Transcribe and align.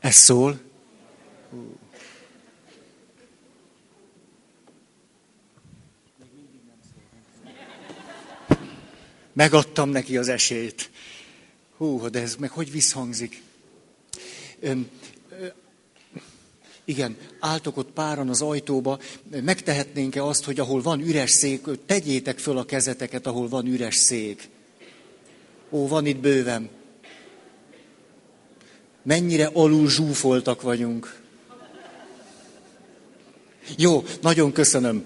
Ez 0.00 0.14
szól? 0.14 0.60
Megadtam 9.32 9.88
neki 9.88 10.16
az 10.16 10.28
esélyt. 10.28 10.90
Hú, 11.76 12.08
de 12.08 12.20
ez 12.20 12.36
meg 12.36 12.50
hogy 12.50 12.70
visszhangzik? 12.70 13.42
Öm, 14.60 14.88
igen, 16.84 17.16
álltok 17.38 17.76
ott 17.76 17.90
páran 17.90 18.28
az 18.28 18.42
ajtóba, 18.42 18.98
megtehetnénk-e 19.42 20.24
azt, 20.24 20.44
hogy 20.44 20.60
ahol 20.60 20.82
van 20.82 21.00
üres 21.00 21.30
szék, 21.30 21.66
tegyétek 21.86 22.38
föl 22.38 22.58
a 22.58 22.64
kezeteket, 22.64 23.26
ahol 23.26 23.48
van 23.48 23.66
üres 23.66 23.94
szék. 23.94 24.48
Ó, 25.70 25.88
van 25.88 26.06
itt 26.06 26.18
bőven. 26.18 26.79
Mennyire 29.02 29.50
alul 29.52 29.88
zsúfoltak 29.88 30.62
vagyunk. 30.62 31.20
Jó, 33.76 34.04
nagyon 34.20 34.52
köszönöm. 34.52 35.04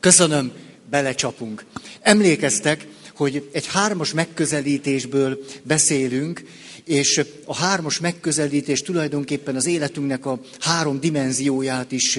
Köszönöm, 0.00 0.52
belecsapunk. 0.90 1.64
Emlékeztek, 2.00 2.86
hogy 3.14 3.48
egy 3.52 3.66
hármas 3.66 4.12
megközelítésből 4.12 5.44
beszélünk, 5.62 6.42
és 6.90 7.24
a 7.44 7.54
hármas 7.54 8.00
megközelítés 8.00 8.82
tulajdonképpen 8.82 9.56
az 9.56 9.66
életünknek 9.66 10.26
a 10.26 10.40
három 10.58 11.00
dimenzióját 11.00 11.92
is 11.92 12.18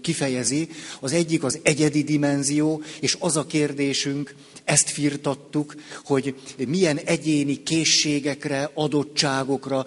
kifejezi. 0.00 0.68
Az 1.00 1.12
egyik 1.12 1.44
az 1.44 1.58
egyedi 1.62 2.02
dimenzió, 2.02 2.82
és 3.00 3.16
az 3.20 3.36
a 3.36 3.46
kérdésünk, 3.46 4.34
ezt 4.64 4.90
firtattuk, 4.90 5.74
hogy 6.04 6.34
milyen 6.68 6.96
egyéni 6.96 7.62
készségekre, 7.62 8.70
adottságokra, 8.74 9.86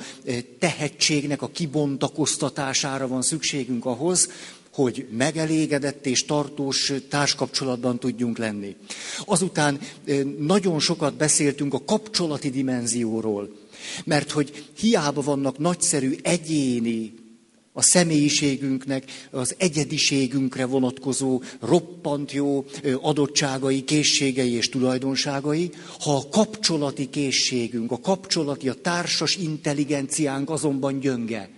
tehetségnek 0.60 1.42
a 1.42 1.52
kibontakoztatására 1.52 3.08
van 3.08 3.22
szükségünk 3.22 3.86
ahhoz, 3.86 4.30
hogy 4.74 5.08
megelégedett 5.18 6.06
és 6.06 6.26
tartós 6.26 6.94
társkapcsolatban 7.10 8.00
tudjunk 8.00 8.38
lenni. 8.38 8.76
Azután 9.26 9.80
nagyon 10.40 10.80
sokat 10.80 11.14
beszéltünk 11.14 11.74
a 11.74 11.84
kapcsolati 11.86 12.50
dimenzióról, 12.50 13.60
mert 14.06 14.32
hogy 14.32 14.66
hiába 14.78 15.22
vannak 15.22 15.58
nagyszerű 15.58 16.16
egyéni, 16.22 17.14
a 17.74 17.82
személyiségünknek, 17.82 19.28
az 19.32 19.56
egyediségünkre 19.58 20.66
vonatkozó 20.66 21.42
roppant 21.60 22.32
jó 22.32 22.66
adottságai, 23.02 23.84
készségei 23.84 24.52
és 24.52 24.70
tulajdonságai, 24.70 25.72
ha 26.00 26.16
a 26.16 26.30
kapcsolati 26.30 27.10
készségünk, 27.10 27.92
a 27.92 28.00
kapcsolati, 28.00 28.70
a 28.70 28.74
társas 28.74 29.36
intelligenciánk 29.36 30.50
azonban 30.50 31.00
gyönge, 31.00 31.50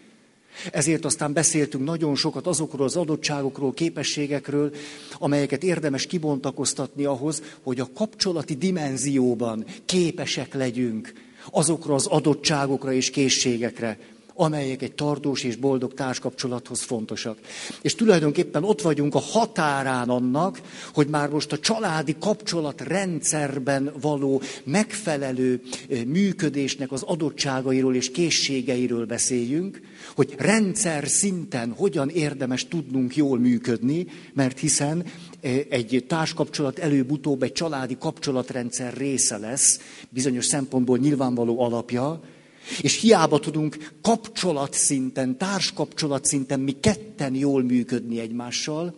ezért 0.72 1.06
aztán 1.06 1.34
beszéltünk 1.34 1.84
nagyon 1.84 2.16
sokat 2.16 2.48
azokról 2.48 2.86
az 2.86 2.96
adottságokról, 2.96 3.74
képességekről, 3.74 4.74
amelyeket 5.18 5.64
érdemes 5.64 6.06
kibontakoztatni 6.06 7.06
ahhoz, 7.06 7.42
hogy 7.64 7.80
a 7.80 7.90
kapcsolati 7.94 8.56
dimenzióban 8.56 9.66
képesek 9.86 10.54
legyünk 10.54 11.14
azokra 11.52 11.94
az 11.94 12.06
adottságokra 12.06 12.92
és 12.92 13.10
készségekre, 13.10 13.98
amelyek 14.36 14.82
egy 14.82 14.94
tartós 14.94 15.44
és 15.44 15.56
boldog 15.56 15.94
társkapcsolathoz 15.94 16.82
fontosak. 16.82 17.38
És 17.82 17.96
tulajdonképpen 17.96 18.64
ott 18.64 18.82
vagyunk 18.82 19.16
a 19.16 19.20
határán 19.20 20.10
annak, 20.10 20.62
hogy 20.94 21.08
már 21.08 21.30
most 21.30 21.52
a 21.52 21.60
családi 21.60 22.16
kapcsolat 22.20 22.82
rendszerben 22.82 23.92
való 24.02 24.42
megfelelő 24.64 25.62
eh, 25.90 26.04
működésnek 26.04 26.92
az 26.92 27.02
adottságairól 27.02 27.96
és 27.96 28.12
készségeiről 28.12 29.06
beszéljünk, 29.06 29.82
hogy 30.16 30.36
rendszer 30.38 31.08
szinten 31.08 31.74
hogyan 31.78 32.10
érdemes 32.10 32.68
tudnunk 32.68 33.16
jól 33.16 33.40
működni, 33.40 34.06
mert 34.34 34.60
hiszen 34.60 35.06
eh, 35.42 35.60
egy 35.70 36.06
társkapcsolat 36.08 36.80
előbb-utóbb 36.80 37.44
egy 37.44 37.52
családi 37.52 37.98
kapcsolatrendszer 38.00 38.94
része 38.94 39.38
lesz, 39.38 39.80
bizonyos 40.10 40.46
szempontból 40.46 40.98
nyilvánvaló 40.98 41.62
alapja, 41.62 42.22
és 42.82 43.00
hiába 43.00 43.40
tudunk 43.40 43.92
kapcsolat 44.02 44.74
szinten, 44.74 45.38
társkapcsolat 45.38 46.26
szinten 46.26 46.60
mi 46.60 46.72
ketten 46.72 47.36
jól 47.36 47.64
működni 47.64 48.20
egymással, 48.20 48.96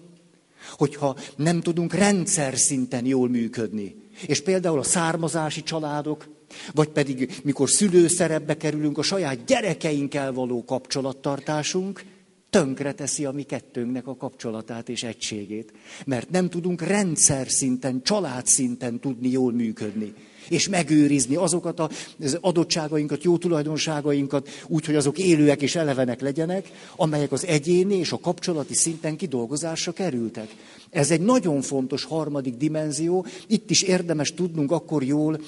hogyha 0.71 1.17
nem 1.35 1.61
tudunk 1.61 1.93
rendszer 1.93 2.57
szinten 2.57 3.05
jól 3.05 3.29
működni. 3.29 3.95
És 4.27 4.41
például 4.41 4.79
a 4.79 4.83
származási 4.83 5.63
családok, 5.63 6.27
vagy 6.73 6.87
pedig 6.87 7.39
mikor 7.43 7.69
szülőszerepbe 7.69 8.57
kerülünk, 8.57 8.97
a 8.97 9.01
saját 9.01 9.45
gyerekeinkkel 9.45 10.33
való 10.33 10.63
kapcsolattartásunk 10.65 12.03
tönkre 12.49 12.93
teszi 12.93 13.25
a 13.25 13.31
mi 13.31 13.43
kettőnknek 13.43 14.07
a 14.07 14.15
kapcsolatát 14.15 14.89
és 14.89 15.03
egységét. 15.03 15.73
Mert 16.05 16.29
nem 16.29 16.49
tudunk 16.49 16.81
rendszer 16.81 17.49
szinten, 17.49 18.01
család 18.03 18.45
szinten 18.45 18.99
tudni 18.99 19.29
jól 19.29 19.51
működni 19.51 20.13
és 20.49 20.69
megőrizni 20.69 21.35
azokat 21.35 21.79
az 21.79 22.37
adottságainkat, 22.41 23.23
jó 23.23 23.37
tulajdonságainkat, 23.37 24.49
úgy, 24.67 24.85
hogy 24.85 24.95
azok 24.95 25.17
élőek 25.17 25.61
és 25.61 25.75
elevenek 25.75 26.21
legyenek, 26.21 26.71
amelyek 26.95 27.31
az 27.31 27.45
egyéni 27.45 27.95
és 27.95 28.11
a 28.11 28.19
kapcsolati 28.19 28.73
szinten 28.73 29.15
kidolgozásra 29.17 29.91
kerültek. 29.91 30.55
Ez 30.89 31.11
egy 31.11 31.21
nagyon 31.21 31.61
fontos 31.61 32.03
harmadik 32.03 32.57
dimenzió, 32.57 33.25
itt 33.47 33.69
is 33.69 33.81
érdemes 33.81 34.33
tudnunk 34.33 34.71
akkor 34.71 35.03
jól 35.03 35.39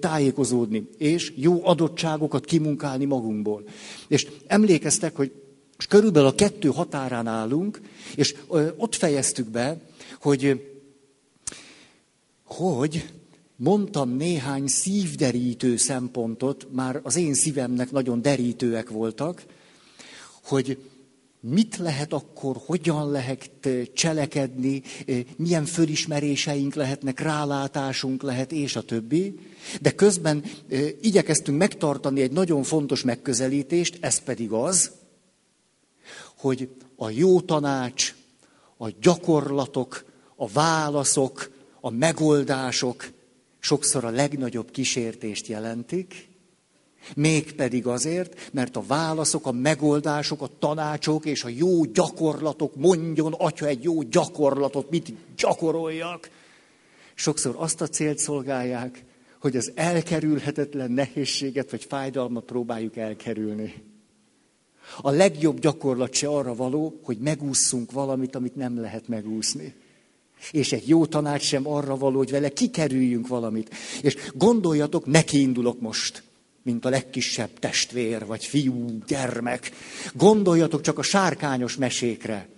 tájékozódni, 0.00 0.88
és 0.98 1.32
jó 1.36 1.66
adottságokat 1.66 2.44
kimunkálni 2.44 3.04
magunkból. 3.04 3.64
És 4.08 4.26
emlékeztek, 4.46 5.16
hogy 5.16 5.32
körülbelül 5.88 6.28
a 6.28 6.34
kettő 6.34 6.68
határán 6.68 7.26
állunk, 7.26 7.80
és 8.14 8.34
ott 8.76 8.94
fejeztük 8.94 9.48
be, 9.48 9.80
hogy 10.20 10.60
hogy 12.44 13.04
mondtam 13.56 14.16
néhány 14.16 14.66
szívderítő 14.66 15.76
szempontot, 15.76 16.66
már 16.70 17.00
az 17.02 17.16
én 17.16 17.34
szívemnek 17.34 17.90
nagyon 17.90 18.22
derítőek 18.22 18.90
voltak, 18.90 19.44
hogy 20.42 20.78
mit 21.40 21.76
lehet 21.76 22.12
akkor, 22.12 22.56
hogyan 22.66 23.10
lehet 23.10 23.50
cselekedni, 23.94 24.82
milyen 25.36 25.64
fölismeréseink 25.64 26.74
lehetnek, 26.74 27.20
rálátásunk 27.20 28.22
lehet, 28.22 28.52
és 28.52 28.76
a 28.76 28.82
többi. 28.82 29.38
De 29.80 29.90
közben 29.90 30.44
igyekeztünk 31.00 31.58
megtartani 31.58 32.20
egy 32.20 32.32
nagyon 32.32 32.62
fontos 32.62 33.02
megközelítést, 33.02 33.98
ez 34.00 34.18
pedig 34.18 34.50
az, 34.50 34.90
hogy 36.36 36.68
a 36.96 37.10
jó 37.10 37.40
tanács, 37.40 38.14
a 38.76 38.88
gyakorlatok, 39.00 40.04
a 40.36 40.48
válaszok, 40.48 41.50
a 41.80 41.90
megoldások 41.90 43.10
sokszor 43.62 44.04
a 44.04 44.10
legnagyobb 44.10 44.70
kísértést 44.70 45.46
jelentik, 45.46 46.28
mégpedig 47.16 47.86
azért, 47.86 48.50
mert 48.52 48.76
a 48.76 48.82
válaszok, 48.86 49.46
a 49.46 49.52
megoldások, 49.52 50.42
a 50.42 50.50
tanácsok 50.58 51.24
és 51.24 51.44
a 51.44 51.48
jó 51.48 51.84
gyakorlatok, 51.84 52.76
mondjon 52.76 53.32
atya 53.32 53.66
egy 53.66 53.82
jó 53.82 54.02
gyakorlatot, 54.02 54.90
mit 54.90 55.14
gyakoroljak, 55.36 56.30
sokszor 57.14 57.54
azt 57.58 57.80
a 57.80 57.86
célt 57.86 58.18
szolgálják, 58.18 59.04
hogy 59.40 59.56
az 59.56 59.72
elkerülhetetlen 59.74 60.90
nehézséget 60.90 61.70
vagy 61.70 61.84
fájdalmat 61.84 62.44
próbáljuk 62.44 62.96
elkerülni. 62.96 63.74
A 65.00 65.10
legjobb 65.10 65.58
gyakorlat 65.58 66.14
se 66.14 66.28
arra 66.28 66.54
való, 66.54 67.00
hogy 67.02 67.18
megúszszunk 67.18 67.92
valamit, 67.92 68.34
amit 68.34 68.56
nem 68.56 68.80
lehet 68.80 69.08
megúszni. 69.08 69.74
És 70.50 70.72
egy 70.72 70.88
jó 70.88 71.06
tanács 71.06 71.42
sem 71.42 71.68
arra 71.68 71.96
való, 71.96 72.16
hogy 72.16 72.30
vele 72.30 72.48
kikerüljünk 72.48 73.28
valamit. 73.28 73.74
És 74.02 74.16
gondoljatok, 74.34 75.06
neki 75.06 75.40
indulok 75.40 75.80
most, 75.80 76.22
mint 76.62 76.84
a 76.84 76.88
legkisebb 76.88 77.58
testvér, 77.58 78.26
vagy 78.26 78.44
fiú, 78.44 78.98
gyermek. 79.06 79.70
Gondoljatok 80.14 80.80
csak 80.80 80.98
a 80.98 81.02
sárkányos 81.02 81.76
mesékre. 81.76 82.48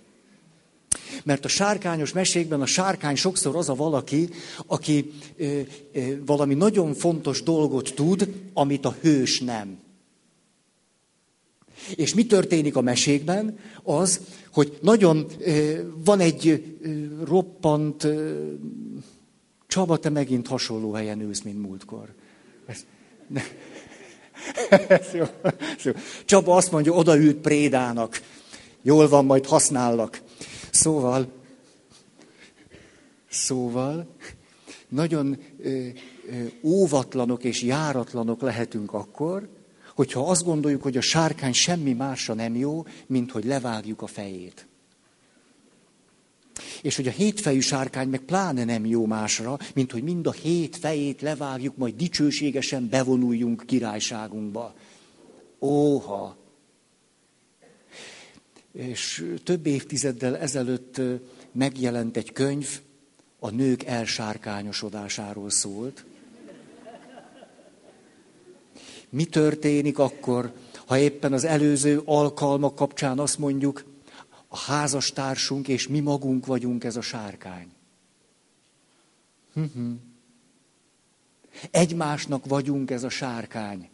Mert 1.23 1.45
a 1.45 1.47
sárkányos 1.47 2.13
mesékben 2.13 2.61
a 2.61 2.65
sárkány 2.65 3.15
sokszor 3.15 3.55
az 3.55 3.69
a 3.69 3.75
valaki, 3.75 4.29
aki 4.65 5.11
ö, 5.37 5.59
ö, 5.93 6.23
valami 6.25 6.53
nagyon 6.53 6.93
fontos 6.93 7.43
dolgot 7.43 7.93
tud, 7.95 8.33
amit 8.53 8.85
a 8.85 8.95
hős 9.01 9.39
nem. 9.39 9.84
És 11.95 12.13
mi 12.13 12.25
történik 12.25 12.75
a 12.75 12.81
mesékben? 12.81 13.57
Az, 13.83 14.19
hogy 14.51 14.77
nagyon 14.81 15.25
van 16.03 16.19
egy 16.19 16.63
roppant... 17.23 18.07
Csaba, 19.67 19.97
te 19.97 20.09
megint 20.09 20.47
hasonló 20.47 20.91
helyen 20.91 21.21
ülsz, 21.21 21.41
mint 21.41 21.61
múltkor. 21.61 22.13
Ez, 22.65 22.85
ne. 23.27 23.41
Ez 24.87 25.13
jó, 25.13 25.23
ez 25.43 25.83
jó. 25.83 25.91
Csaba 26.25 26.55
azt 26.55 26.71
mondja, 26.71 26.93
odaült 26.93 27.37
prédának. 27.37 28.21
Jól 28.81 29.07
van, 29.07 29.25
majd 29.25 29.45
használnak. 29.45 30.21
Szóval, 30.71 31.27
szóval, 33.29 34.15
nagyon 34.87 35.37
ö, 35.59 35.69
ö, 35.69 35.87
óvatlanok 36.63 37.43
és 37.43 37.61
járatlanok 37.61 38.41
lehetünk 38.41 38.93
akkor, 38.93 39.49
hogyha 39.95 40.29
azt 40.29 40.43
gondoljuk, 40.43 40.81
hogy 40.81 40.97
a 40.97 41.01
sárkány 41.01 41.53
semmi 41.53 41.93
másra 41.93 42.33
nem 42.33 42.55
jó, 42.55 42.85
mint 43.05 43.31
hogy 43.31 43.45
levágjuk 43.45 44.01
a 44.01 44.07
fejét. 44.07 44.67
És 46.81 46.95
hogy 46.95 47.07
a 47.07 47.11
hétfejű 47.11 47.59
sárkány 47.59 48.07
meg 48.07 48.19
pláne 48.19 48.63
nem 48.63 48.85
jó 48.85 49.05
másra, 49.05 49.57
mint 49.73 49.91
hogy 49.91 50.03
mind 50.03 50.27
a 50.27 50.31
hét 50.31 50.75
fejét 50.75 51.21
levágjuk, 51.21 51.77
majd 51.77 51.95
dicsőségesen 51.95 52.89
bevonuljunk 52.89 53.63
királyságunkba. 53.65 54.75
Óha! 55.59 56.37
És 58.71 59.33
több 59.43 59.65
évtizeddel 59.65 60.37
ezelőtt 60.37 61.01
megjelent 61.51 62.17
egy 62.17 62.31
könyv, 62.31 62.79
a 63.39 63.49
nők 63.49 63.83
elsárkányosodásáról 63.83 65.49
szólt. 65.49 66.05
Mi 69.15 69.25
történik 69.25 69.99
akkor, 69.99 70.53
ha 70.85 70.97
éppen 70.97 71.33
az 71.33 71.43
előző 71.43 72.01
alkalmak 72.05 72.75
kapcsán 72.75 73.19
azt 73.19 73.37
mondjuk, 73.37 73.85
a 74.47 74.57
házastársunk 74.57 75.67
és 75.67 75.87
mi 75.87 75.99
magunk 75.99 76.45
vagyunk 76.45 76.83
ez 76.83 76.95
a 76.95 77.01
sárkány. 77.01 77.67
Egymásnak 81.71 82.45
vagyunk 82.45 82.91
ez 82.91 83.03
a 83.03 83.09
sárkány. 83.09 83.89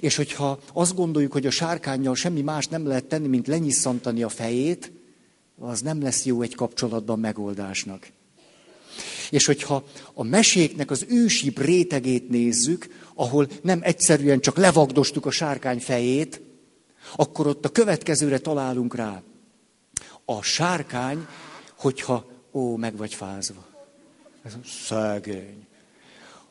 És 0.00 0.16
hogyha 0.16 0.60
azt 0.72 0.94
gondoljuk, 0.94 1.32
hogy 1.32 1.46
a 1.46 1.50
sárkányjal 1.50 2.14
semmi 2.14 2.40
más 2.42 2.66
nem 2.66 2.86
lehet 2.86 3.04
tenni, 3.04 3.26
mint 3.26 3.46
lenyisszantani 3.46 4.22
a 4.22 4.28
fejét, 4.28 4.92
az 5.58 5.80
nem 5.80 6.02
lesz 6.02 6.24
jó 6.24 6.42
egy 6.42 6.54
kapcsolatban 6.54 7.18
megoldásnak. 7.18 8.08
És 9.30 9.46
hogyha 9.46 9.84
a 10.14 10.22
meséknek 10.22 10.90
az 10.90 11.06
ősibb 11.08 11.58
rétegét 11.58 12.28
nézzük, 12.28 13.03
ahol 13.14 13.48
nem 13.62 13.80
egyszerűen 13.82 14.40
csak 14.40 14.56
levagdostuk 14.56 15.26
a 15.26 15.30
sárkány 15.30 15.80
fejét, 15.80 16.40
akkor 17.16 17.46
ott 17.46 17.64
a 17.64 17.68
következőre 17.68 18.38
találunk 18.38 18.94
rá. 18.94 19.22
A 20.24 20.42
sárkány, 20.42 21.26
hogyha, 21.78 22.26
ó, 22.52 22.76
meg 22.76 22.96
vagy 22.96 23.14
fázva. 23.14 23.66
Ez 24.42 24.56
szegény. 24.86 25.66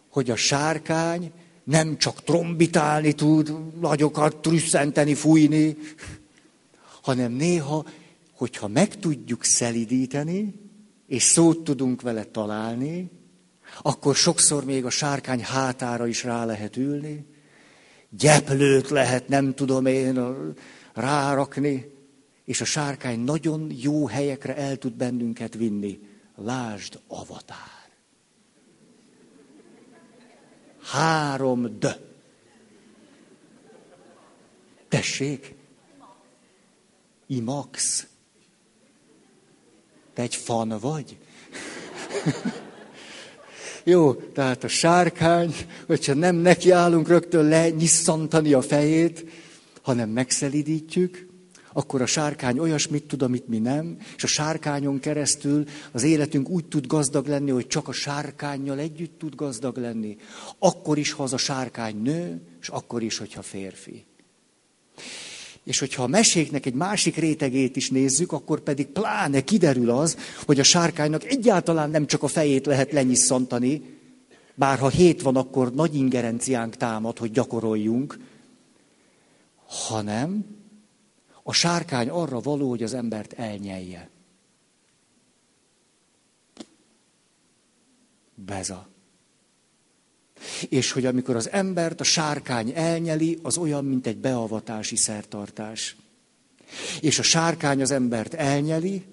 Hogy 0.10 0.30
a 0.30 0.36
sárkány 0.36 1.32
nem 1.64 1.98
csak 1.98 2.24
trombitálni 2.24 3.14
tud, 3.14 3.80
nagyokat 3.80 4.38
trüsszenteni, 4.38 5.14
fújni, 5.14 5.78
hanem 7.02 7.32
néha, 7.32 7.86
hogyha 8.36 8.68
meg 8.68 9.00
tudjuk 9.00 9.44
szelidíteni, 9.44 10.54
és 11.08 11.24
szót 11.24 11.64
tudunk 11.64 12.02
vele 12.02 12.24
találni, 12.24 13.12
akkor 13.82 14.16
sokszor 14.16 14.66
még 14.66 14.86
a 14.86 14.90
sárkány 14.90 15.44
hátára 15.44 16.08
is 16.08 16.24
rá 16.24 16.46
lehet 16.46 16.78
ülni, 16.78 17.26
gyeplőt 18.10 18.90
lehet, 18.90 19.28
nem 19.28 19.54
tudom 19.54 19.86
én, 19.86 20.20
rárakni, 20.94 21.92
és 22.46 22.62
a 22.62 22.66
sárkány 22.66 23.20
nagyon 23.20 23.72
jó 23.72 24.08
helyekre 24.08 24.56
el 24.56 24.78
tud 24.78 24.94
bennünket 24.94 25.54
vinni. 25.54 26.00
Lásd, 26.36 27.00
avatár. 27.08 27.90
Három 30.82 31.80
d. 31.80 31.86
Tessék? 34.88 35.56
Imax. 37.28 38.08
Te 40.14 40.22
egy 40.22 40.36
fan 40.36 40.80
vagy? 40.80 41.18
Jó, 43.86 44.14
tehát 44.14 44.64
a 44.64 44.68
sárkány, 44.68 45.54
hogyha 45.88 46.14
nem 46.14 46.36
nekiállunk 46.36 47.08
rögtön 47.08 47.46
lenyisszantani 47.46 48.54
a 48.54 48.62
fejét, 48.62 49.26
hanem 49.82 50.10
megszelidítjük, 50.10 51.28
akkor 51.74 52.02
a 52.02 52.06
sárkány 52.06 52.60
olyasmit 52.60 53.04
tud, 53.04 53.22
amit 53.22 53.48
mi 53.48 53.60
nem, 53.60 53.98
és 54.16 54.24
a 54.24 54.28
sárkányon 54.28 55.00
keresztül 55.00 55.66
az 55.92 56.04
életünk 56.04 56.50
úgy 56.50 56.66
tud 56.66 56.88
gazdag 56.88 57.28
lenni, 57.28 57.52
hogy 57.52 57.68
csak 57.68 57.88
a 57.88 57.92
sárkányjal 57.92 58.80
együtt 58.80 59.20
tud 59.20 59.36
gazdag 59.36 59.78
lenni. 59.78 60.18
Akkor 60.60 60.98
is, 60.98 61.12
ha 61.12 61.24
az 61.24 61.34
a 61.34 61.38
sárkány 61.38 62.02
nő, 62.02 62.42
és 62.62 62.68
akkor 62.68 63.04
is, 63.04 63.18
hogyha 63.18 63.42
férfi. 63.42 64.06
És 65.64 65.80
hogyha 65.80 66.04
a 66.04 66.08
meséknek 66.08 66.66
egy 66.66 66.74
másik 66.74 67.16
rétegét 67.16 67.76
is 67.76 67.90
nézzük, 67.90 68.32
akkor 68.32 68.60
pedig 68.60 68.88
pláne 68.88 69.42
kiderül 69.42 69.90
az, 69.90 70.18
hogy 70.46 70.60
a 70.60 70.64
sárkánynak 70.64 71.24
egyáltalán 71.24 71.90
nem 71.90 72.08
csak 72.08 72.24
a 72.24 72.28
fejét 72.28 72.66
lehet 72.66 72.92
lenyisszantani, 72.92 73.82
bár 74.56 74.80
ha 74.80 74.90
hét 74.90 75.22
van, 75.22 75.36
akkor 75.36 75.74
nagy 75.74 75.96
ingerenciánk 75.96 76.76
támad, 76.76 77.18
hogy 77.18 77.32
gyakoroljunk, 77.32 78.20
hanem 79.66 80.46
a 81.44 81.54
sárkány 81.54 82.10
arra 82.10 82.40
való, 82.40 82.70
hogy 82.70 82.84
az 82.84 82.94
embert 82.94 83.34
elnyelje. 83.34 84.10
Beza. 88.36 88.93
És 90.70 90.92
hogy 90.92 91.06
amikor 91.06 91.36
az 91.36 91.50
embert 91.50 92.00
a 92.00 92.04
sárkány 92.04 92.72
elnyeli, 92.76 93.40
az 93.42 93.58
olyan, 93.58 93.86
mint 93.86 94.08
egy 94.08 94.18
beavatási 94.18 94.96
szertartás. 94.96 95.96
És 97.02 97.20
a 97.20 97.24
sárkány 97.24 97.82
az 97.82 97.92
embert 97.92 98.34
elnyeli, 98.34 99.04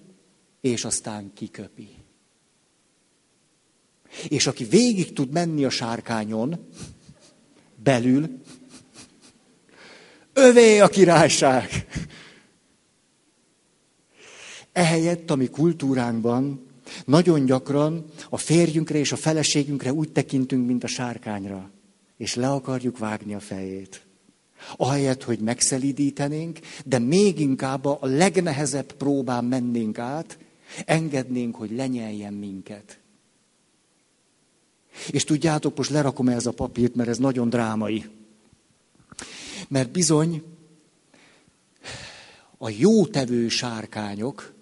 és 0.60 0.84
aztán 0.84 1.32
kiköpi. 1.34 1.88
És 4.28 4.46
aki 4.46 4.64
végig 4.64 5.12
tud 5.12 5.30
menni 5.30 5.64
a 5.64 5.70
sárkányon, 5.70 6.68
belül, 7.74 8.40
övé 10.32 10.78
a 10.78 10.88
királyság. 10.88 11.86
Ehelyett 14.72 15.30
a 15.30 15.34
mi 15.34 15.46
kultúránkban 15.46 16.69
nagyon 17.04 17.44
gyakran 17.44 18.04
a 18.28 18.36
férjünkre 18.36 18.98
és 18.98 19.12
a 19.12 19.16
feleségünkre 19.16 19.92
úgy 19.92 20.12
tekintünk, 20.12 20.66
mint 20.66 20.84
a 20.84 20.86
sárkányra, 20.86 21.70
és 22.16 22.34
le 22.34 22.50
akarjuk 22.50 22.98
vágni 22.98 23.34
a 23.34 23.40
fejét. 23.40 24.02
Ahelyett, 24.76 25.22
hogy 25.22 25.38
megszelidítenénk, 25.38 26.58
de 26.84 26.98
még 26.98 27.40
inkább 27.40 27.84
a 27.84 27.98
legnehezebb 28.00 28.92
próbán 28.92 29.44
mennénk 29.44 29.98
át, 29.98 30.38
engednénk, 30.84 31.56
hogy 31.56 31.70
lenyeljen 31.70 32.32
minket. 32.32 32.98
És 35.10 35.24
tudjátok, 35.24 35.76
most 35.76 35.90
lerakom 35.90 36.28
ez 36.28 36.46
a 36.46 36.52
papírt, 36.52 36.94
mert 36.94 37.08
ez 37.08 37.18
nagyon 37.18 37.48
drámai. 37.48 38.04
Mert 39.68 39.90
bizony 39.90 40.42
a 42.58 42.68
jótevő 42.68 43.48
sárkányok 43.48 44.54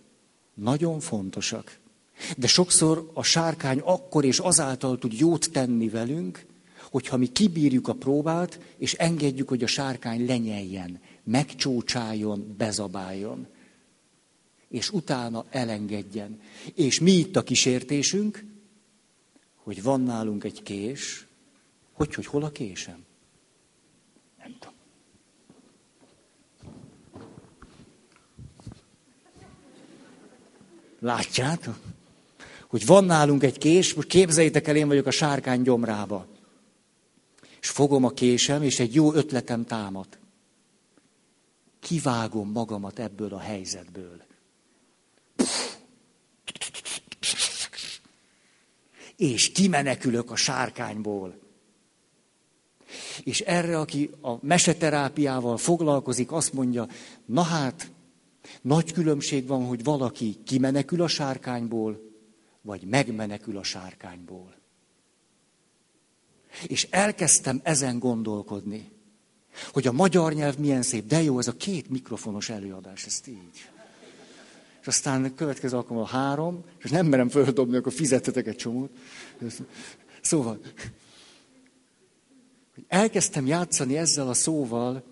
nagyon 0.55 1.01
fontosak. 1.01 1.79
De 2.37 2.47
sokszor 2.47 3.11
a 3.15 3.23
sárkány 3.23 3.79
akkor 3.79 4.25
és 4.25 4.39
azáltal 4.39 4.99
tud 4.99 5.13
jót 5.13 5.51
tenni 5.53 5.89
velünk, 5.89 6.47
hogyha 6.91 7.17
mi 7.17 7.27
kibírjuk 7.27 7.89
a 7.89 7.93
próbát, 7.93 8.61
és 8.77 8.95
engedjük, 8.95 9.49
hogy 9.49 9.63
a 9.63 9.67
sárkány 9.67 10.27
lenyeljen, 10.27 11.01
megcsócsáljon, 11.25 12.55
bezabáljon. 12.59 13.47
És 14.69 14.91
utána 14.91 15.45
elengedjen. 15.51 16.41
És 16.75 17.01
mi 17.01 17.13
itt 17.13 17.37
a 17.37 17.43
kísértésünk, 17.43 18.45
hogy 19.57 19.83
van 19.83 20.01
nálunk 20.01 20.45
egy 20.45 20.63
kés, 20.63 21.27
hogy, 21.93 22.15
hogy 22.15 22.27
hol 22.27 22.45
a 22.45 22.51
késem? 22.51 23.05
Nem 24.39 24.57
tudom. 24.59 24.77
Látjátok? 31.01 31.79
Hogy 32.69 32.87
van 32.87 33.05
nálunk 33.05 33.43
egy 33.43 33.59
kés, 33.59 33.95
most 33.95 34.09
képzeljétek 34.09 34.69
el, 34.69 34.77
én 34.77 34.87
vagyok 34.87 35.07
a 35.07 35.11
sárkány 35.11 35.63
gyomrába. 35.63 36.27
És 37.61 37.69
fogom 37.69 38.05
a 38.05 38.11
késem, 38.11 38.63
és 38.63 38.79
egy 38.79 38.95
jó 38.95 39.13
ötletem 39.13 39.65
támad. 39.65 40.07
Kivágom 41.81 42.51
magamat 42.51 42.99
ebből 42.99 43.35
a 43.35 43.39
helyzetből. 43.39 44.23
És 49.17 49.53
kimenekülök 49.53 50.31
a 50.31 50.37
sárkányból. 50.37 51.39
És 53.25 53.41
erre, 53.41 53.79
aki 53.79 54.11
a 54.21 54.47
meseterápiával 54.47 55.57
foglalkozik, 55.57 56.33
azt 56.33 56.53
mondja, 56.53 56.89
na 57.25 57.43
hát, 57.43 57.91
nagy 58.63 58.93
különbség 58.93 59.47
van, 59.47 59.67
hogy 59.67 59.85
valaki 59.85 60.37
kimenekül 60.45 61.03
a 61.03 61.09
sárkányból, 61.09 62.08
vagy 62.69 62.83
megmenekül 62.83 63.57
a 63.57 63.63
sárkányból. 63.63 64.55
És 66.67 66.87
elkezdtem 66.91 67.61
ezen 67.63 67.99
gondolkodni, 67.99 68.91
hogy 69.73 69.87
a 69.87 69.93
magyar 69.93 70.33
nyelv 70.33 70.59
milyen 70.59 70.83
szép, 70.83 71.07
de 71.07 71.23
jó, 71.23 71.39
ez 71.39 71.49
a 71.49 71.57
két 71.57 71.89
mikrofonos 71.91 72.49
előadás, 72.49 73.05
ezt 73.05 73.27
így. 73.27 73.69
És 74.81 74.87
aztán 74.87 75.25
a 75.25 75.35
következő 75.35 75.77
alkalommal 75.77 76.09
három, 76.11 76.65
és 76.79 76.91
nem 76.91 77.07
merem 77.07 77.29
földobni, 77.29 77.77
akkor 77.77 77.93
fizettetek 77.93 78.47
egy 78.47 78.57
csomót. 78.57 78.91
Szóval, 80.21 80.61
elkezdtem 82.89 83.47
játszani 83.47 83.97
ezzel 83.97 84.29
a 84.29 84.35
szóval, 84.35 85.05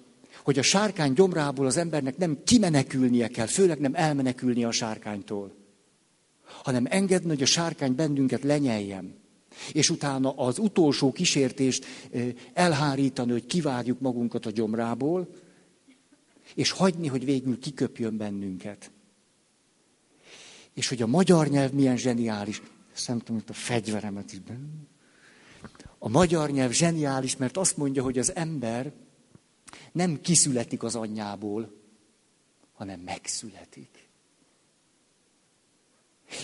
hogy 0.44 0.58
a 0.58 0.62
sárkány 0.62 1.12
gyomrából 1.12 1.66
az 1.66 1.76
embernek 1.76 2.16
nem 2.16 2.42
kimenekülnie 2.44 3.28
kell, 3.28 3.46
főleg 3.46 3.78
nem 3.78 3.94
elmenekülnie 3.94 4.66
a 4.66 4.70
sárkánytól, 4.70 5.65
hanem 6.66 6.86
engedni, 6.88 7.28
hogy 7.28 7.42
a 7.42 7.46
sárkány 7.46 7.94
bennünket 7.94 8.42
lenyeljem. 8.42 9.14
És 9.72 9.90
utána 9.90 10.30
az 10.30 10.58
utolsó 10.58 11.12
kísértést 11.12 11.86
elhárítani, 12.52 13.32
hogy 13.32 13.46
kivágjuk 13.46 14.00
magunkat 14.00 14.46
a 14.46 14.50
gyomrából, 14.50 15.28
és 16.54 16.70
hagyni, 16.70 17.06
hogy 17.06 17.24
végül 17.24 17.58
kiköpjön 17.58 18.16
bennünket. 18.16 18.90
És 20.74 20.88
hogy 20.88 21.02
a 21.02 21.06
magyar 21.06 21.48
nyelv 21.48 21.72
milyen 21.72 21.96
zseniális. 21.96 22.62
Szemtem, 22.92 23.34
hogy 23.34 23.44
a 23.48 23.52
fegyveremet 23.52 24.32
is 24.32 24.40
A 25.98 26.08
magyar 26.08 26.50
nyelv 26.50 26.70
zseniális, 26.72 27.36
mert 27.36 27.56
azt 27.56 27.76
mondja, 27.76 28.02
hogy 28.02 28.18
az 28.18 28.34
ember 28.34 28.92
nem 29.92 30.20
kiszületik 30.20 30.82
az 30.82 30.94
anyjából, 30.94 31.72
hanem 32.72 33.00
megszületik. 33.00 34.05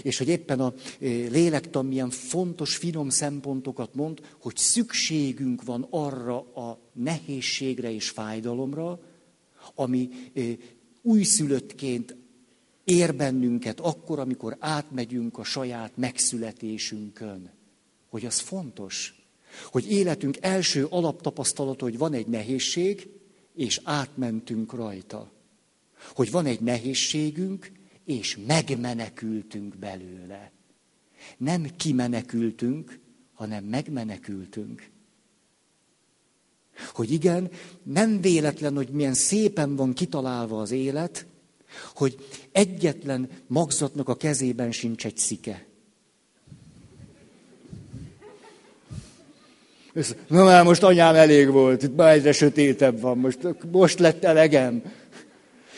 És 0.02 0.18
hogy 0.18 0.28
éppen 0.28 0.60
a 0.60 0.74
lélektan 1.30 1.86
milyen 1.86 2.10
fontos, 2.10 2.76
finom 2.76 3.08
szempontokat 3.08 3.94
mond, 3.94 4.20
hogy 4.40 4.56
szükségünk 4.56 5.64
van 5.64 5.86
arra 5.90 6.38
a 6.38 6.78
nehézségre 6.92 7.92
és 7.92 8.08
fájdalomra, 8.08 9.00
ami 9.74 10.08
újszülöttként 11.02 12.16
ér 12.84 13.14
bennünket 13.14 13.80
akkor, 13.80 14.18
amikor 14.18 14.56
átmegyünk 14.58 15.38
a 15.38 15.44
saját 15.44 15.96
megszületésünkön. 15.96 17.50
Hogy 18.08 18.26
az 18.26 18.38
fontos. 18.38 19.14
Hogy 19.70 19.90
életünk 19.90 20.36
első 20.40 20.86
alaptapasztalata, 20.90 21.84
hogy 21.84 21.98
van 21.98 22.12
egy 22.12 22.26
nehézség, 22.26 23.08
és 23.54 23.80
átmentünk 23.84 24.72
rajta. 24.72 25.32
Hogy 26.14 26.30
van 26.30 26.46
egy 26.46 26.60
nehézségünk, 26.60 27.72
és 28.04 28.38
megmenekültünk 28.46 29.76
belőle. 29.76 30.52
Nem 31.36 31.66
kimenekültünk, 31.76 32.98
hanem 33.32 33.64
megmenekültünk. 33.64 34.90
Hogy 36.92 37.12
igen, 37.12 37.50
nem 37.82 38.20
véletlen, 38.20 38.74
hogy 38.74 38.88
milyen 38.88 39.14
szépen 39.14 39.76
van 39.76 39.92
kitalálva 39.92 40.60
az 40.60 40.70
élet, 40.70 41.26
hogy 41.94 42.26
egyetlen 42.52 43.28
magzatnak 43.46 44.08
a 44.08 44.16
kezében 44.16 44.72
sincs 44.72 45.04
egy 45.04 45.16
szike. 45.16 45.66
Na 50.26 50.44
már 50.44 50.64
most 50.64 50.82
anyám 50.82 51.14
elég 51.14 51.50
volt, 51.50 51.82
itt 51.82 51.96
már 51.96 52.12
egyre 52.12 52.32
sötétebb 52.32 53.00
van, 53.00 53.18
most, 53.18 53.38
most 53.70 53.98
lett 53.98 54.24
elegem. 54.24 54.82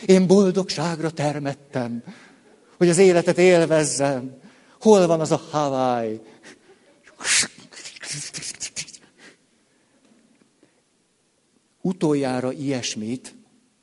Én 0.05 0.27
boldogságra 0.27 1.09
termettem, 1.09 2.03
hogy 2.77 2.89
az 2.89 2.97
életet 2.97 3.37
élvezzem. 3.37 4.37
Hol 4.79 5.07
van 5.07 5.19
az 5.19 5.31
a 5.31 5.41
Hawaii? 5.51 6.21
Utoljára 11.81 12.51
ilyesmit 12.51 13.35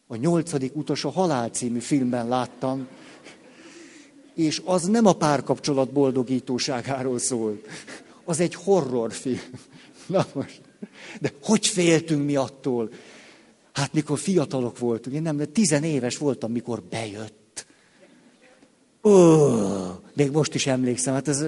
a 0.06 0.16
nyolcadik 0.16 0.76
utas 0.76 1.04
a 1.04 1.10
halál 1.10 1.48
című 1.48 1.78
filmben 1.78 2.28
láttam, 2.28 2.88
és 4.34 4.62
az 4.64 4.82
nem 4.82 5.06
a 5.06 5.12
párkapcsolat 5.12 5.92
boldogítóságáról 5.92 7.18
szólt. 7.18 7.66
Az 8.24 8.40
egy 8.40 8.54
horrorfilm. 8.54 9.40
Na 10.06 10.26
most. 10.32 10.60
De 11.20 11.32
hogy 11.42 11.66
féltünk 11.66 12.24
mi 12.24 12.36
attól? 12.36 12.90
Hát 13.72 13.92
mikor 13.92 14.18
fiatalok 14.18 14.78
voltunk, 14.78 15.16
én 15.16 15.22
nem, 15.22 15.36
de 15.36 15.46
tizenéves 15.46 16.18
voltam, 16.18 16.52
mikor 16.52 16.82
bejött. 16.82 17.66
Ó, 19.02 19.12
még 20.14 20.30
most 20.30 20.54
is 20.54 20.66
emlékszem, 20.66 21.14
hát 21.14 21.28
ez 21.28 21.44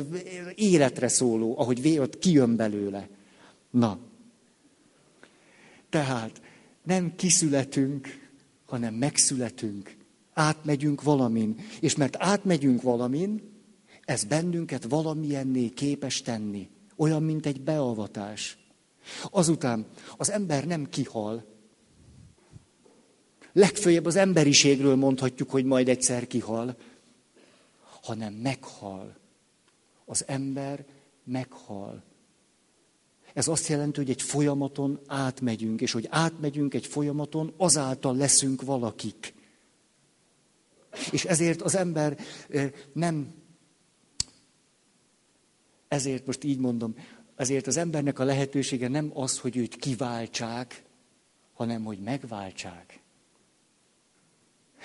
életre 0.54 1.08
szóló, 1.08 1.58
ahogy 1.58 1.98
ott 1.98 2.18
kijön 2.18 2.56
belőle. 2.56 3.08
Na. 3.70 3.98
Tehát 5.90 6.40
nem 6.82 7.14
kiszületünk, 7.16 8.08
hanem 8.66 8.94
megszületünk. 8.94 9.96
Átmegyünk 10.32 11.02
valamin. 11.02 11.56
És 11.80 11.96
mert 11.96 12.16
átmegyünk 12.18 12.82
valamin, 12.82 13.52
ez 14.04 14.24
bennünket 14.24 14.84
valamilyenné 14.88 15.68
képes 15.68 16.22
tenni. 16.22 16.68
Olyan, 16.96 17.22
mint 17.22 17.46
egy 17.46 17.60
beavatás. 17.60 18.58
Azután 19.30 19.86
az 20.16 20.30
ember 20.30 20.66
nem 20.66 20.88
kihal. 20.88 21.53
Legfőjebb 23.56 24.04
az 24.04 24.16
emberiségről 24.16 24.94
mondhatjuk, 24.94 25.50
hogy 25.50 25.64
majd 25.64 25.88
egyszer 25.88 26.26
kihal, 26.26 26.76
hanem 27.80 28.32
meghal. 28.32 29.16
Az 30.04 30.24
ember 30.26 30.84
meghal. 31.24 32.02
Ez 33.32 33.48
azt 33.48 33.66
jelenti, 33.66 34.00
hogy 34.00 34.10
egy 34.10 34.22
folyamaton 34.22 35.00
átmegyünk, 35.06 35.80
és 35.80 35.92
hogy 35.92 36.06
átmegyünk 36.10 36.74
egy 36.74 36.86
folyamaton, 36.86 37.54
azáltal 37.56 38.16
leszünk 38.16 38.62
valakik. 38.62 39.34
És 41.10 41.24
ezért 41.24 41.62
az 41.62 41.74
ember 41.74 42.18
nem, 42.92 43.34
ezért 45.88 46.26
most 46.26 46.44
így 46.44 46.58
mondom, 46.58 46.96
ezért 47.36 47.66
az 47.66 47.76
embernek 47.76 48.18
a 48.18 48.24
lehetősége 48.24 48.88
nem 48.88 49.10
az, 49.14 49.38
hogy 49.38 49.56
őt 49.56 49.76
kiváltsák, 49.76 50.84
hanem 51.52 51.84
hogy 51.84 51.98
megváltsák. 51.98 53.02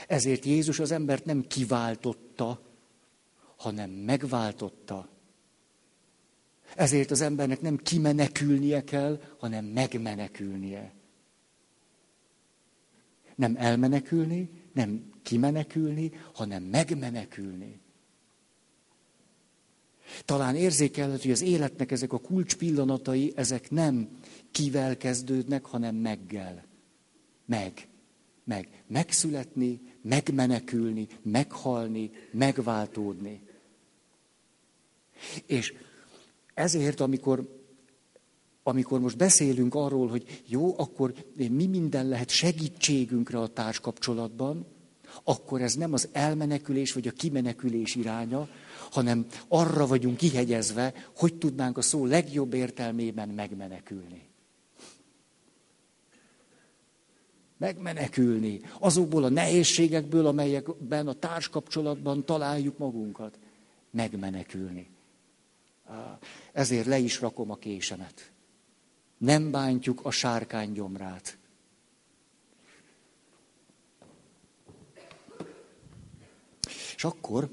Ezért 0.07 0.45
Jézus 0.45 0.79
az 0.79 0.91
embert 0.91 1.25
nem 1.25 1.47
kiváltotta, 1.47 2.61
hanem 3.55 3.89
megváltotta. 3.89 5.09
Ezért 6.75 7.11
az 7.11 7.21
embernek 7.21 7.61
nem 7.61 7.77
kimenekülnie 7.77 8.83
kell, 8.83 9.21
hanem 9.37 9.65
megmenekülnie. 9.65 10.93
Nem 13.35 13.55
elmenekülni, 13.57 14.49
nem 14.73 15.11
kimenekülni, 15.23 16.11
hanem 16.33 16.63
megmenekülni. 16.63 17.79
Talán 20.25 20.55
érzékelhet, 20.55 21.21
hogy 21.21 21.31
az 21.31 21.41
életnek 21.41 21.91
ezek 21.91 22.13
a 22.13 22.19
kulcs 22.19 22.55
pillanatai, 22.55 23.33
ezek 23.35 23.69
nem 23.69 24.09
kivel 24.51 24.97
kezdődnek, 24.97 25.65
hanem 25.65 25.95
meggel. 25.95 26.65
Meg. 27.45 27.87
Meg. 28.43 28.83
Megszületni, 28.87 29.81
megmenekülni, 30.01 31.07
meghalni, 31.21 32.11
megváltódni. 32.31 33.41
És 35.45 35.73
ezért, 36.53 36.99
amikor, 36.99 37.61
amikor 38.63 38.99
most 38.99 39.17
beszélünk 39.17 39.75
arról, 39.75 40.07
hogy 40.07 40.43
jó, 40.45 40.79
akkor 40.79 41.13
mi 41.35 41.65
minden 41.65 42.07
lehet 42.07 42.29
segítségünkre 42.29 43.39
a 43.39 43.47
társkapcsolatban, 43.47 44.65
akkor 45.23 45.61
ez 45.61 45.73
nem 45.73 45.93
az 45.93 46.09
elmenekülés 46.11 46.93
vagy 46.93 47.07
a 47.07 47.11
kimenekülés 47.11 47.95
iránya, 47.95 48.49
hanem 48.91 49.25
arra 49.47 49.87
vagyunk 49.87 50.17
kihegyezve, 50.17 50.93
hogy 51.15 51.35
tudnánk 51.35 51.77
a 51.77 51.81
szó 51.81 52.05
legjobb 52.05 52.53
értelmében 52.53 53.29
megmenekülni. 53.29 54.28
Megmenekülni 57.59 58.61
azokból 58.79 59.23
a 59.23 59.29
nehézségekből, 59.29 60.25
amelyekben 60.25 61.07
a 61.07 61.13
társkapcsolatban 61.13 62.25
találjuk 62.25 62.77
magunkat. 62.77 63.39
Megmenekülni. 63.91 64.89
Ezért 66.53 66.85
le 66.85 66.97
is 66.97 67.19
rakom 67.19 67.51
a 67.51 67.55
késemet. 67.55 68.31
Nem 69.17 69.51
bántjuk 69.51 70.05
a 70.05 70.11
sárkány 70.11 70.71
gyomrát. 70.71 71.37
És 76.95 77.03
akkor 77.03 77.49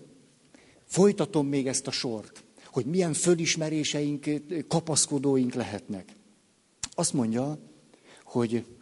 folytatom 0.85 1.47
még 1.47 1.67
ezt 1.67 1.87
a 1.87 1.91
sort, 1.91 2.45
hogy 2.65 2.87
milyen 2.87 3.13
fölismeréseink, 3.13 4.27
kapaszkodóink 4.69 5.55
lehetnek. 5.55 6.13
Azt 6.95 7.13
mondja, 7.13 7.59
hogy 8.25 8.76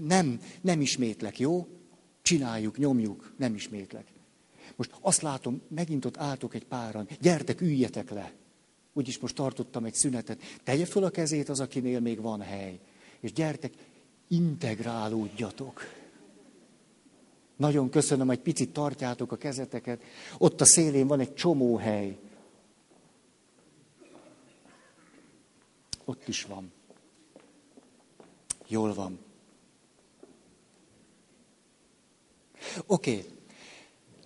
nem, 0.00 0.40
nem 0.60 0.80
ismétlek, 0.80 1.38
jó? 1.38 1.66
Csináljuk, 2.22 2.78
nyomjuk, 2.78 3.32
nem 3.36 3.54
ismétlek. 3.54 4.06
Most 4.76 4.90
azt 5.00 5.22
látom, 5.22 5.60
megint 5.68 6.04
ott 6.04 6.16
álltok 6.16 6.54
egy 6.54 6.64
páran, 6.64 7.08
gyertek, 7.20 7.60
üljetek 7.60 8.10
le. 8.10 8.32
Úgyis 8.92 9.18
most 9.18 9.34
tartottam 9.34 9.84
egy 9.84 9.94
szünetet. 9.94 10.40
Tegye 10.64 10.84
föl 10.84 11.04
a 11.04 11.10
kezét 11.10 11.48
az, 11.48 11.60
akinél 11.60 12.00
még 12.00 12.20
van 12.20 12.40
hely. 12.40 12.78
És 13.20 13.32
gyertek, 13.32 13.72
integrálódjatok. 14.28 15.82
Nagyon 17.56 17.90
köszönöm, 17.90 18.26
hogy 18.26 18.38
picit 18.38 18.72
tartjátok 18.72 19.32
a 19.32 19.36
kezeteket. 19.36 20.02
Ott 20.38 20.60
a 20.60 20.64
szélén 20.64 21.06
van 21.06 21.20
egy 21.20 21.34
csomó 21.34 21.76
hely. 21.76 22.18
ott 26.10 26.28
is 26.28 26.44
van. 26.44 26.72
Jól 28.66 28.94
van. 28.94 29.18
Oké. 32.86 33.24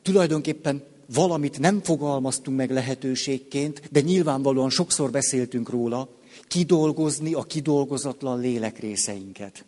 Tulajdonképpen 0.02 0.82
valamit 1.14 1.58
nem 1.58 1.82
fogalmaztunk 1.82 2.56
meg 2.56 2.70
lehetőségként, 2.70 3.82
de 3.90 4.00
nyilvánvalóan 4.00 4.70
sokszor 4.70 5.10
beszéltünk 5.10 5.68
róla, 5.68 6.08
kidolgozni 6.48 7.32
a 7.32 7.42
kidolgozatlan 7.42 8.40
lélekrészeinket. 8.40 9.64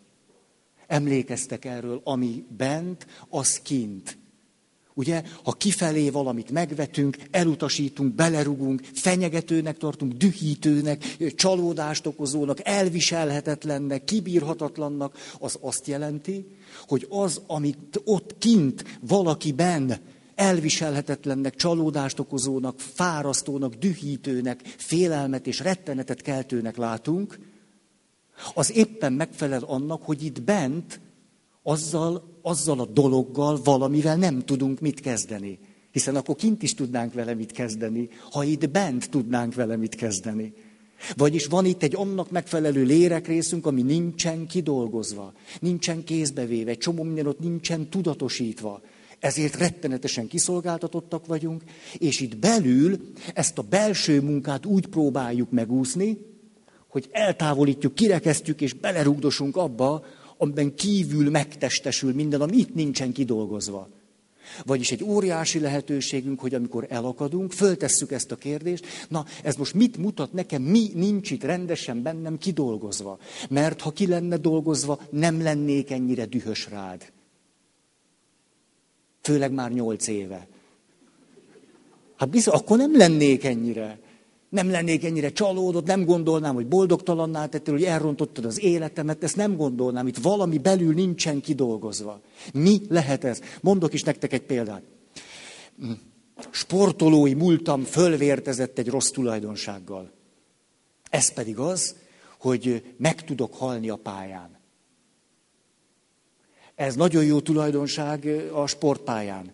Emlékeztek 0.87 1.65
erről, 1.65 2.01
ami 2.03 2.45
bent, 2.57 3.07
az 3.29 3.59
kint. 3.59 4.17
Ugye, 4.93 5.23
ha 5.43 5.51
kifelé 5.51 6.09
valamit 6.09 6.51
megvetünk, 6.51 7.17
elutasítunk, 7.31 8.13
belerugunk, 8.13 8.81
fenyegetőnek 8.93 9.77
tartunk, 9.77 10.13
dühítőnek, 10.13 11.17
csalódást 11.35 12.05
okozónak, 12.05 12.67
elviselhetetlennek, 12.67 14.03
kibírhatatlannak, 14.03 15.17
az 15.39 15.57
azt 15.61 15.87
jelenti, 15.87 16.56
hogy 16.87 17.05
az, 17.09 17.41
amit 17.47 18.01
ott 18.05 18.37
kint 18.37 18.99
valakiben 19.01 19.97
elviselhetetlennek, 20.35 21.55
csalódást 21.55 22.19
okozónak, 22.19 22.79
fárasztónak, 22.79 23.73
dühítőnek, 23.73 24.61
félelmet 24.77 25.47
és 25.47 25.59
rettenetet 25.59 26.21
keltőnek 26.21 26.77
látunk, 26.77 27.39
az 28.53 28.75
éppen 28.75 29.13
megfelel 29.13 29.63
annak, 29.63 30.03
hogy 30.03 30.23
itt 30.23 30.41
bent 30.41 30.99
azzal, 31.63 32.39
azzal 32.41 32.79
a 32.79 32.85
dologgal 32.85 33.59
valamivel 33.63 34.15
nem 34.15 34.45
tudunk 34.45 34.79
mit 34.79 34.99
kezdeni. 34.99 35.59
Hiszen 35.91 36.15
akkor 36.15 36.35
kint 36.35 36.63
is 36.63 36.73
tudnánk 36.73 37.13
vele 37.13 37.33
mit 37.33 37.51
kezdeni, 37.51 38.09
ha 38.31 38.43
itt 38.43 38.69
bent 38.69 39.09
tudnánk 39.09 39.53
vele 39.53 39.75
mit 39.75 39.95
kezdeni. 39.95 40.53
Vagyis 41.15 41.45
van 41.45 41.65
itt 41.65 41.83
egy 41.83 41.95
annak 41.95 42.31
megfelelő 42.31 42.83
lérekrészünk, 42.83 43.65
ami 43.65 43.81
nincsen 43.81 44.47
kidolgozva, 44.47 45.33
nincsen 45.59 46.03
kézbevéve, 46.03 46.69
egy 46.69 46.77
csomó 46.77 47.03
minden 47.03 47.27
ott 47.27 47.39
nincsen 47.39 47.89
tudatosítva. 47.89 48.81
Ezért 49.19 49.57
rettenetesen 49.57 50.27
kiszolgáltatottak 50.27 51.25
vagyunk, 51.25 51.63
és 51.97 52.19
itt 52.19 52.37
belül 52.37 52.99
ezt 53.33 53.57
a 53.57 53.61
belső 53.61 54.21
munkát 54.21 54.65
úgy 54.65 54.87
próbáljuk 54.87 55.51
megúszni, 55.51 56.17
hogy 56.87 57.07
eltávolítjuk, 57.11 57.95
kirekesztjük 57.95 58.61
és 58.61 58.73
belerugdosunk 58.73 59.57
abba, 59.57 60.05
amiben 60.37 60.75
kívül 60.75 61.29
megtestesül 61.29 62.13
minden, 62.13 62.41
ami 62.41 62.57
itt 62.57 62.73
nincsen 62.73 63.11
kidolgozva. 63.11 63.89
Vagyis 64.65 64.91
egy 64.91 65.03
óriási 65.03 65.59
lehetőségünk, 65.59 66.39
hogy 66.39 66.53
amikor 66.53 66.85
elakadunk, 66.89 67.51
föltesszük 67.51 68.11
ezt 68.11 68.31
a 68.31 68.35
kérdést, 68.35 68.85
na 69.09 69.25
ez 69.43 69.55
most 69.55 69.73
mit 69.73 69.97
mutat 69.97 70.33
nekem, 70.33 70.61
mi 70.61 70.91
nincs 70.93 71.31
itt 71.31 71.43
rendesen 71.43 72.01
bennem 72.01 72.37
kidolgozva. 72.37 73.19
Mert 73.49 73.81
ha 73.81 73.91
ki 73.91 74.07
lenne 74.07 74.37
dolgozva, 74.37 74.99
nem 75.09 75.41
lennék 75.41 75.91
ennyire 75.91 76.25
dühös 76.25 76.67
rád. 76.69 77.11
Főleg 79.21 79.51
már 79.51 79.71
nyolc 79.71 80.07
éve. 80.07 80.47
Hát 82.17 82.29
bizony, 82.29 82.53
akkor 82.53 82.77
nem 82.77 82.97
lennék 82.97 83.43
ennyire. 83.43 83.99
Nem 84.49 84.69
lennék 84.69 85.05
ennyire 85.05 85.31
csalódott, 85.31 85.85
nem 85.85 86.05
gondolnám, 86.05 86.53
hogy 86.55 86.67
boldogtalanná 86.67 87.45
tettél, 87.45 87.73
hogy 87.73 87.83
elrontottad 87.83 88.45
az 88.45 88.61
életemet, 88.61 89.23
ezt 89.23 89.35
nem 89.35 89.55
gondolnám, 89.55 90.07
itt 90.07 90.17
valami 90.17 90.57
belül 90.57 90.93
nincsen 90.93 91.41
kidolgozva. 91.41 92.21
Mi 92.53 92.81
lehet 92.89 93.23
ez? 93.23 93.41
Mondok 93.61 93.93
is 93.93 94.03
nektek 94.03 94.33
egy 94.33 94.41
példát. 94.41 94.83
Hm. 95.79 95.91
Sportolói 96.49 97.33
múltam 97.33 97.83
fölvértezett 97.83 98.77
egy 98.77 98.89
rossz 98.89 99.09
tulajdonsággal. 99.09 100.11
Ez 101.09 101.33
pedig 101.33 101.57
az, 101.57 101.95
hogy 102.39 102.83
meg 102.97 103.23
tudok 103.23 103.55
halni 103.55 103.89
a 103.89 103.95
pályán. 103.95 104.57
Ez 106.75 106.95
nagyon 106.95 107.23
jó 107.23 107.39
tulajdonság 107.39 108.27
a 108.53 108.67
sportpályán. 108.67 109.51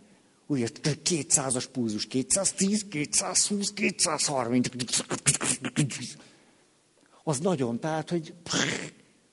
Ugye 0.54 0.68
200-as 0.84 1.66
púzus, 1.72 2.06
210, 2.06 2.86
220, 2.90 3.72
230. 3.74 4.68
Az 7.24 7.40
nagyon, 7.40 7.80
tehát, 7.80 8.10
hogy 8.10 8.34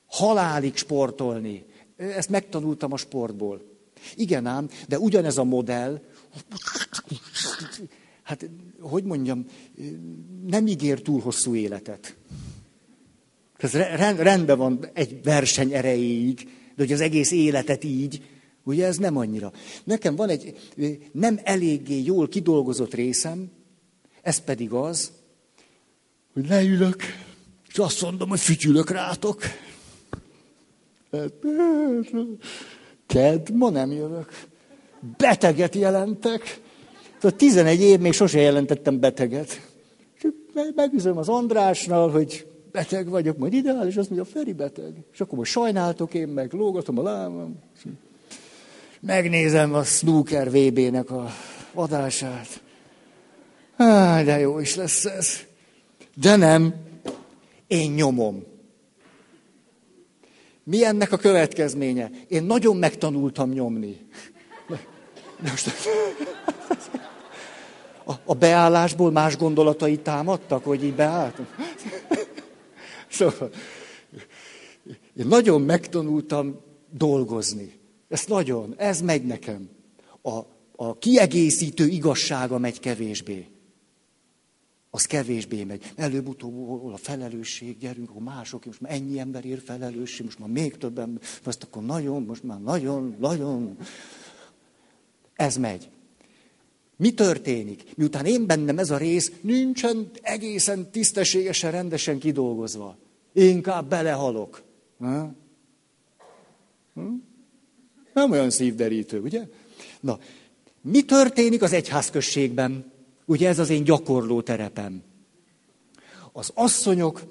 halálig 0.07 0.77
sportolni. 0.77 1.65
Ezt 1.97 2.29
megtanultam 2.29 2.93
a 2.93 2.97
sportból. 2.97 3.63
Igen 4.15 4.47
ám, 4.47 4.69
de 4.89 4.99
ugyanez 4.99 5.39
a 5.39 5.45
modell, 5.45 6.03
hát, 8.23 8.51
hogy 8.81 9.05
mondjam, 9.05 9.47
nem 10.47 10.67
ígér 10.67 11.03
túl 11.03 11.21
hosszú 11.21 11.55
életet. 11.55 12.17
Ez 13.57 13.73
rendben 14.17 14.59
van 14.59 14.87
egy 14.93 15.23
verseny 15.23 15.73
erejéig, 15.73 16.49
de 16.77 16.83
hogy 16.83 16.93
az 16.93 17.01
egész 17.01 17.31
életet 17.31 17.85
így, 17.85 18.23
ugye 18.65 18.87
ez 18.87 18.97
nem 18.97 19.17
annyira. 19.17 19.53
Nekem 19.85 20.17
van 20.17 20.29
egy 20.29 20.71
nem 21.13 21.41
eléggé 21.43 22.03
jól 22.03 22.29
kidolgozott 22.29 22.95
részem, 22.95 23.51
ez 24.23 24.39
pedig 24.39 24.73
az, 24.73 25.13
hogy 26.33 26.49
leülök, 26.49 27.03
és 27.69 27.79
azt 27.79 28.03
mondom, 28.03 28.29
hogy 28.29 28.41
fütyülök 28.41 28.91
rátok. 28.91 29.43
Ked, 33.07 33.51
ma 33.55 33.71
nem 33.71 33.93
jövök. 33.93 34.47
Beteget 35.17 35.75
jelentek. 35.75 36.61
Tehát 37.21 37.37
11 37.37 37.81
év 37.81 38.01
még 38.01 38.13
sose 38.13 38.41
jelentettem 38.41 39.01
beteget. 39.01 39.69
Megüzöm 40.75 41.17
az 41.17 41.29
Andrásnál, 41.29 42.09
hogy 42.09 42.47
beteg 42.73 43.09
vagyok, 43.09 43.37
majd 43.39 43.53
ideál, 43.53 43.87
és 43.87 43.97
azt 43.97 44.11
mondja, 44.11 44.33
Feri 44.33 44.53
beteg. 44.53 44.95
És 45.13 45.21
akkor 45.21 45.39
most 45.39 45.51
sajnáltok 45.51 46.15
én 46.15 46.29
meg, 46.29 46.53
lógatom 46.53 46.99
a 46.99 47.03
lábam. 47.03 47.59
Megnézem 49.01 49.75
a 49.75 49.83
snooker 49.83 50.51
VB-nek 50.51 51.11
a 51.11 51.31
adását. 51.75 52.63
Á, 53.77 54.23
de 54.23 54.39
jó 54.39 54.59
is 54.59 54.75
lesz 54.75 55.05
ez. 55.05 55.41
De 56.15 56.37
nem, 56.37 56.75
én 57.67 57.91
nyomom. 57.91 58.45
Mi 60.65 60.85
ennek 60.85 61.13
a 61.13 61.17
következménye? 61.17 62.11
Én 62.29 62.43
nagyon 62.43 62.77
megtanultam 62.77 63.51
nyomni. 63.51 64.07
Most, 65.41 65.71
a, 68.05 68.13
a 68.25 68.35
beállásból 68.35 69.11
más 69.11 69.37
gondolatai 69.37 69.99
támadtak, 69.99 70.65
hogy 70.65 70.85
így 70.85 70.95
beálltam? 70.95 71.47
Szóval, 73.09 73.51
én 75.17 75.27
nagyon 75.27 75.61
megtanultam 75.61 76.61
dolgozni. 76.91 77.80
Ez 78.11 78.25
nagyon, 78.27 78.75
ez 78.77 79.01
megy 79.01 79.25
nekem. 79.25 79.69
A, 80.23 80.41
a 80.77 80.99
kiegészítő 80.99 81.87
igazsága 81.87 82.59
megy 82.59 82.81
kevésbé. 82.81 83.47
Az 84.91 85.05
kevésbé 85.05 85.65
megy. 85.65 85.93
Előbb-utóbb 85.97 86.85
a 86.93 86.97
felelősség, 86.97 87.79
gyerünk, 87.79 88.11
akkor 88.11 88.23
mások, 88.23 88.65
most 88.65 88.81
már 88.81 88.93
ennyi 88.93 89.19
ember 89.19 89.45
ér 89.45 89.63
felelősség, 89.65 90.25
most 90.25 90.39
már 90.39 90.49
még 90.49 90.77
több 90.77 90.99
ember, 90.99 91.23
most 91.45 91.63
akkor 91.63 91.83
nagyon, 91.83 92.23
most 92.23 92.43
már 92.43 92.61
nagyon, 92.61 93.17
nagyon. 93.19 93.77
Ez 95.35 95.57
megy. 95.57 95.89
Mi 96.97 97.15
történik? 97.15 97.97
Miután 97.97 98.27
én 98.27 98.47
bennem 98.47 98.79
ez 98.79 98.91
a 98.91 98.97
rész 98.97 99.33
nincsen 99.41 100.11
egészen 100.23 100.91
tisztességesen, 100.91 101.71
rendesen 101.71 102.19
kidolgozva. 102.19 102.97
Inkább 103.33 103.89
belehalok. 103.89 104.63
Ha? 104.99 105.35
Hm? 106.95 107.15
Nem 108.13 108.31
olyan 108.31 108.51
szívderítő, 108.51 109.21
ugye? 109.21 109.47
Na, 110.01 110.19
mi 110.83 111.03
történik 111.03 111.63
az 111.63 111.73
egyházközségben? 111.73 112.93
Ugye 113.25 113.49
ez 113.49 113.59
az 113.59 113.71
én 113.71 113.85
gyakorló 113.85 114.41
terepem. 114.43 115.03
Az 116.33 116.51
asszonyok 116.55 117.23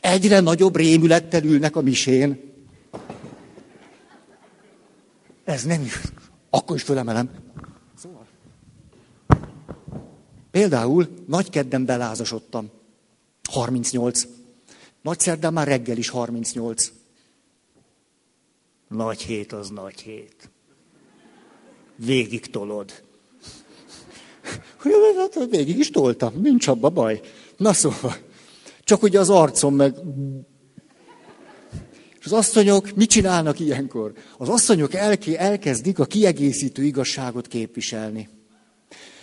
egyre 0.00 0.40
nagyobb 0.40 0.76
rémülettel 0.76 1.44
ülnek 1.44 1.76
a 1.76 1.80
misén. 1.80 2.52
Ez 5.44 5.64
nem 5.64 5.86
Akkor 6.50 6.76
is 6.76 6.82
fölemelem. 6.82 7.30
Szóval. 7.98 8.26
Például 10.50 11.08
nagy 11.26 11.50
kedden 11.50 11.84
belázasodtam. 11.84 12.70
38. 13.50 14.22
Nagy 15.02 15.20
szerdán 15.20 15.52
már 15.52 15.66
reggel 15.66 15.96
is 15.96 16.08
38. 16.08 16.92
Nagy 18.96 19.22
hét 19.22 19.52
az 19.52 19.68
nagy 19.68 20.00
hét. 20.00 20.50
Végig 21.96 22.46
tolod. 22.46 23.02
Hát 25.16 25.46
végig 25.50 25.78
is 25.78 25.90
toltam, 25.90 26.40
nincs 26.40 26.66
abba 26.66 26.88
baj. 26.88 27.20
Na 27.56 27.72
szóval, 27.72 28.16
csak 28.84 29.02
ugye 29.02 29.18
az 29.18 29.30
arcom 29.30 29.74
meg... 29.74 29.94
És 32.18 32.24
az 32.24 32.32
asszonyok 32.32 32.94
mit 32.94 33.10
csinálnak 33.10 33.60
ilyenkor? 33.60 34.12
Az 34.38 34.48
asszonyok 34.48 34.94
elke, 34.94 35.38
elkezdik 35.38 35.98
a 35.98 36.04
kiegészítő 36.04 36.84
igazságot 36.84 37.46
képviselni. 37.46 38.28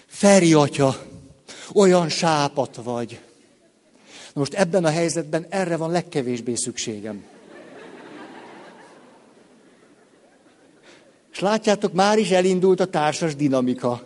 Feri 0.05 0.53
atya, 0.53 1.05
olyan 1.73 2.09
sápat 2.09 2.75
vagy. 2.75 3.19
Na 4.33 4.39
most 4.39 4.53
ebben 4.53 4.85
a 4.85 4.89
helyzetben 4.89 5.45
erre 5.49 5.75
van 5.75 5.91
legkevésbé 5.91 6.55
szükségem. 6.55 7.23
És 11.31 11.39
látjátok, 11.39 11.93
már 11.93 12.17
is 12.17 12.29
elindult 12.29 12.79
a 12.79 12.85
társas 12.85 13.35
dinamika. 13.35 14.03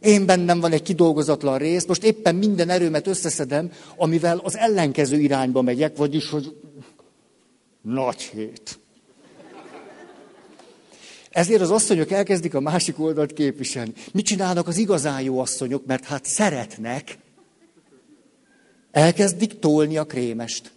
Én 0.00 0.26
bennem 0.26 0.60
van 0.60 0.72
egy 0.72 0.82
kidolgozatlan 0.82 1.58
rész, 1.58 1.86
most 1.86 2.04
éppen 2.04 2.34
minden 2.34 2.68
erőmet 2.68 3.06
összeszedem, 3.06 3.72
amivel 3.96 4.40
az 4.42 4.56
ellenkező 4.56 5.18
irányba 5.18 5.62
megyek, 5.62 5.96
vagyis, 5.96 6.30
hogy 6.30 6.56
nagy 7.82 8.22
hét. 8.22 8.78
Ezért 11.30 11.60
az 11.60 11.70
asszonyok 11.70 12.10
elkezdik 12.10 12.54
a 12.54 12.60
másik 12.60 12.98
oldalt 12.98 13.32
képviselni. 13.32 13.92
Mit 14.12 14.24
csinálnak 14.24 14.68
az 14.68 14.76
igazán 14.76 15.22
jó 15.22 15.38
asszonyok, 15.38 15.86
mert 15.86 16.04
hát 16.04 16.24
szeretnek. 16.24 17.18
Elkezdik 18.90 19.58
tolni 19.58 19.96
a 19.96 20.04
krémest. 20.04 20.73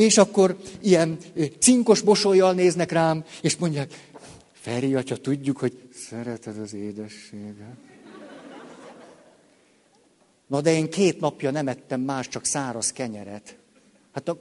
És 0.00 0.18
akkor 0.18 0.56
ilyen 0.80 1.18
cinkos 1.58 2.00
mosolyjal 2.00 2.52
néznek 2.52 2.92
rám, 2.92 3.24
és 3.42 3.56
mondják, 3.56 4.08
Feri 4.52 4.94
atya, 4.94 5.16
tudjuk, 5.16 5.56
hogy 5.56 5.78
szereted 6.08 6.58
az 6.58 6.74
édességet. 6.74 7.76
Na 10.46 10.60
de 10.60 10.72
én 10.72 10.90
két 10.90 11.20
napja 11.20 11.50
nem 11.50 11.68
ettem 11.68 12.00
más, 12.00 12.28
csak 12.28 12.44
száraz 12.44 12.92
kenyeret. 12.92 13.56
Hát 14.12 14.28
a 14.28 14.36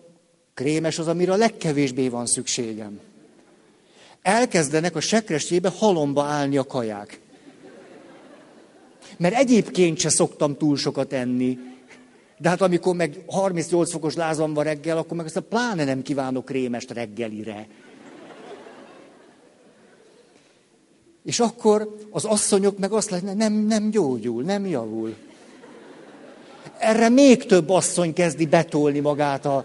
krémes 0.54 1.00
az, 1.00 1.08
amire 1.08 1.32
a 1.32 1.36
legkevésbé 1.36 2.08
van 2.08 2.26
szükségem. 2.26 3.00
Elkezdenek 4.22 4.96
a 4.96 5.00
sekresébe 5.00 5.70
halomba 5.70 6.24
állni 6.24 6.58
a 6.58 6.64
kaják. 6.64 7.20
Mert 9.18 9.36
egyébként 9.36 10.00
se 10.00 10.10
szoktam 10.10 10.58
túl 10.58 10.78
sokat 10.78 11.14
enni. 11.14 11.58
De 12.42 12.50
hát 12.50 12.62
amikor 12.62 12.96
meg 12.96 13.24
38 13.28 13.92
fokos 13.92 14.16
lázam 14.16 14.54
van 14.54 14.64
reggel, 14.64 14.98
akkor 14.98 15.18
meg 15.18 15.26
ezt 15.26 15.40
pláne 15.40 15.84
nem 15.84 16.02
kívánok 16.02 16.46
krémest 16.46 16.92
reggelire. 16.92 17.68
És 21.26 21.40
akkor 21.40 21.96
az 22.12 22.26
asszonyok 22.26 22.78
meg 22.78 22.92
azt 22.92 23.10
látják, 23.10 23.36
nem, 23.36 23.54
nem 23.54 23.90
gyógyul, 23.90 24.44
nem 24.44 24.66
javul. 24.66 25.16
Erre 26.78 27.10
még 27.10 27.46
több 27.46 27.70
asszony 27.70 28.14
kezdi 28.14 28.46
betolni 28.46 29.00
magát 29.00 29.46
a 29.46 29.64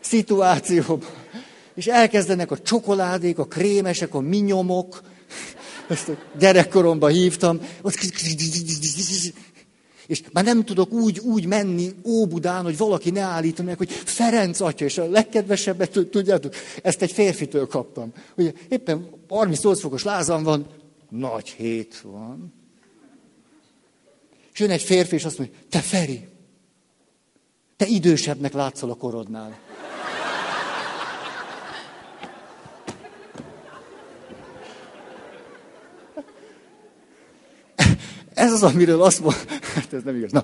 szituációba. 0.00 1.06
És 1.74 1.86
elkezdenek 1.86 2.50
a 2.50 2.58
csokoládék, 2.58 3.38
a 3.38 3.44
krémesek, 3.44 4.14
a 4.14 4.20
minyomok. 4.20 5.02
Ezt 5.88 6.08
a 6.08 6.12
gyerekkoromban 6.38 7.10
hívtam. 7.10 7.60
És 10.10 10.22
már 10.32 10.44
nem 10.44 10.64
tudok 10.64 10.92
úgy, 10.92 11.18
úgy 11.18 11.46
menni 11.46 11.94
Óbudán, 12.04 12.64
hogy 12.64 12.76
valaki 12.76 13.10
ne 13.10 13.20
állítson 13.20 13.64
meg, 13.64 13.76
hogy 13.78 13.90
Ferenc 13.90 14.60
atya, 14.60 14.84
és 14.84 14.98
a 14.98 15.10
legkedvesebbet, 15.10 16.06
tudjátok, 16.10 16.54
ezt 16.82 17.02
egy 17.02 17.12
férfitől 17.12 17.66
kaptam. 17.66 18.12
Ugye 18.36 18.52
éppen 18.68 19.10
38 19.28 19.80
fokos 19.80 20.02
lázam 20.02 20.42
van, 20.42 20.66
nagy 21.08 21.48
hét 21.48 22.00
van. 22.00 22.52
És 24.52 24.60
jön 24.60 24.70
egy 24.70 24.82
férfi, 24.82 25.14
és 25.14 25.24
azt 25.24 25.38
mondja, 25.38 25.56
te 25.68 25.78
Feri, 25.78 26.28
te 27.76 27.86
idősebbnek 27.86 28.52
látszol 28.52 28.90
a 28.90 28.94
korodnál. 28.94 29.58
Ez 38.40 38.52
az, 38.52 38.62
amiről 38.62 39.02
azt 39.02 39.22
hát 39.74 39.92
ez 39.92 40.02
nem 40.02 40.16
igaz. 40.16 40.32
Na, 40.32 40.42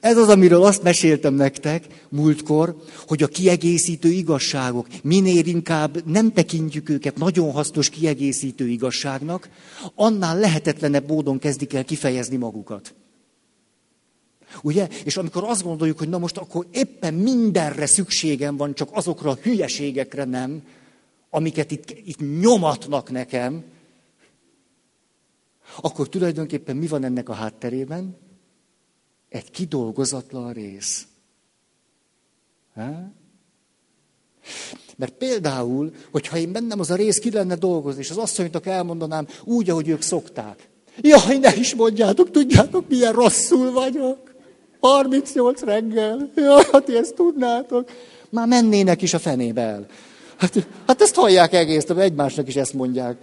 ez 0.00 0.16
az, 0.16 0.28
amiről 0.28 0.62
azt 0.62 0.82
meséltem 0.82 1.34
nektek 1.34 1.86
múltkor, 2.08 2.76
hogy 3.06 3.22
a 3.22 3.26
kiegészítő 3.26 4.08
igazságok, 4.08 4.86
minél 5.02 5.46
inkább 5.46 6.06
nem 6.06 6.32
tekintjük 6.32 6.88
őket 6.88 7.18
nagyon 7.18 7.52
hasznos 7.52 7.88
kiegészítő 7.88 8.68
igazságnak, 8.68 9.48
annál 9.94 10.38
lehetetlenebb 10.38 11.08
módon 11.08 11.38
kezdik 11.38 11.74
el 11.74 11.84
kifejezni 11.84 12.36
magukat. 12.36 12.94
Ugye? 14.62 14.88
És 15.04 15.16
amikor 15.16 15.44
azt 15.44 15.62
gondoljuk, 15.62 15.98
hogy 15.98 16.08
na 16.08 16.18
most 16.18 16.36
akkor 16.36 16.66
éppen 16.70 17.14
mindenre 17.14 17.86
szükségem 17.86 18.56
van, 18.56 18.74
csak 18.74 18.88
azokra 18.92 19.30
a 19.30 19.38
hülyeségekre 19.42 20.24
nem, 20.24 20.62
amiket 21.30 21.70
itt, 21.70 21.96
itt 22.04 22.40
nyomatnak 22.40 23.10
nekem, 23.10 23.64
akkor 25.82 26.08
tulajdonképpen 26.08 26.76
mi 26.76 26.86
van 26.86 27.04
ennek 27.04 27.28
a 27.28 27.32
hátterében? 27.32 28.16
Egy 29.28 29.50
kidolgozatlan 29.50 30.52
rész. 30.52 31.06
Ha? 32.74 33.12
Mert 34.96 35.12
például, 35.12 35.92
hogyha 36.10 36.36
én 36.36 36.52
bennem 36.52 36.80
az 36.80 36.90
a 36.90 36.94
rész 36.94 37.18
ki 37.18 37.30
lenne 37.30 37.54
dolgozni, 37.54 38.00
és 38.00 38.10
az 38.10 38.16
asszonynak 38.16 38.66
elmondanám 38.66 39.26
úgy, 39.44 39.70
ahogy 39.70 39.88
ők 39.88 40.02
szokták. 40.02 40.68
Jaj, 41.00 41.38
ne 41.38 41.54
is 41.54 41.74
mondjátok, 41.74 42.30
tudjátok, 42.30 42.88
milyen 42.88 43.12
rosszul 43.12 43.72
vagyok. 43.72 44.34
38 44.80 45.60
reggel. 45.60 46.30
Jaj, 46.34 46.64
hát 46.72 46.88
ezt 46.88 47.14
tudnátok. 47.14 47.90
Már 48.30 48.46
mennének 48.46 49.02
is 49.02 49.14
a 49.14 49.18
fenébe 49.18 49.62
el. 49.62 49.86
Hát, 50.36 50.66
hát 50.86 51.00
ezt 51.00 51.14
hallják 51.14 51.52
egész, 51.52 51.88
egymásnak 51.88 52.48
is 52.48 52.56
ezt 52.56 52.72
mondják. 52.72 53.16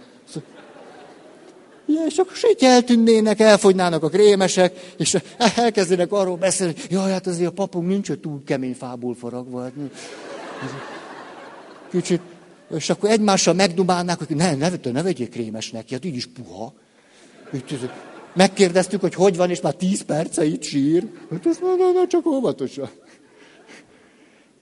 Ja, 1.94 2.04
és 2.06 2.16
akkor 2.16 2.34
így 2.50 2.64
eltűnnének, 2.64 3.40
elfogynának 3.40 4.02
a 4.02 4.08
krémesek, 4.08 4.94
és 4.96 5.16
elkezdenek 5.56 6.12
arról 6.12 6.36
beszélni, 6.36 6.74
hogy 6.80 6.90
jaj, 6.90 7.10
hát 7.10 7.26
azért 7.26 7.48
a 7.48 7.52
papunk 7.52 7.88
nincs 7.88 8.08
hogy 8.08 8.20
túl 8.20 8.42
kemény 8.44 8.74
fából 8.74 9.14
faragva. 9.14 9.62
Hát, 9.62 9.72
kicsit, 11.90 12.20
és 12.74 12.90
akkor 12.90 13.10
egymással 13.10 13.54
megdumálnák, 13.54 14.18
hogy 14.18 14.36
ne, 14.36 14.54
ne, 14.54 14.70
ne 14.92 15.02
vegyék 15.02 15.30
krémesnek, 15.30 15.90
hát 15.90 16.04
így 16.04 16.16
is 16.16 16.26
puha. 16.26 16.72
Megkérdeztük, 18.34 19.00
hogy 19.00 19.14
hogy 19.14 19.36
van, 19.36 19.50
és 19.50 19.60
már 19.60 19.74
tíz 19.74 20.02
perce 20.02 20.44
itt 20.44 20.62
sír. 20.62 21.08
Hát 21.30 21.46
ezt 21.46 21.60
mondom, 21.60 22.08
csak 22.08 22.26
óvatosan. 22.26 22.88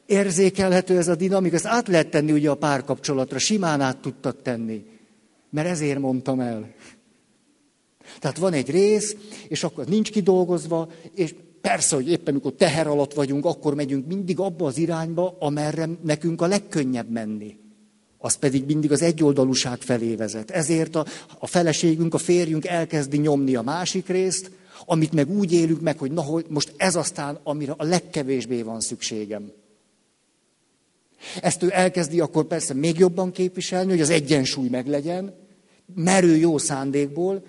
Érzékelhető 0.06 0.98
ez 0.98 1.08
a 1.08 1.14
dinamika, 1.14 1.54
ezt 1.54 1.66
át 1.66 1.88
lehet 1.88 2.10
tenni 2.10 2.32
ugye 2.32 2.50
a 2.50 2.54
párkapcsolatra, 2.54 3.38
simán 3.38 3.80
át 3.80 3.96
tudtak 3.96 4.42
tenni. 4.42 4.84
Mert 5.50 5.68
ezért 5.68 5.98
mondtam 5.98 6.40
el. 6.40 6.74
Tehát 8.18 8.38
van 8.38 8.52
egy 8.52 8.70
rész, 8.70 9.16
és 9.48 9.64
akkor 9.64 9.86
nincs 9.86 10.10
kidolgozva, 10.10 10.88
és 11.14 11.34
persze, 11.60 11.94
hogy 11.94 12.10
éppen 12.10 12.34
mikor 12.34 12.52
teher 12.52 12.86
alatt 12.86 13.14
vagyunk, 13.14 13.44
akkor 13.44 13.74
megyünk 13.74 14.06
mindig 14.06 14.38
abba 14.38 14.66
az 14.66 14.78
irányba, 14.78 15.36
amerre 15.38 15.88
nekünk 16.02 16.42
a 16.42 16.46
legkönnyebb 16.46 17.10
menni. 17.10 17.56
Az 18.18 18.34
pedig 18.34 18.64
mindig 18.64 18.92
az 18.92 19.02
egyoldalúság 19.02 19.80
felé 19.80 20.14
vezet. 20.14 20.50
Ezért 20.50 20.96
a, 20.96 21.06
a 21.38 21.46
feleségünk, 21.46 22.14
a 22.14 22.18
férjünk 22.18 22.66
elkezdi 22.66 23.18
nyomni 23.18 23.54
a 23.54 23.62
másik 23.62 24.08
részt, 24.08 24.50
amit 24.84 25.12
meg 25.12 25.30
úgy 25.30 25.52
élünk 25.52 25.80
meg, 25.80 25.98
hogy 25.98 26.12
na, 26.12 26.22
hogy 26.22 26.46
most 26.48 26.72
ez 26.76 26.96
aztán, 26.96 27.38
amire 27.42 27.74
a 27.76 27.84
legkevésbé 27.84 28.62
van 28.62 28.80
szükségem. 28.80 29.52
Ezt 31.40 31.62
ő 31.62 31.68
elkezdi 31.72 32.20
akkor 32.20 32.44
persze 32.44 32.74
még 32.74 32.98
jobban 32.98 33.32
képviselni, 33.32 33.90
hogy 33.90 34.00
az 34.00 34.10
egyensúly 34.10 34.68
meglegyen, 34.68 35.34
merő 35.94 36.36
jó 36.36 36.58
szándékból, 36.58 37.42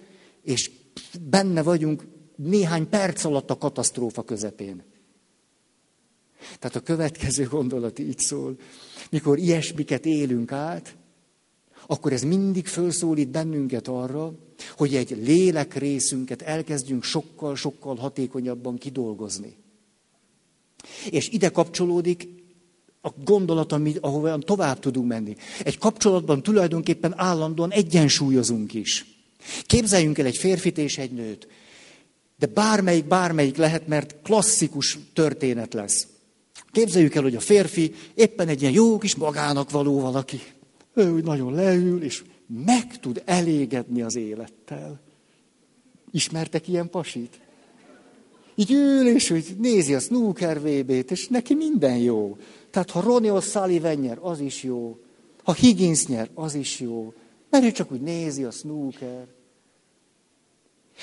és 0.48 0.72
benne 1.22 1.62
vagyunk 1.62 2.08
néhány 2.36 2.90
perc 2.90 3.24
alatt 3.24 3.50
a 3.50 3.58
katasztrófa 3.58 4.24
közepén. 4.24 4.84
Tehát 6.60 6.76
a 6.76 6.80
következő 6.80 7.48
gondolat 7.48 8.00
így 8.00 8.20
szól, 8.20 8.56
mikor 9.10 9.38
ilyesmiket 9.38 10.06
élünk 10.06 10.52
át, 10.52 10.96
akkor 11.88 12.14
ez 12.14 12.24
mindig 12.24 12.68
felszólít 12.68 13.30
bennünket 13.30 13.88
arra, 13.88 14.34
hogy 14.78 14.96
egy 14.96 15.18
lélek 15.22 15.76
részünket 15.76 16.42
elkezdjünk 16.42 17.04
sokkal-sokkal 17.04 17.96
hatékonyabban 17.96 18.78
kidolgozni. 18.78 19.56
És 21.10 21.30
ide 21.30 21.50
kapcsolódik 21.50 22.28
a 23.02 23.10
gondolat, 23.24 23.72
ahova 24.02 24.38
tovább 24.38 24.80
tudunk 24.80 25.08
menni. 25.08 25.36
Egy 25.64 25.78
kapcsolatban 25.78 26.44
tulajdonképpen 26.44 27.14
állandóan 27.20 27.72
egyensúlyozunk 27.72 28.74
is. 28.74 29.17
Képzeljünk 29.66 30.18
el 30.18 30.26
egy 30.26 30.38
férfit 30.38 30.78
és 30.78 30.98
egy 30.98 31.12
nőt. 31.12 31.48
De 32.38 32.46
bármelyik, 32.46 33.06
bármelyik 33.06 33.58
lehet, 33.58 33.88
mert 33.88 34.16
klasszikus 34.24 34.98
történet 35.14 35.74
lesz. 35.74 36.08
Képzeljük 36.72 37.16
el, 37.16 37.24
hogy 37.24 37.36
a 37.36 37.40
férfi 37.40 37.94
éppen 38.16 38.48
egy 38.48 38.62
ilyen 38.62 38.74
jó 38.74 38.98
kis 38.98 39.16
magának 39.16 39.72
való 39.72 40.00
valaki. 40.00 40.42
Ő 40.94 41.12
úgy 41.12 41.24
nagyon 41.24 41.54
leül, 41.54 42.04
és 42.04 42.24
meg 42.66 43.00
tud 43.00 43.22
elégedni 43.26 44.02
az 44.02 44.16
élettel. 44.16 45.00
Ismertek 46.12 46.68
ilyen 46.68 46.90
pasit? 46.90 47.40
Így 48.56 48.72
ül, 48.72 49.08
és 49.08 49.30
úgy 49.30 49.56
nézi 49.60 49.94
a 49.94 50.00
snooker 50.00 50.62
VB-t, 50.62 51.12
és 51.12 51.28
neki 51.28 51.54
minden 51.54 51.98
jó. 51.98 52.38
Tehát 52.72 52.92
ha 52.92 53.02
Ronnie 53.02 53.32
O'Sullivan 53.34 54.00
nyer, 54.00 54.18
az 54.22 54.40
is 54.40 54.64
jó. 54.64 54.98
Ha 55.44 55.54
Higgins 55.54 56.08
nyer, 56.08 56.30
az 56.34 56.56
is 56.56 56.80
jó. 56.80 57.14
Mert 57.50 57.64
ő 57.64 57.72
csak 57.72 57.92
úgy 57.92 58.02
nézi 58.02 58.44
a 58.44 58.52
snooker. 58.52 59.28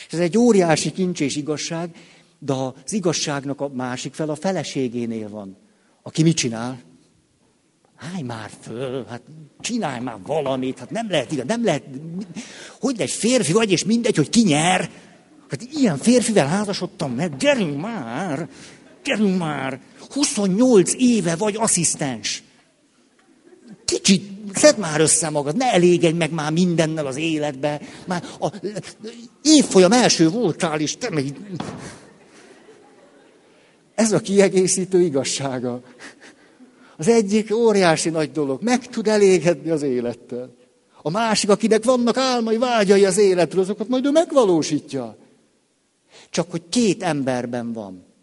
És 0.07 0.13
ez 0.13 0.19
egy 0.19 0.39
óriási 0.39 0.93
kincs 0.93 1.21
és 1.21 1.37
igazság, 1.37 1.91
De 2.39 2.53
az 2.53 2.93
igazságnak 2.93 3.61
a 3.61 3.69
másik 3.69 4.15
fel 4.15 4.31
a 4.31 4.35
feleségénél 4.35 5.29
van. 5.29 5.57
Aki 6.03 6.23
mit 6.23 6.37
csinál? 6.37 6.81
Állj 8.13 8.23
már 8.23 8.51
föl, 8.61 9.05
hát 9.09 9.23
csinálj 9.61 10.01
már 10.01 10.17
valamit, 10.27 10.79
hát 10.79 10.91
nem 10.91 11.11
lehet 11.11 11.33
igaz, 11.33 11.47
nem 11.47 11.65
lehet, 11.65 11.85
hogy 12.81 13.01
egy 13.01 13.11
férfi 13.11 13.53
vagy, 13.53 13.71
és 13.71 13.85
mindegy, 13.85 14.17
hogy 14.17 14.29
ki 14.29 14.43
nyer. 14.43 14.91
Hát 15.49 15.63
ilyen 15.73 15.97
férfivel 15.97 16.47
házasodtam 16.47 17.13
meg, 17.13 17.37
gyerünk 17.37 17.81
már, 17.81 18.49
gyerünk 19.05 19.39
már, 19.39 19.81
28 20.11 20.93
éve 20.97 21.37
vagy 21.37 21.57
asszisztens. 21.57 22.43
Kicsit 23.85 24.35
szed 24.55 24.79
már 24.79 25.01
össze 25.01 25.31
magad, 25.31 25.57
ne 25.57 25.73
elégedj 25.73 26.17
meg 26.17 26.33
már 26.33 26.53
mindennel 26.53 27.07
az 27.07 27.17
életbe. 27.17 27.81
Már 28.07 28.25
a 28.41 28.53
évfolyam 29.43 29.93
első 29.93 30.29
voltál 30.29 30.81
is, 30.81 30.97
te 30.97 31.11
meg... 31.11 31.25
Ez 33.95 34.13
a 34.13 34.21
kiegészítő 34.21 35.01
igazsága. 35.01 35.83
Az 36.97 37.09
egyik 37.09 37.55
óriási 37.55 38.11
nagy 38.11 38.33
dolog, 38.33 38.63
meg 38.63 38.87
tud 38.87 39.09
elégedni 39.09 39.71
az 39.71 39.83
élettel. 39.83 40.55
A 41.03 41.11
másik, 41.11 41.51
akinek 41.51 41.85
vannak 41.85 42.17
álmai, 42.17 42.57
vágyai 42.57 43.05
az 43.05 43.19
életről, 43.19 43.63
azokat 43.63 43.89
majd 43.89 44.07
ő 44.07 44.11
megvalósítja. 44.11 45.17
Csak 46.31 46.51
hogy 46.51 46.63
két 46.69 47.03
emberben 47.03 47.73
van. 47.73 48.14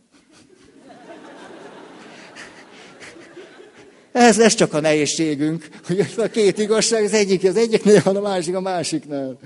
Ez, 4.12 4.39
ez 4.39 4.54
csak 4.54 4.74
a 4.74 4.80
nehézségünk, 4.80 5.69
hogy 5.86 6.06
a 6.17 6.28
két 6.28 6.58
igazság, 6.58 7.04
az 7.04 7.13
egyik 7.13 7.43
az 7.43 7.56
egyiknél 7.56 8.02
van, 8.04 8.15
a 8.15 8.21
másik 8.21 8.56
a 8.56 8.62
másiknál. 8.62 9.39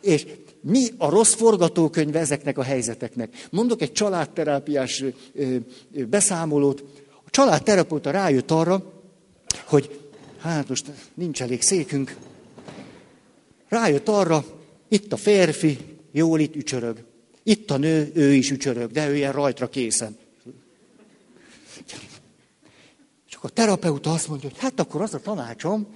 És 0.00 0.26
mi 0.60 0.86
a 0.98 1.10
rossz 1.10 1.34
forgatókönyve 1.34 2.18
ezeknek 2.18 2.58
a 2.58 2.62
helyzeteknek? 2.62 3.46
Mondok 3.50 3.82
egy 3.82 3.92
családterápiás 3.92 5.04
beszámolót. 5.90 6.84
A 7.24 7.30
családterapeuta 7.30 8.10
rájött 8.10 8.50
arra, 8.50 9.02
hogy 9.64 10.00
hát 10.40 10.68
most 10.68 10.86
nincs 11.14 11.42
elég 11.42 11.62
székünk. 11.62 12.16
Rájött 13.68 14.08
arra, 14.08 14.44
itt 14.88 15.12
a 15.12 15.16
férfi, 15.16 15.78
jól 16.12 16.40
itt 16.40 16.56
ücsörög. 16.56 17.04
Itt 17.42 17.70
a 17.70 17.76
nő, 17.76 18.10
ő 18.14 18.32
is 18.32 18.50
ücsörög, 18.50 18.90
de 18.90 19.08
ő 19.08 19.16
ilyen 19.16 19.32
rajtra 19.32 19.68
készen. 19.68 20.16
És 23.28 23.34
akkor 23.34 23.35
a 23.46 23.50
terapeuta 23.50 24.12
azt 24.12 24.28
mondja, 24.28 24.48
hogy 24.48 24.58
hát 24.58 24.80
akkor 24.80 25.02
az 25.02 25.14
a 25.14 25.20
tanácsom, 25.20 25.86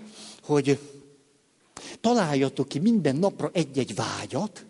hogy 0.42 0.78
találjatok 2.00 2.68
ki 2.68 2.78
minden 2.78 3.16
napra 3.16 3.50
egy-egy 3.52 3.94
vágyat, 3.94 4.64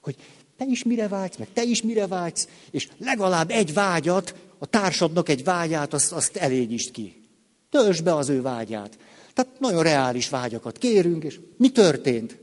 hogy 0.00 0.16
te 0.56 0.64
is 0.64 0.82
mire 0.82 1.08
vágysz, 1.08 1.36
meg 1.36 1.48
te 1.52 1.62
is 1.62 1.82
mire 1.82 2.06
vágysz, 2.06 2.48
és 2.70 2.88
legalább 2.98 3.50
egy 3.50 3.74
vágyat, 3.74 4.34
a 4.58 4.66
társadnak 4.66 5.28
egy 5.28 5.44
vágyát, 5.44 5.92
azt, 5.92 6.12
azt 6.12 6.36
elégítsd 6.36 6.90
ki. 6.90 7.22
Töltsd 7.70 8.04
be 8.04 8.14
az 8.14 8.28
ő 8.28 8.42
vágyát. 8.42 8.98
Tehát 9.34 9.60
nagyon 9.60 9.82
reális 9.82 10.28
vágyakat 10.28 10.78
kérünk, 10.78 11.24
és 11.24 11.40
mi 11.56 11.70
történt? 11.70 12.38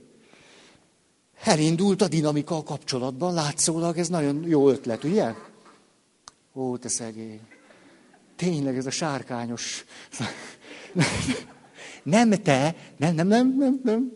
Elindult 1.43 2.01
a 2.01 2.07
dinamika 2.07 2.55
a 2.55 2.63
kapcsolatban, 2.63 3.33
látszólag 3.33 3.97
ez 3.97 4.07
nagyon 4.07 4.43
jó 4.47 4.69
ötlet, 4.69 5.03
ugye? 5.03 5.33
Ó, 6.53 6.77
te 6.77 6.87
szegény. 6.87 7.39
Tényleg 8.39 8.77
ez 8.77 8.85
a 8.85 8.91
sárkányos. 8.91 9.85
Nem 12.03 12.29
te, 12.29 12.75
nem, 12.97 13.15
nem, 13.15 13.27
nem, 13.27 13.55
nem, 13.57 13.79
nem. 13.83 14.11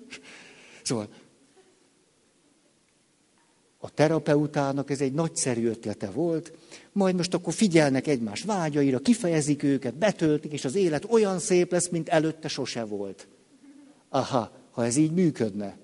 Szóval 0.83 1.07
a 3.77 3.89
terapeutának 3.89 4.89
ez 4.89 5.01
egy 5.01 5.13
nagyszerű 5.13 5.67
ötlete 5.67 6.09
volt, 6.09 6.53
majd 6.91 7.15
most 7.15 7.33
akkor 7.33 7.53
figyelnek 7.53 8.07
egymás 8.07 8.41
vágyaira, 8.41 8.99
kifejezik 8.99 9.63
őket, 9.63 9.95
betöltik, 9.95 10.51
és 10.51 10.65
az 10.65 10.75
élet 10.75 11.05
olyan 11.09 11.39
szép 11.39 11.71
lesz, 11.71 11.89
mint 11.89 12.09
előtte 12.09 12.47
sose 12.47 12.83
volt. 12.83 13.27
Aha, 14.09 14.51
ha 14.71 14.85
ez 14.85 14.95
így 14.95 15.11
működne. 15.11 15.77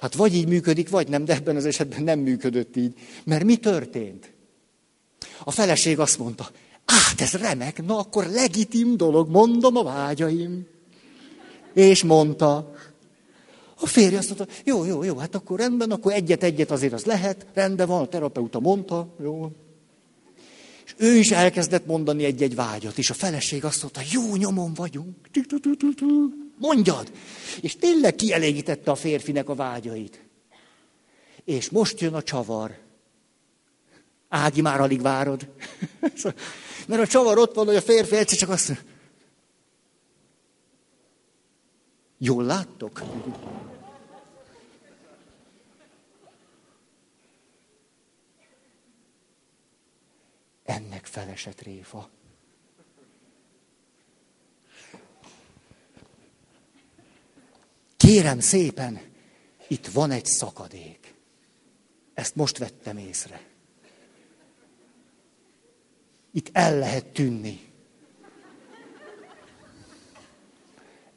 Hát 0.00 0.14
vagy 0.14 0.34
így 0.34 0.48
működik, 0.48 0.88
vagy 0.88 1.08
nem, 1.08 1.24
de 1.24 1.34
ebben 1.34 1.56
az 1.56 1.64
esetben 1.64 2.02
nem 2.02 2.18
működött 2.18 2.76
így. 2.76 2.94
Mert 3.24 3.44
mi 3.44 3.56
történt? 3.56 4.32
A 5.44 5.50
feleség 5.50 5.98
azt 5.98 6.18
mondta, 6.18 6.50
hát 6.90 7.20
ez 7.20 7.32
remek, 7.32 7.84
na 7.84 7.98
akkor 7.98 8.26
legitim 8.26 8.96
dolog, 8.96 9.28
mondom 9.28 9.76
a 9.76 9.82
vágyaim. 9.82 10.66
És 11.74 12.02
mondta. 12.02 12.74
A 13.80 13.86
férj 13.86 14.16
azt 14.16 14.28
mondta, 14.28 14.54
jó, 14.64 14.84
jó, 14.84 15.02
jó, 15.02 15.16
hát 15.16 15.34
akkor 15.34 15.58
rendben, 15.58 15.90
akkor 15.90 16.12
egyet-egyet 16.12 16.70
azért 16.70 16.92
az 16.92 17.04
lehet, 17.04 17.46
rendben 17.54 17.86
van, 17.86 18.02
a 18.02 18.06
terapeuta 18.06 18.60
mondta, 18.60 19.14
jó. 19.22 19.50
És 20.84 20.94
ő 20.96 21.14
is 21.14 21.30
elkezdett 21.30 21.86
mondani 21.86 22.24
egy-egy 22.24 22.54
vágyat, 22.54 22.98
és 22.98 23.10
a 23.10 23.14
feleség 23.14 23.64
azt 23.64 23.82
mondta, 23.82 24.00
jó 24.12 24.36
nyomon 24.36 24.74
vagyunk, 24.74 25.16
mondjad. 26.58 27.12
És 27.60 27.76
tényleg 27.76 28.14
kielégítette 28.14 28.90
a 28.90 28.94
férfinek 28.94 29.48
a 29.48 29.54
vágyait. 29.54 30.20
És 31.44 31.70
most 31.70 32.00
jön 32.00 32.14
a 32.14 32.22
csavar. 32.22 32.78
Ági, 34.28 34.60
már 34.60 34.80
alig 34.80 35.02
várod. 35.02 35.48
Mert 36.86 37.02
a 37.02 37.06
csavar 37.06 37.38
ott 37.38 37.54
van, 37.54 37.66
hogy 37.66 37.76
a 37.76 37.80
férfi 37.80 38.16
egyszer 38.16 38.38
csak 38.38 38.48
azt 38.48 38.84
Jól 42.18 42.44
láttok? 42.44 43.02
Ennek 50.64 51.06
felesett 51.06 51.60
réfa. 51.60 52.10
Kérem 57.96 58.40
szépen, 58.40 59.00
itt 59.68 59.86
van 59.86 60.10
egy 60.10 60.26
szakadék. 60.26 61.14
Ezt 62.14 62.34
most 62.34 62.58
vettem 62.58 62.98
észre. 62.98 63.49
Itt 66.32 66.48
el 66.52 66.78
lehet 66.78 67.06
tűnni. 67.06 67.60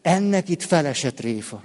Ennek 0.01 0.49
itt 0.49 0.61
felesett 0.61 1.19
réfa. 1.19 1.63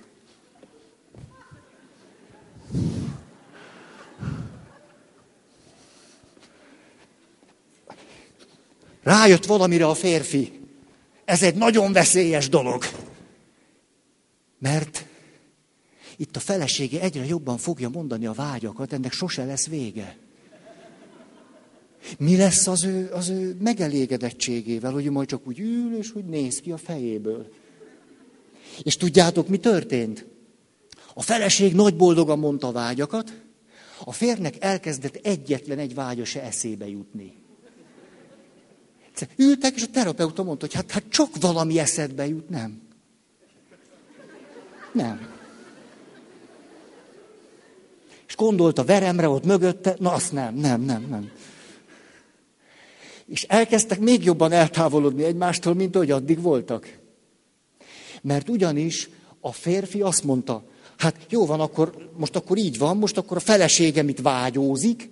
Rájött 9.02 9.44
valamire 9.44 9.86
a 9.86 9.94
férfi. 9.94 10.60
Ez 11.24 11.42
egy 11.42 11.54
nagyon 11.54 11.92
veszélyes 11.92 12.48
dolog. 12.48 12.84
Mert 14.58 15.04
itt 16.16 16.36
a 16.36 16.40
felesége 16.40 17.00
egyre 17.00 17.24
jobban 17.24 17.58
fogja 17.58 17.88
mondani 17.88 18.26
a 18.26 18.32
vágyakat, 18.32 18.92
ennek 18.92 19.12
sose 19.12 19.44
lesz 19.44 19.66
vége. 19.66 20.16
Mi 22.18 22.36
lesz 22.36 22.66
az 22.66 22.84
ő, 22.84 23.10
az 23.12 23.28
ő 23.28 23.56
megelégedettségével, 23.60 24.92
hogy 24.92 25.10
majd 25.10 25.28
csak 25.28 25.46
úgy 25.46 25.60
ül, 25.60 25.96
és 25.96 26.14
úgy 26.14 26.24
néz 26.24 26.60
ki 26.60 26.70
a 26.70 26.76
fejéből. 26.76 27.52
És 28.82 28.96
tudjátok, 28.96 29.48
mi 29.48 29.56
történt? 29.56 30.26
A 31.14 31.22
feleség 31.22 31.74
nagy 31.74 31.96
boldogan 31.96 32.38
mondta 32.38 32.66
a 32.66 32.72
vágyakat, 32.72 33.32
a 34.04 34.12
férnek 34.12 34.54
elkezdett 34.58 35.14
egyetlen 35.14 35.78
egy 35.78 35.94
vágya 35.94 36.24
se 36.24 36.42
eszébe 36.42 36.88
jutni. 36.88 37.34
Ültek, 39.36 39.74
és 39.74 39.82
a 39.82 39.90
terapeuta 39.90 40.42
mondta, 40.42 40.66
hogy 40.66 40.74
hát, 40.74 40.90
hát 40.90 41.04
csak 41.08 41.28
valami 41.40 41.78
eszedbe 41.78 42.26
jut, 42.26 42.48
nem. 42.48 42.82
Nem. 44.92 45.28
És 48.26 48.36
gondolt 48.36 48.78
a 48.78 48.84
veremre 48.84 49.28
ott 49.28 49.44
mögötte, 49.44 49.96
na 49.98 50.12
azt 50.12 50.32
nem, 50.32 50.54
nem, 50.54 50.80
nem, 50.80 51.06
nem. 51.08 51.30
És 53.28 53.42
elkezdtek 53.42 54.00
még 54.00 54.24
jobban 54.24 54.52
eltávolodni 54.52 55.24
egymástól, 55.24 55.74
mint 55.74 55.94
ahogy 55.94 56.10
addig 56.10 56.42
voltak. 56.42 56.98
Mert 58.22 58.48
ugyanis 58.48 59.08
a 59.40 59.52
férfi 59.52 60.00
azt 60.00 60.24
mondta, 60.24 60.64
hát 60.96 61.26
jó 61.28 61.46
van, 61.46 61.60
akkor 61.60 62.10
most 62.16 62.36
akkor 62.36 62.56
így 62.58 62.78
van, 62.78 62.96
most 62.96 63.18
akkor 63.18 63.36
a 63.36 63.40
feleségem 63.40 64.08
itt 64.08 64.20
vágyózik, 64.20 65.10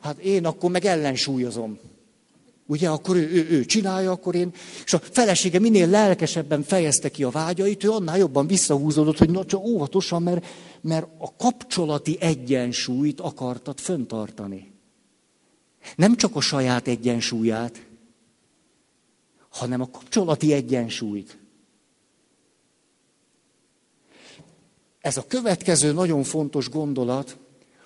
hát 0.00 0.18
én 0.18 0.44
akkor 0.44 0.70
meg 0.70 0.84
ellensúlyozom. 0.84 1.78
Ugye, 2.66 2.88
akkor 2.88 3.16
ő, 3.16 3.30
ő, 3.30 3.46
ő 3.50 3.64
csinálja, 3.64 4.10
akkor 4.10 4.34
én... 4.34 4.52
És 4.84 4.92
a 4.92 4.98
felesége 4.98 5.58
minél 5.58 5.88
lelkesebben 5.88 6.62
fejezte 6.62 7.08
ki 7.08 7.22
a 7.22 7.30
vágyait, 7.30 7.84
ő 7.84 7.90
annál 7.90 8.18
jobban 8.18 8.46
visszahúzódott, 8.46 9.18
hogy 9.18 9.30
na, 9.30 9.44
csak 9.44 9.64
óvatosan, 9.64 10.22
mert, 10.22 10.46
mert 10.80 11.06
a 11.18 11.36
kapcsolati 11.36 12.16
egyensúlyt 12.20 13.20
akartad 13.20 13.78
föntartani. 13.78 14.75
Nem 15.96 16.16
csak 16.16 16.36
a 16.36 16.40
saját 16.40 16.88
egyensúlyát, 16.88 17.86
hanem 19.48 19.80
a 19.80 19.90
kapcsolati 19.90 20.52
egyensúlyt. 20.52 21.38
Ez 25.00 25.16
a 25.16 25.26
következő 25.26 25.92
nagyon 25.92 26.22
fontos 26.22 26.68
gondolat, 26.68 27.36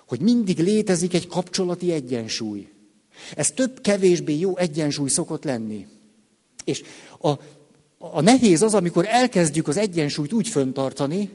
hogy 0.07 0.21
mindig 0.21 0.59
létezik 0.59 1.13
egy 1.13 1.27
kapcsolati 1.27 1.91
egyensúly. 1.91 2.69
Ez 3.35 3.51
több-kevésbé 3.51 4.39
jó 4.39 4.57
egyensúly 4.57 5.09
szokott 5.09 5.43
lenni. 5.43 5.87
És 6.63 6.83
a, 7.19 7.29
a 7.97 8.21
nehéz 8.21 8.61
az, 8.61 8.73
amikor 8.73 9.05
elkezdjük 9.07 9.67
az 9.67 9.77
egyensúlyt 9.77 10.33
úgy 10.33 10.47
föntartani, 10.47 11.29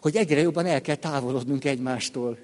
hogy 0.00 0.16
egyre 0.16 0.40
jobban 0.40 0.66
el 0.66 0.80
kell 0.80 0.96
távolodnunk 0.96 1.64
egymástól. 1.64 2.38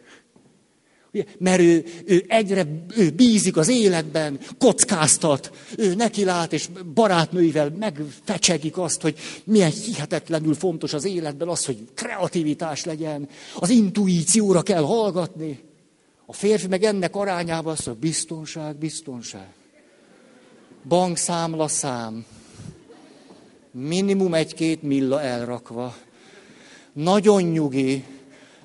Ugye? 1.13 1.25
Mert 1.39 1.61
ő, 1.61 1.85
ő 2.05 2.25
egyre 2.29 2.67
ő 2.97 3.11
bízik 3.11 3.57
az 3.57 3.69
életben, 3.69 4.41
kockáztat, 4.59 5.51
ő 5.77 5.95
neki 5.95 6.25
lát, 6.25 6.53
és 6.53 6.69
barátnőivel 6.95 7.71
megfecsegik 7.79 8.79
azt, 8.79 9.01
hogy 9.01 9.19
milyen 9.45 9.71
hihetetlenül 9.71 10.55
fontos 10.55 10.93
az 10.93 11.05
életben 11.05 11.49
az, 11.49 11.65
hogy 11.65 11.79
kreativitás 11.95 12.85
legyen, 12.85 13.29
az 13.55 13.71
intuícióra 13.71 14.63
kell 14.63 14.83
hallgatni. 14.83 15.61
A 16.27 16.33
férfi 16.33 16.67
meg 16.67 16.83
ennek 16.83 17.17
arányában 17.17 17.73
azt 17.73 17.87
mondja, 17.87 18.09
biztonság, 18.09 18.77
biztonság. 18.77 19.49
Bankszámla 20.89 21.69
szám. 21.69 22.25
Minimum 23.71 24.35
egy-két 24.35 24.83
milla 24.83 25.23
elrakva. 25.23 25.97
Nagyon 26.93 27.43
nyugi, 27.43 28.05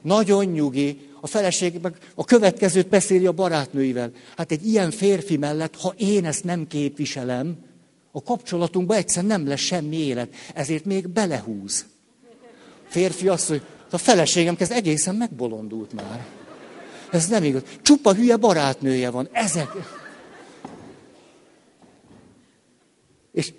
nagyon 0.01 0.45
nyugi, 0.45 1.09
a 1.25 1.27
feleség 1.27 1.79
meg 1.81 1.95
a 2.15 2.23
következőt 2.23 2.87
beszéli 2.87 3.25
a 3.25 3.31
barátnőivel. 3.31 4.11
Hát 4.37 4.51
egy 4.51 4.67
ilyen 4.67 4.91
férfi 4.91 5.37
mellett, 5.37 5.75
ha 5.75 5.93
én 5.97 6.25
ezt 6.25 6.43
nem 6.43 6.67
képviselem, 6.67 7.57
a 8.11 8.23
kapcsolatunkban 8.23 8.97
egyszer 8.97 9.23
nem 9.23 9.47
lesz 9.47 9.59
semmi 9.59 9.97
élet. 9.97 10.35
Ezért 10.53 10.85
még 10.85 11.07
belehúz. 11.07 11.85
Férfi 12.87 13.27
azt, 13.27 13.47
hogy 13.47 13.61
a 13.89 13.97
feleségem 13.97 14.55
kezd 14.55 14.71
egészen 14.71 15.15
megbolondult 15.15 15.93
már. 15.93 16.25
Ez 17.11 17.27
nem 17.27 17.43
igaz. 17.43 17.63
Csupa 17.81 18.13
hülye 18.13 18.37
barátnője 18.37 19.09
van. 19.09 19.29
Ezek. 19.31 19.69
És 23.31 23.53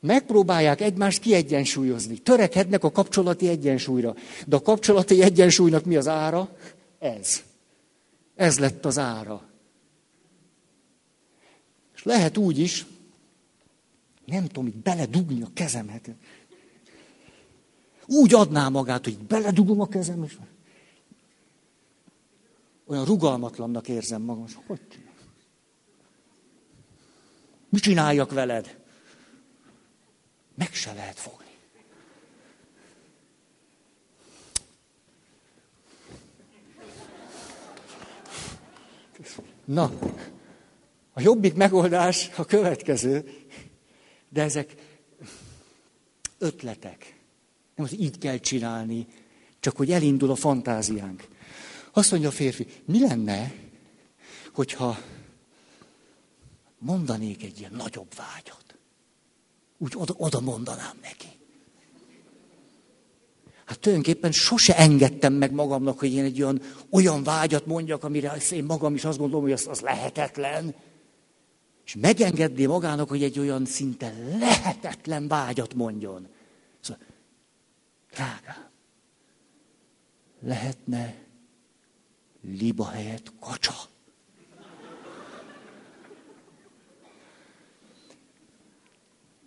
megpróbálják 0.00 0.80
egymást 0.80 1.20
kiegyensúlyozni. 1.20 2.18
Törekednek 2.18 2.84
a 2.84 2.90
kapcsolati 2.90 3.48
egyensúlyra. 3.48 4.14
De 4.46 4.56
a 4.56 4.62
kapcsolati 4.62 5.22
egyensúlynak 5.22 5.84
mi 5.84 5.96
az 5.96 6.08
ára? 6.08 6.48
Ez. 7.04 7.42
Ez 8.34 8.58
lett 8.58 8.84
az 8.84 8.98
ára. 8.98 9.48
És 11.94 12.02
lehet 12.02 12.36
úgy 12.36 12.58
is, 12.58 12.86
nem 14.24 14.46
tudom, 14.46 14.64
hogy 14.64 14.76
beledugni 14.76 15.42
a 15.42 15.50
kezemet. 15.54 16.10
Úgy 18.06 18.34
adná 18.34 18.68
magát, 18.68 19.04
hogy 19.04 19.18
beledugom 19.18 19.80
a 19.80 19.88
kezem, 19.88 20.22
és 20.22 20.38
olyan 22.86 23.04
rugalmatlannak 23.04 23.88
érzem 23.88 24.22
magam. 24.22 24.46
Hogy 24.66 24.80
Mit 27.68 27.82
csináljak 27.82 28.32
veled? 28.32 28.80
Meg 30.54 30.72
se 30.72 30.92
lehet 30.92 31.18
fogni. 31.18 31.43
Na, 39.64 39.92
a 41.12 41.20
jobbik 41.20 41.54
megoldás 41.54 42.30
a 42.36 42.44
következő, 42.44 43.30
de 44.28 44.42
ezek 44.42 44.74
ötletek. 46.38 47.18
Nem, 47.74 47.86
hogy 47.88 48.00
így 48.00 48.18
kell 48.18 48.38
csinálni, 48.38 49.06
csak 49.60 49.76
hogy 49.76 49.90
elindul 49.92 50.30
a 50.30 50.34
fantáziánk. 50.34 51.26
Azt 51.92 52.10
mondja 52.10 52.28
a 52.28 52.32
férfi, 52.32 52.66
mi 52.84 53.00
lenne, 53.00 53.52
hogyha 54.52 54.98
mondanék 56.78 57.42
egy 57.42 57.58
ilyen 57.58 57.74
nagyobb 57.74 58.14
vágyat? 58.16 58.78
Úgy 59.78 59.92
oda, 59.96 60.14
oda 60.16 60.40
mondanám 60.40 60.98
neki. 61.02 61.28
Hát 63.64 63.80
tulajdonképpen 63.80 64.32
sose 64.32 64.76
engedtem 64.76 65.32
meg 65.32 65.52
magamnak, 65.52 65.98
hogy 65.98 66.12
én 66.12 66.24
egy 66.24 66.42
olyan, 66.42 66.60
olyan 66.90 67.22
vágyat 67.22 67.66
mondjak, 67.66 68.04
amire 68.04 68.36
én 68.50 68.64
magam 68.64 68.94
is 68.94 69.04
azt 69.04 69.18
gondolom, 69.18 69.42
hogy 69.42 69.52
az, 69.52 69.66
az 69.66 69.80
lehetetlen. 69.80 70.74
És 71.84 71.96
megengedni 72.00 72.64
magának, 72.64 73.08
hogy 73.08 73.22
egy 73.22 73.38
olyan 73.38 73.64
szinte 73.64 74.14
lehetetlen 74.38 75.28
vágyat 75.28 75.74
mondjon. 75.74 76.28
Szóval, 76.80 77.02
drágám, 78.10 78.68
lehetne 80.40 81.14
liba 82.58 82.88
helyett 82.88 83.32
kacsa. 83.40 83.74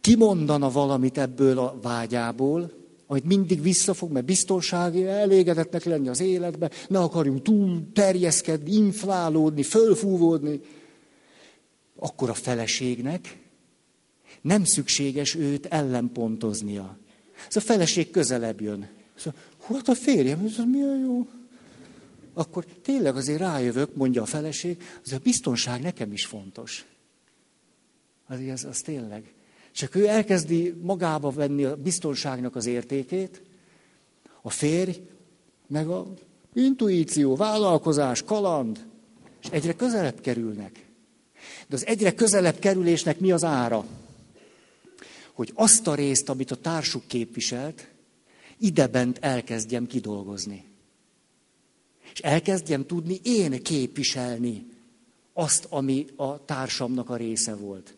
Kimondana 0.01 0.71
valamit 0.71 1.17
ebből 1.17 1.59
a 1.59 1.79
vágyából, 1.81 2.86
amit 3.07 3.23
mindig 3.23 3.61
visszafog, 3.61 4.11
mert 4.11 4.25
biztonsági, 4.25 5.05
elégedetnek 5.05 5.83
lenni 5.83 6.07
az 6.07 6.19
életbe, 6.19 6.71
ne 6.87 6.99
akarjunk 6.99 7.41
túl 7.41 7.87
terjeszkedni, 7.93 8.71
inflálódni, 8.71 9.63
fölfúvódni, 9.63 10.61
akkor 11.95 12.29
a 12.29 12.33
feleségnek 12.33 13.37
nem 14.41 14.63
szükséges 14.63 15.35
őt 15.35 15.65
ellenpontoznia. 15.65 16.97
Ez 17.47 17.55
a 17.55 17.59
feleség 17.59 18.11
közelebb 18.11 18.61
jön. 18.61 18.89
Szóval, 19.15 19.39
hú, 19.57 19.75
hát 19.75 19.87
a 19.87 19.95
férjem, 19.95 20.45
ez 20.45 20.63
milyen 20.65 20.99
jó. 20.99 21.27
Akkor 22.33 22.65
tényleg 22.65 23.15
azért 23.15 23.39
rájövök, 23.39 23.95
mondja 23.95 24.21
a 24.21 24.25
feleség, 24.25 24.81
az 25.05 25.13
a 25.13 25.17
biztonság 25.23 25.81
nekem 25.81 26.11
is 26.11 26.25
fontos. 26.25 26.85
Az, 28.27 28.39
az, 28.53 28.65
az 28.65 28.81
tényleg. 28.81 29.33
Csak 29.77 29.95
ő 29.95 30.07
elkezdi 30.07 30.73
magába 30.81 31.29
venni 31.29 31.63
a 31.63 31.75
biztonságnak 31.75 32.55
az 32.55 32.65
értékét, 32.65 33.41
a 34.41 34.49
férj, 34.49 35.01
meg 35.67 35.87
a 35.87 36.07
intuíció, 36.53 37.35
vállalkozás, 37.35 38.23
kaland, 38.23 38.85
és 39.43 39.49
egyre 39.49 39.73
közelebb 39.73 40.21
kerülnek. 40.21 40.85
De 41.67 41.75
az 41.75 41.85
egyre 41.85 42.13
közelebb 42.13 42.59
kerülésnek 42.59 43.19
mi 43.19 43.31
az 43.31 43.43
ára? 43.43 43.85
Hogy 45.33 45.51
azt 45.53 45.87
a 45.87 45.95
részt, 45.95 46.29
amit 46.29 46.51
a 46.51 46.55
társuk 46.55 47.07
képviselt, 47.07 47.87
idebent 48.57 49.17
elkezdjem 49.21 49.87
kidolgozni. 49.87 50.65
És 52.13 52.19
elkezdjem 52.19 52.85
tudni 52.85 53.19
én 53.23 53.63
képviselni 53.63 54.65
azt, 55.33 55.65
ami 55.69 56.05
a 56.15 56.45
társamnak 56.45 57.09
a 57.09 57.15
része 57.15 57.55
volt 57.55 57.96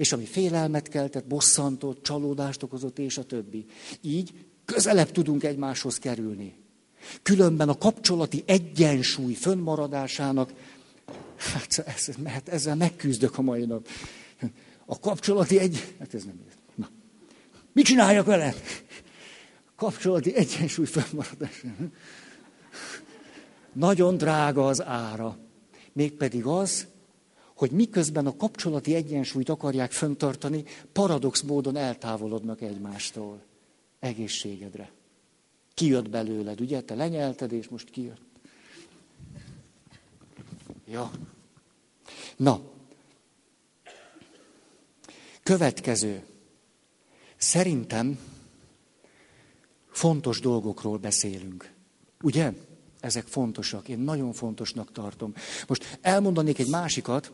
és 0.00 0.12
ami 0.12 0.24
félelmet 0.24 0.88
keltett, 0.88 1.26
bosszantott, 1.26 2.02
csalódást 2.02 2.62
okozott, 2.62 2.98
és 2.98 3.18
a 3.18 3.24
többi. 3.24 3.66
Így 4.00 4.46
közelebb 4.64 5.10
tudunk 5.10 5.44
egymáshoz 5.44 5.98
kerülni. 5.98 6.54
Különben 7.22 7.68
a 7.68 7.78
kapcsolati 7.78 8.42
egyensúly 8.46 9.32
fönnmaradásának, 9.32 10.52
hát 11.36 11.78
ez, 11.78 12.16
mert 12.22 12.48
ezzel 12.48 12.74
megküzdök 12.74 13.38
a 13.38 13.42
mai 13.42 13.64
nap. 13.64 13.88
A 14.86 14.98
kapcsolati 14.98 15.58
egy... 15.58 15.94
Hát 15.98 16.14
ez 16.14 16.24
nem 16.24 16.40
Na. 16.74 16.88
Mit 17.72 17.84
csináljak 17.84 18.26
vele? 18.26 18.54
Kapcsolati 19.76 20.34
egyensúly 20.34 20.86
fönnmaradása. 20.86 21.68
Nagyon 23.72 24.16
drága 24.16 24.66
az 24.66 24.82
ára. 24.82 25.38
Mégpedig 25.92 26.44
az, 26.44 26.86
hogy 27.60 27.70
miközben 27.70 28.26
a 28.26 28.36
kapcsolati 28.36 28.94
egyensúlyt 28.94 29.48
akarják 29.48 29.92
föntartani, 29.92 30.64
paradox 30.92 31.40
módon 31.40 31.76
eltávolodnak 31.76 32.60
egymástól. 32.60 33.42
Egészségedre. 33.98 34.90
Kijött 35.74 36.08
belőled, 36.10 36.60
ugye? 36.60 36.80
Te 36.80 36.94
lenyelted, 36.94 37.52
és 37.52 37.68
most 37.68 37.90
kijött. 37.90 38.20
Ja. 40.86 41.10
Na. 42.36 42.60
Következő. 45.42 46.24
Szerintem 47.36 48.18
fontos 49.90 50.40
dolgokról 50.40 50.98
beszélünk. 50.98 51.72
Ugye? 52.22 52.52
Ezek 53.00 53.26
fontosak. 53.26 53.88
Én 53.88 53.98
nagyon 53.98 54.32
fontosnak 54.32 54.92
tartom. 54.92 55.34
Most 55.66 55.98
elmondanék 56.00 56.58
egy 56.58 56.68
másikat, 56.68 57.32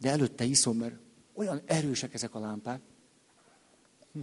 de 0.00 0.10
előtte 0.10 0.44
iszom, 0.44 0.76
mert 0.76 0.94
olyan 1.34 1.60
erősek 1.64 2.14
ezek 2.14 2.34
a 2.34 2.38
lámpák. 2.38 2.80
Hm. 4.12 4.20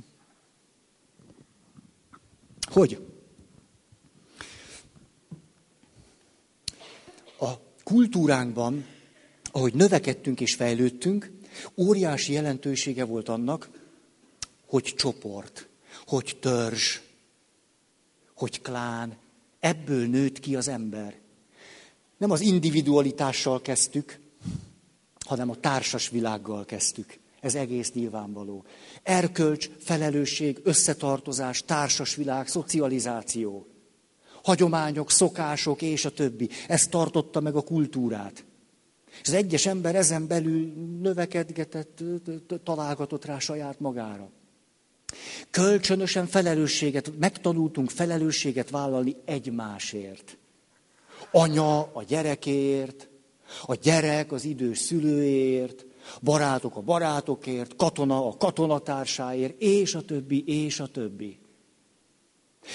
Hogy? 2.72 3.08
A 7.40 7.52
kultúránkban, 7.84 8.86
ahogy 9.52 9.74
növekedtünk 9.74 10.42
és 10.42 10.56
fejlődtünk, 10.56 11.32
óriási 11.78 12.34
jelentősége 12.34 13.04
volt 13.04 13.30
annak, 13.30 13.70
hogy 14.66 14.84
csoport, 14.84 15.68
hogy 16.06 16.38
törzs, 16.40 17.00
hogy 18.36 18.62
klán, 18.62 19.18
ebből 19.60 20.08
nőtt 20.08 20.40
ki 20.40 20.56
az 20.56 20.68
ember. 20.68 21.22
nem 22.18 22.32
az 22.32 22.42
individualitással 22.42 23.62
kezdtük, 23.62 24.20
hanem 25.26 25.50
a 25.50 25.56
társas 25.56 26.10
világgal 26.10 26.66
kezdtük. 26.66 27.20
Ez 27.42 27.56
egész 27.56 27.92
nyilvánvaló. 27.92 28.66
Erkölcs, 29.04 29.70
felelősség, 29.80 30.60
összetartozás, 30.64 31.64
társas 31.64 32.16
világ, 32.16 32.48
szocializáció. 32.48 33.68
Hagyományok, 34.44 35.12
szokások 35.12 35.82
és 35.82 36.06
a 36.06 36.12
többi. 36.12 36.50
Ez 36.68 36.88
tartotta 36.88 37.40
meg 37.40 37.56
a 37.56 37.62
kultúrát. 37.62 38.46
És 39.22 39.28
az 39.28 39.34
egyes 39.34 39.66
ember 39.66 39.96
ezen 39.96 40.28
belül 40.28 40.74
növekedgetett, 41.02 42.04
találgatott 42.64 43.26
rá 43.26 43.40
saját 43.40 43.80
magára. 43.80 44.30
Kölcsönösen 45.50 46.28
felelősséget, 46.28 47.12
megtanultunk 47.20 47.90
felelősséget 47.90 48.70
vállalni 48.70 49.16
egymásért. 49.26 50.38
Anya 51.32 51.80
a 51.80 52.04
gyerekért, 52.08 53.08
a 53.62 53.76
gyerek 53.76 54.32
az 54.32 54.46
idős 54.46 54.78
szülőért, 54.78 55.86
barátok 56.22 56.76
a 56.76 56.82
barátokért, 56.82 57.76
katona 57.76 58.28
a 58.28 58.38
katonatársáért, 58.38 59.62
és 59.62 59.96
a 59.96 60.02
többi, 60.02 60.44
és 60.46 60.80
a 60.80 60.88
többi. 60.88 61.38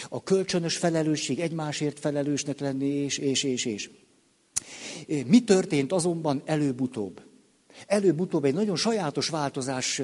A 0.09 0.22
kölcsönös 0.22 0.76
felelősség, 0.76 1.41
egymásért 1.41 1.99
felelősnek 1.99 2.61
lenni, 2.61 2.87
és, 2.87 3.18
és, 3.18 3.43
és, 3.43 3.64
és. 3.64 3.91
Mi 5.26 5.45
történt 5.45 5.93
azonban 5.93 6.43
előbb-utóbb? 6.45 7.22
Előbb-utóbb 7.87 8.45
egy 8.45 8.55
nagyon 8.55 8.76
sajátos 8.76 9.29
változás 9.29 10.03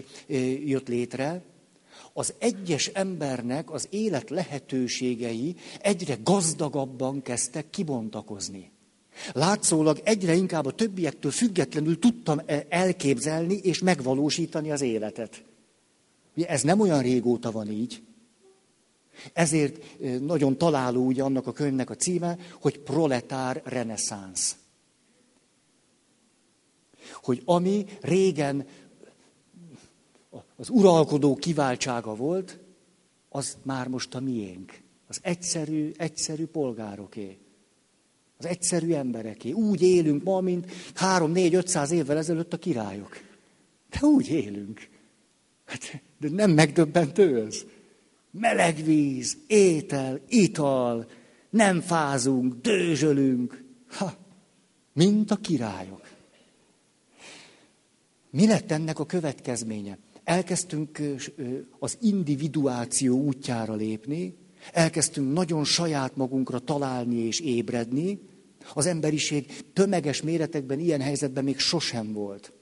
jött 0.64 0.88
létre. 0.88 1.42
Az 2.12 2.34
egyes 2.38 2.86
embernek 2.86 3.70
az 3.70 3.86
élet 3.90 4.30
lehetőségei 4.30 5.56
egyre 5.80 6.16
gazdagabban 6.22 7.22
kezdtek 7.22 7.70
kibontakozni. 7.70 8.73
Látszólag 9.32 10.00
egyre 10.04 10.34
inkább 10.34 10.66
a 10.66 10.72
többiektől 10.72 11.30
függetlenül 11.30 11.98
tudtam 11.98 12.40
elképzelni 12.68 13.54
és 13.54 13.78
megvalósítani 13.78 14.70
az 14.70 14.80
életet. 14.80 15.44
Ez 16.34 16.62
nem 16.62 16.80
olyan 16.80 17.02
régóta 17.02 17.50
van 17.50 17.70
így. 17.70 18.02
Ezért 19.32 20.00
nagyon 20.20 20.58
találó 20.58 21.06
ugye 21.06 21.22
annak 21.22 21.46
a 21.46 21.52
könyvnek 21.52 21.90
a 21.90 21.94
címe, 21.94 22.38
hogy 22.60 22.78
proletár 22.78 23.62
reneszánsz. 23.64 24.56
Hogy 27.22 27.42
ami 27.44 27.86
régen 28.00 28.66
az 30.56 30.68
uralkodó 30.68 31.34
kiváltsága 31.34 32.14
volt, 32.14 32.58
az 33.28 33.56
már 33.62 33.88
most 33.88 34.14
a 34.14 34.20
miénk. 34.20 34.82
Az 35.08 35.18
egyszerű, 35.22 35.92
egyszerű 35.96 36.46
polgároké. 36.46 37.38
Az 38.44 38.50
egyszerű 38.50 38.92
embereké. 38.92 39.50
Úgy 39.50 39.82
élünk 39.82 40.22
ma, 40.22 40.40
mint 40.40 40.72
három, 40.94 41.32
négy, 41.32 41.54
ötszáz 41.54 41.90
évvel 41.90 42.16
ezelőtt 42.16 42.52
a 42.52 42.58
királyok. 42.58 43.20
De 43.90 44.06
úgy 44.06 44.28
élünk. 44.28 44.88
Hát, 45.64 46.02
de 46.20 46.28
nem 46.30 46.50
megdöbbentő 46.50 47.44
ez. 47.46 47.64
Meleg 48.30 48.84
víz, 48.84 49.36
étel, 49.46 50.20
ital, 50.28 51.06
nem 51.50 51.80
fázunk, 51.80 52.54
dőzsölünk. 52.60 53.64
Ha, 53.88 54.14
mint 54.92 55.30
a 55.30 55.36
királyok. 55.36 56.08
Mi 58.30 58.46
lett 58.46 58.70
ennek 58.70 58.98
a 58.98 59.06
következménye? 59.06 59.98
Elkezdtünk 60.24 61.00
az 61.78 61.98
individuáció 62.00 63.20
útjára 63.20 63.74
lépni, 63.74 64.36
elkezdtünk 64.72 65.32
nagyon 65.32 65.64
saját 65.64 66.16
magunkra 66.16 66.58
találni 66.58 67.16
és 67.16 67.40
ébredni. 67.40 68.32
Az 68.74 68.86
emberiség 68.86 69.64
tömeges 69.72 70.22
méretekben 70.22 70.78
ilyen 70.78 71.00
helyzetben 71.00 71.44
még 71.44 71.58
sosem 71.58 72.12
volt. 72.12 72.52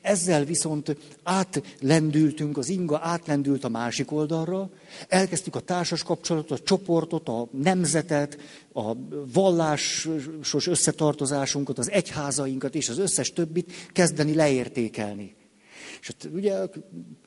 Ezzel 0.00 0.44
viszont 0.44 0.96
átlendültünk, 1.22 2.58
az 2.58 2.68
inga 2.68 3.00
átlendült 3.02 3.64
a 3.64 3.68
másik 3.68 4.12
oldalra, 4.12 4.70
elkezdtük 5.08 5.54
a 5.54 5.60
társas 5.60 6.02
kapcsolatot, 6.02 6.60
a 6.60 6.62
csoportot, 6.62 7.28
a 7.28 7.48
nemzetet, 7.50 8.38
a 8.72 8.92
vallásos 9.32 10.66
összetartozásunkat, 10.66 11.78
az 11.78 11.90
egyházainkat 11.90 12.74
és 12.74 12.88
az 12.88 12.98
összes 12.98 13.32
többit 13.32 13.72
kezdeni 13.92 14.34
leértékelni. 14.34 15.34
És 16.00 16.08
ott 16.08 16.28
ugye 16.34 16.54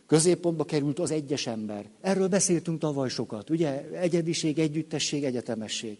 középpontba 0.07 0.63
került 0.63 0.99
az 0.99 1.11
egyes 1.11 1.47
ember. 1.47 1.89
Erről 2.01 2.27
beszéltünk 2.27 2.79
tavaly 2.79 3.09
sokat, 3.09 3.49
ugye? 3.49 3.89
Egyediség, 3.91 4.59
együttesség, 4.59 5.23
egyetemesség. 5.23 5.97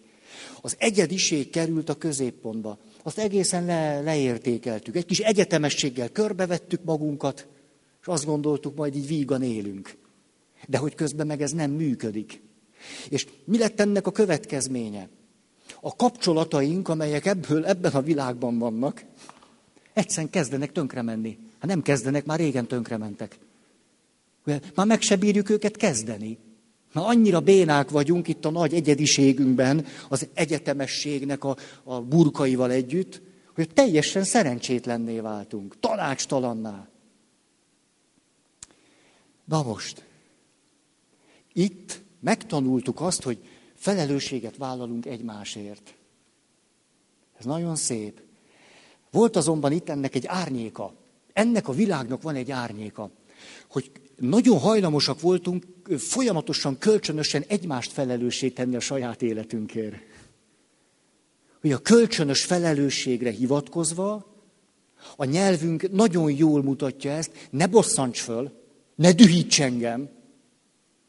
Az 0.61 0.75
egyediség 0.77 1.49
került 1.49 1.89
a 1.89 1.97
középpontba. 1.97 2.77
Azt 3.03 3.17
egészen 3.17 3.65
le, 3.65 4.01
leértékeltük. 4.01 4.95
Egy 4.95 5.05
kis 5.05 5.19
egyetemességgel 5.19 6.09
körbevettük 6.09 6.83
magunkat, 6.83 7.47
és 8.01 8.07
azt 8.07 8.25
gondoltuk, 8.25 8.75
majd 8.75 8.95
így 8.95 9.07
vígan 9.07 9.43
élünk. 9.43 9.97
De 10.67 10.77
hogy 10.77 10.95
közben 10.95 11.27
meg 11.27 11.41
ez 11.41 11.51
nem 11.51 11.71
működik. 11.71 12.41
És 13.09 13.27
mi 13.45 13.57
lett 13.57 13.79
ennek 13.79 14.07
a 14.07 14.11
következménye? 14.11 15.09
A 15.81 15.95
kapcsolataink, 15.95 16.87
amelyek 16.87 17.25
ebből, 17.25 17.65
ebben 17.65 17.91
a 17.91 18.01
világban 18.01 18.57
vannak, 18.57 19.05
egyszerűen 19.93 20.29
kezdenek 20.29 20.71
tönkre 20.71 21.01
menni. 21.01 21.37
Ha 21.59 21.67
nem 21.67 21.81
kezdenek, 21.81 22.25
már 22.25 22.39
régen 22.39 22.67
tönkre 22.67 22.97
mentek. 22.97 23.39
Már 24.75 24.85
meg 24.85 25.01
se 25.01 25.15
bírjuk 25.15 25.49
őket 25.49 25.77
kezdeni. 25.77 26.37
Na 26.91 27.05
annyira 27.05 27.39
bénák 27.39 27.89
vagyunk 27.89 28.27
itt 28.27 28.45
a 28.45 28.49
nagy 28.49 28.73
egyediségünkben, 28.73 29.85
az 30.09 30.27
egyetemességnek 30.33 31.43
a, 31.43 31.55
a 31.83 32.01
burkaival 32.01 32.71
együtt, 32.71 33.21
hogy 33.55 33.69
teljesen 33.73 34.23
szerencsétlenné 34.23 35.19
váltunk, 35.19 35.79
tanácstalanná. 35.79 36.87
Na 39.45 39.63
most, 39.63 40.05
itt 41.53 42.01
megtanultuk 42.19 43.01
azt, 43.01 43.23
hogy 43.23 43.37
felelősséget 43.75 44.57
vállalunk 44.57 45.05
egymásért. 45.05 45.93
Ez 47.37 47.45
nagyon 47.45 47.75
szép. 47.75 48.21
Volt 49.11 49.35
azonban 49.35 49.71
itt 49.71 49.89
ennek 49.89 50.15
egy 50.15 50.25
árnyéka. 50.25 50.93
Ennek 51.33 51.67
a 51.67 51.73
világnak 51.73 52.21
van 52.21 52.35
egy 52.35 52.51
árnyéka, 52.51 53.09
hogy 53.69 53.91
nagyon 54.15 54.59
hajlamosak 54.59 55.21
voltunk 55.21 55.65
folyamatosan, 55.97 56.77
kölcsönösen 56.77 57.43
egymást 57.47 57.91
felelőssé 57.91 58.49
tenni 58.49 58.75
a 58.75 58.79
saját 58.79 59.21
életünkért. 59.21 59.95
Hogy 61.61 61.71
a 61.71 61.77
kölcsönös 61.77 62.43
felelősségre 62.43 63.31
hivatkozva, 63.31 64.37
a 65.15 65.25
nyelvünk 65.25 65.91
nagyon 65.91 66.31
jól 66.31 66.63
mutatja 66.63 67.11
ezt, 67.11 67.47
ne 67.49 67.67
bosszants 67.67 68.19
föl, 68.19 68.51
ne 68.95 69.11
dühíts 69.11 69.61
engem, 69.61 70.09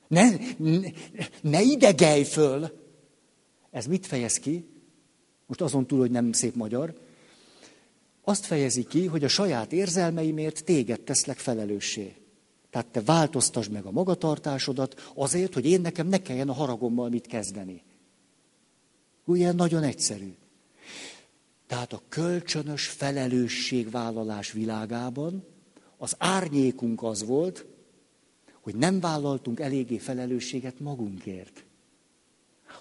ne, 0.08 0.30
ne, 0.56 0.88
ne 1.40 1.62
idegelj 1.62 2.24
föl. 2.24 2.78
Ez 3.70 3.86
mit 3.86 4.06
fejez 4.06 4.36
ki? 4.36 4.68
Most 5.46 5.60
azon 5.60 5.86
túl, 5.86 5.98
hogy 5.98 6.10
nem 6.10 6.32
szép 6.32 6.54
magyar. 6.54 6.94
Azt 8.22 8.46
fejezi 8.46 8.84
ki, 8.84 9.06
hogy 9.06 9.24
a 9.24 9.28
saját 9.28 9.72
érzelmeimért 9.72 10.64
téged 10.64 11.00
teszlek 11.00 11.38
felelőssé. 11.38 12.19
Tehát 12.70 12.86
te 12.86 13.02
változtasd 13.02 13.70
meg 13.70 13.84
a 13.84 13.90
magatartásodat 13.90 15.10
azért, 15.14 15.54
hogy 15.54 15.66
én 15.66 15.80
nekem 15.80 16.06
ne 16.06 16.22
kelljen 16.22 16.48
a 16.48 16.52
haragommal 16.52 17.08
mit 17.08 17.26
kezdeni. 17.26 17.82
Ugye 19.24 19.52
nagyon 19.52 19.82
egyszerű. 19.82 20.34
Tehát 21.66 21.92
a 21.92 22.02
kölcsönös 22.08 22.86
felelősségvállalás 22.86 24.52
világában 24.52 25.44
az 25.96 26.14
árnyékunk 26.18 27.02
az 27.02 27.24
volt, 27.24 27.66
hogy 28.60 28.76
nem 28.76 29.00
vállaltunk 29.00 29.60
eléggé 29.60 29.98
felelősséget 29.98 30.80
magunkért, 30.80 31.64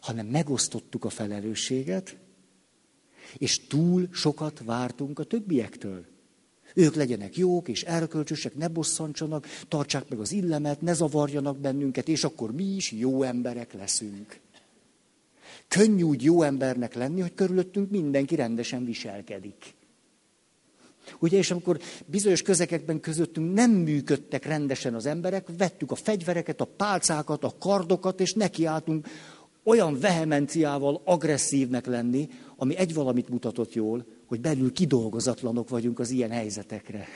hanem 0.01 0.25
megosztottuk 0.25 1.05
a 1.05 1.09
felelősséget, 1.09 2.17
és 3.37 3.67
túl 3.67 4.07
sokat 4.11 4.61
vártunk 4.65 5.19
a 5.19 5.23
többiektől. 5.23 6.05
Ők 6.73 6.95
legyenek 6.95 7.37
jók 7.37 7.67
és 7.67 7.83
erkölcsösek, 7.83 8.55
ne 8.55 8.67
bosszantsanak, 8.67 9.47
tartsák 9.67 10.09
meg 10.09 10.19
az 10.19 10.31
illemet, 10.31 10.81
ne 10.81 10.93
zavarjanak 10.93 11.57
bennünket, 11.57 12.07
és 12.07 12.23
akkor 12.23 12.51
mi 12.51 12.63
is 12.63 12.91
jó 12.91 13.23
emberek 13.23 13.73
leszünk. 13.73 14.39
Könnyű 15.67 16.01
úgy 16.01 16.23
jó 16.23 16.41
embernek 16.41 16.93
lenni, 16.93 17.21
hogy 17.21 17.33
körülöttünk 17.33 17.91
mindenki 17.91 18.35
rendesen 18.35 18.85
viselkedik. 18.85 19.77
Ugye, 21.19 21.37
és 21.37 21.51
amikor 21.51 21.79
bizonyos 22.05 22.41
közekekben 22.41 22.99
közöttünk 22.99 23.53
nem 23.53 23.71
működtek 23.71 24.45
rendesen 24.45 24.93
az 24.93 25.05
emberek, 25.05 25.47
vettük 25.57 25.91
a 25.91 25.95
fegyvereket, 25.95 26.61
a 26.61 26.65
pálcákat, 26.65 27.43
a 27.43 27.55
kardokat, 27.59 28.19
és 28.19 28.33
nekiálltunk 28.33 29.07
olyan 29.63 29.99
vehemenciával 29.99 31.01
agresszívnek 31.05 31.85
lenni, 31.85 32.29
ami 32.55 32.75
egy 32.75 32.93
valamit 32.93 33.29
mutatott 33.29 33.73
jól, 33.73 34.05
hogy 34.29 34.41
belül 34.41 34.71
kidolgozatlanok 34.71 35.69
vagyunk 35.69 35.99
az 35.99 36.09
ilyen 36.09 36.29
helyzetekre. 36.29 37.07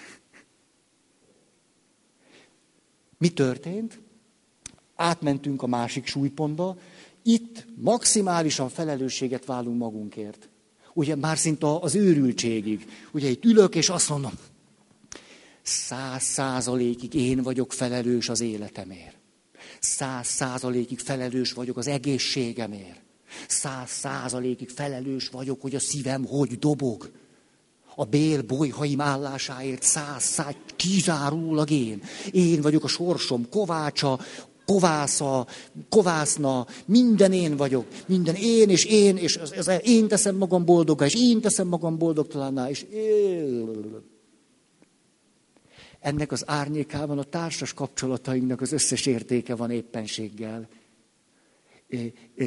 Mi 3.18 3.30
történt? 3.30 3.99
Átmentünk 4.95 5.61
a 5.61 5.68
másik 5.68 6.05
súlypontba, 6.05 6.78
itt 7.22 7.66
maximálisan 7.76 8.70
felelősséget 8.70 9.45
válunk 9.45 9.78
magunkért. 9.78 10.49
Ugye 10.93 11.16
már 11.16 11.38
szinte 11.38 11.68
az 11.68 11.95
őrültségig. 11.95 12.88
Ugye 13.11 13.30
itt 13.30 13.45
ülök, 13.45 13.76
és 13.76 13.89
azt 13.89 14.09
mondom, 14.09 14.34
száz 15.61 16.24
százalékig 16.24 17.14
én 17.14 17.41
vagyok 17.41 17.74
felelős 17.74 18.30
az 18.30 18.41
életemért. 18.41 19.18
Száz 19.80 20.28
százalékig 20.28 20.99
felelős 20.99 21.53
vagyok 21.53 21.78
az 21.78 21.88
egészségemért. 21.88 23.03
Száz 23.47 23.89
százalékig 23.89 24.69
felelős 24.69 25.27
vagyok, 25.27 25.61
hogy 25.61 25.75
a 25.75 25.79
szívem 25.79 26.25
hogy 26.25 26.59
dobog. 26.59 27.11
A 27.95 28.05
bél 28.05 28.41
bolyhaim 28.41 29.01
állásáért 29.01 29.84
száz 29.84 30.23
száz, 30.23 30.55
kizárólag 30.75 31.69
én. 31.69 32.01
Én 32.31 32.61
vagyok 32.61 32.84
a 32.84 32.88
sorsom 32.88 33.49
kovácsa, 33.49 34.19
kovásza, 34.65 35.47
kovászna, 35.89 36.67
minden 36.86 37.34
én 37.34 37.57
vagyok, 37.57 37.86
minden 38.05 38.36
én, 38.36 38.69
és 38.69 38.86
én, 38.86 39.17
és 39.17 39.36
ez, 39.36 39.51
ez, 39.51 39.67
én 39.84 40.07
teszem 40.07 40.36
magam 40.36 40.65
boldogá, 40.65 41.05
és 41.05 41.15
én 41.15 41.41
teszem 41.41 41.67
magam 41.67 41.97
boldogtalanná, 41.97 42.69
és 42.69 42.86
ennek 45.99 46.31
az 46.31 46.43
árnyékában 46.47 47.17
a 47.17 47.23
társas 47.23 47.73
kapcsolatainknak 47.73 48.61
az 48.61 48.71
összes 48.71 49.05
értéke 49.05 49.55
van 49.55 49.71
éppenséggel. 49.71 50.67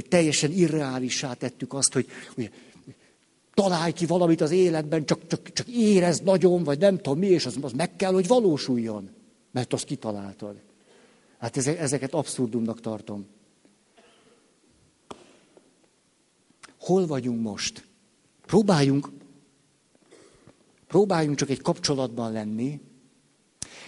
Teljesen 0.08 0.52
irreálissá 0.52 1.32
tettük 1.32 1.72
azt, 1.72 1.92
hogy, 1.92 2.08
találj 3.54 3.92
ki 3.92 4.06
valamit 4.06 4.40
az 4.40 4.50
életben, 4.50 5.04
csak, 5.04 5.26
csak, 5.26 5.52
csak 5.52 5.66
érezd 5.68 6.24
nagyon, 6.24 6.62
vagy 6.62 6.78
nem 6.78 6.96
tudom 6.96 7.18
mi, 7.18 7.26
és 7.26 7.46
az, 7.46 7.58
az 7.60 7.72
meg 7.72 7.96
kell, 7.96 8.12
hogy 8.12 8.26
valósuljon, 8.26 9.10
mert 9.50 9.72
azt 9.72 9.84
kitaláltad. 9.84 10.60
Hát 11.38 11.56
ezeket 11.56 12.14
abszurdumnak 12.14 12.80
tartom. 12.80 13.26
Hol 16.78 17.06
vagyunk 17.06 17.42
most? 17.42 17.84
Próbáljunk, 18.46 19.08
próbáljunk 20.86 21.36
csak 21.36 21.50
egy 21.50 21.60
kapcsolatban 21.62 22.32
lenni, 22.32 22.80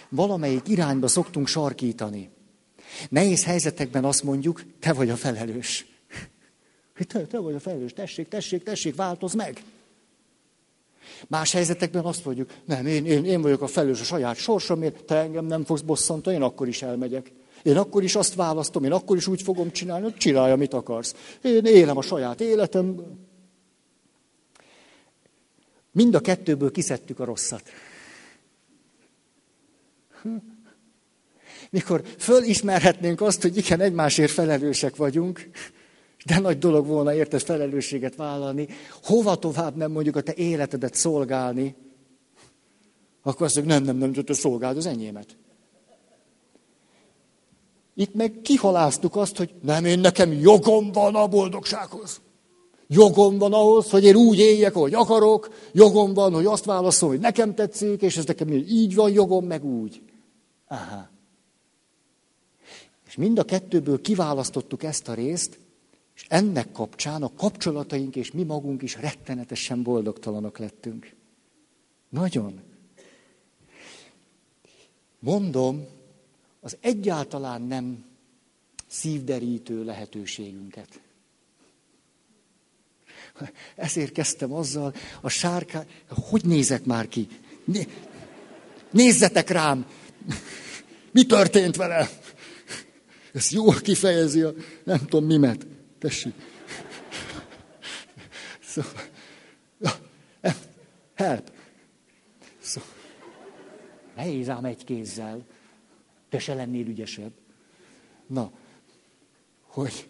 valamelyik 0.09 0.67
irányba 0.67 1.07
szoktunk 1.07 1.47
sarkítani. 1.47 2.29
Nehéz 3.09 3.43
helyzetekben 3.43 4.05
azt 4.05 4.23
mondjuk, 4.23 4.63
te 4.79 4.93
vagy 4.93 5.09
a 5.09 5.15
felelős. 5.15 5.85
Te, 7.07 7.25
te 7.25 7.39
vagy 7.39 7.53
a 7.53 7.59
felelős, 7.59 7.93
tessék, 7.93 8.27
tessék, 8.27 8.63
tessék, 8.63 8.95
változ 8.95 9.33
meg. 9.33 9.63
Más 11.27 11.51
helyzetekben 11.51 12.05
azt 12.05 12.25
mondjuk, 12.25 12.49
nem, 12.65 12.85
én, 12.85 13.05
én, 13.05 13.25
én 13.25 13.41
vagyok 13.41 13.61
a 13.61 13.67
felelős 13.67 14.01
a 14.01 14.03
saját 14.03 14.35
sorsomért, 14.35 15.03
te 15.03 15.15
engem 15.15 15.45
nem 15.45 15.65
fogsz 15.65 15.81
bosszantani, 15.81 16.35
én 16.35 16.41
akkor 16.41 16.67
is 16.67 16.81
elmegyek. 16.81 17.31
Én 17.63 17.77
akkor 17.77 18.03
is 18.03 18.15
azt 18.15 18.35
választom, 18.35 18.83
én 18.83 18.91
akkor 18.91 19.17
is 19.17 19.27
úgy 19.27 19.41
fogom 19.41 19.71
csinálni, 19.71 20.03
hogy 20.03 20.15
csinálja, 20.15 20.53
amit 20.53 20.73
akarsz. 20.73 21.15
Én 21.41 21.65
élem 21.65 21.97
a 21.97 22.01
saját 22.01 22.41
életem. 22.41 23.17
Mind 25.91 26.15
a 26.15 26.19
kettőből 26.19 26.71
kiszedtük 26.71 27.19
a 27.19 27.25
rosszat. 27.25 27.69
Mikor 31.69 32.03
fölismerhetnénk 32.17 33.21
azt, 33.21 33.41
hogy 33.41 33.57
igen, 33.57 33.79
egymásért 33.79 34.31
felelősek 34.31 34.95
vagyunk, 34.95 35.49
de 36.25 36.39
nagy 36.39 36.57
dolog 36.57 36.87
volna 36.87 37.13
érted 37.13 37.41
felelősséget 37.41 38.15
vállalni, 38.15 38.67
hova 39.03 39.35
tovább 39.35 39.75
nem 39.75 39.91
mondjuk 39.91 40.15
a 40.15 40.21
te 40.21 40.33
életedet 40.35 40.95
szolgálni, 40.95 41.75
akkor 43.23 43.45
azt 43.45 43.55
mondjuk, 43.55 43.77
nem, 43.77 43.83
nem, 43.83 44.11
nem, 44.11 44.23
te 44.23 44.33
szolgáld 44.33 44.77
az 44.77 44.85
enyémet. 44.85 45.37
Itt 47.95 48.13
meg 48.13 48.39
kihaláztuk 48.41 49.15
azt, 49.15 49.37
hogy 49.37 49.53
nem, 49.61 49.85
én 49.85 49.99
nekem 49.99 50.33
jogom 50.33 50.91
van 50.91 51.15
a 51.15 51.27
boldogsághoz. 51.27 52.21
Jogom 52.87 53.37
van 53.37 53.53
ahhoz, 53.53 53.89
hogy 53.89 54.03
én 54.03 54.15
úgy 54.15 54.39
éljek, 54.39 54.75
ahogy 54.75 54.93
akarok, 54.93 55.49
jogom 55.71 56.13
van, 56.13 56.33
hogy 56.33 56.45
azt 56.45 56.65
válaszol, 56.65 57.09
hogy 57.09 57.19
nekem 57.19 57.55
tetszik, 57.55 58.01
és 58.01 58.17
ez 58.17 58.25
nekem 58.25 58.51
így 58.51 58.95
van 58.95 59.11
jogom, 59.11 59.45
meg 59.45 59.65
úgy. 59.65 60.01
Aha. 60.67 61.09
Mind 63.19 63.39
a 63.39 63.43
kettőből 63.43 64.01
kiválasztottuk 64.01 64.83
ezt 64.83 65.07
a 65.07 65.13
részt, 65.13 65.59
és 66.15 66.25
ennek 66.27 66.71
kapcsán 66.71 67.23
a 67.23 67.33
kapcsolataink 67.33 68.15
és 68.15 68.31
mi 68.31 68.43
magunk 68.43 68.81
is 68.81 68.95
rettenetesen 68.95 69.83
boldogtalanok 69.83 70.57
lettünk. 70.57 71.15
Nagyon. 72.09 72.61
Mondom, 75.19 75.87
az 76.59 76.77
egyáltalán 76.81 77.61
nem 77.61 78.05
szívderítő 78.87 79.83
lehetőségünket. 79.83 81.01
Ezért 83.75 84.11
kezdtem 84.11 84.53
azzal, 84.53 84.93
a 85.21 85.29
sárkány, 85.29 85.87
hogy 86.09 86.45
nézek 86.45 86.85
már 86.85 87.07
ki? 87.07 87.27
Nézzetek 88.91 89.49
rám! 89.49 89.85
Mi 91.11 91.25
történt 91.25 91.75
vele? 91.75 92.09
Ez 93.33 93.51
jól 93.51 93.75
kifejezi 93.81 94.41
a 94.41 94.53
nem 94.83 94.97
tudom 94.97 95.25
mimet. 95.25 95.67
Tessék. 95.99 96.33
Szóval, 98.59 98.91
help. 101.13 101.51
Szóval, 102.59 102.89
nehéz 104.15 104.49
ám 104.49 104.65
egy 104.65 104.83
kézzel. 104.83 105.45
Te 106.29 106.39
se 106.39 106.53
lennél 106.53 106.87
ügyesebb. 106.87 107.31
Na, 108.27 108.51
hogy 109.61 110.09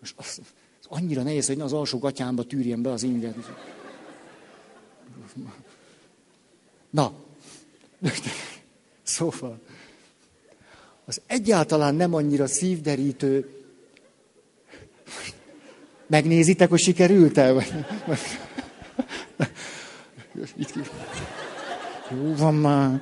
most 0.00 0.14
az, 0.16 0.40
az 0.80 0.86
annyira 0.88 1.22
nehéz, 1.22 1.46
hogy 1.46 1.56
ne 1.56 1.64
az 1.64 1.72
alsó 1.72 1.98
gatyámba 1.98 2.44
tűrjem 2.44 2.82
be 2.82 2.90
az 2.90 3.02
inget. 3.02 3.36
Na, 6.90 7.14
szóval, 9.02 9.60
az 11.06 11.20
egyáltalán 11.26 11.94
nem 11.94 12.14
annyira 12.14 12.46
szívderítő. 12.46 13.48
Megnézitek, 16.06 16.68
hogy 16.68 16.80
sikerült-e? 16.80 17.52
Jó 22.10 22.34
van 22.36 22.54
már. 22.54 23.00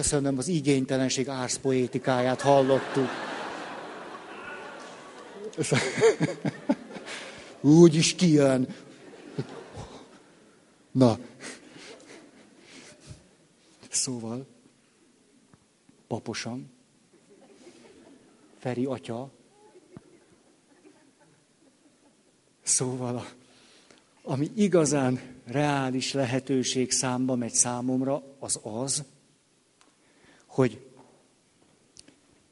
Köszönöm, 0.00 0.38
az 0.38 0.48
igénytelenség 0.48 1.28
árszpoétikáját 1.28 2.40
hallottuk. 2.40 3.08
Úgy 7.60 7.94
is 7.94 8.14
kijön. 8.14 8.74
Na. 10.90 11.18
Szóval, 13.90 14.46
paposan, 16.06 16.72
Feri 18.58 18.84
atya, 18.84 19.30
szóval, 22.62 23.26
ami 24.22 24.50
igazán 24.54 25.20
reális 25.44 26.12
lehetőség 26.12 26.90
számba 26.90 27.34
megy 27.34 27.52
számomra, 27.52 28.22
az 28.38 28.60
az, 28.62 29.04
hogy 30.50 30.80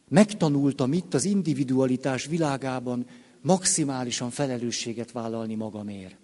megtanultam 0.08 0.92
itt 0.92 1.14
az 1.14 1.24
individualitás 1.24 2.26
világában 2.26 3.06
maximálisan 3.40 4.30
felelősséget 4.30 5.12
vállalni 5.12 5.54
magamért. 5.54 6.16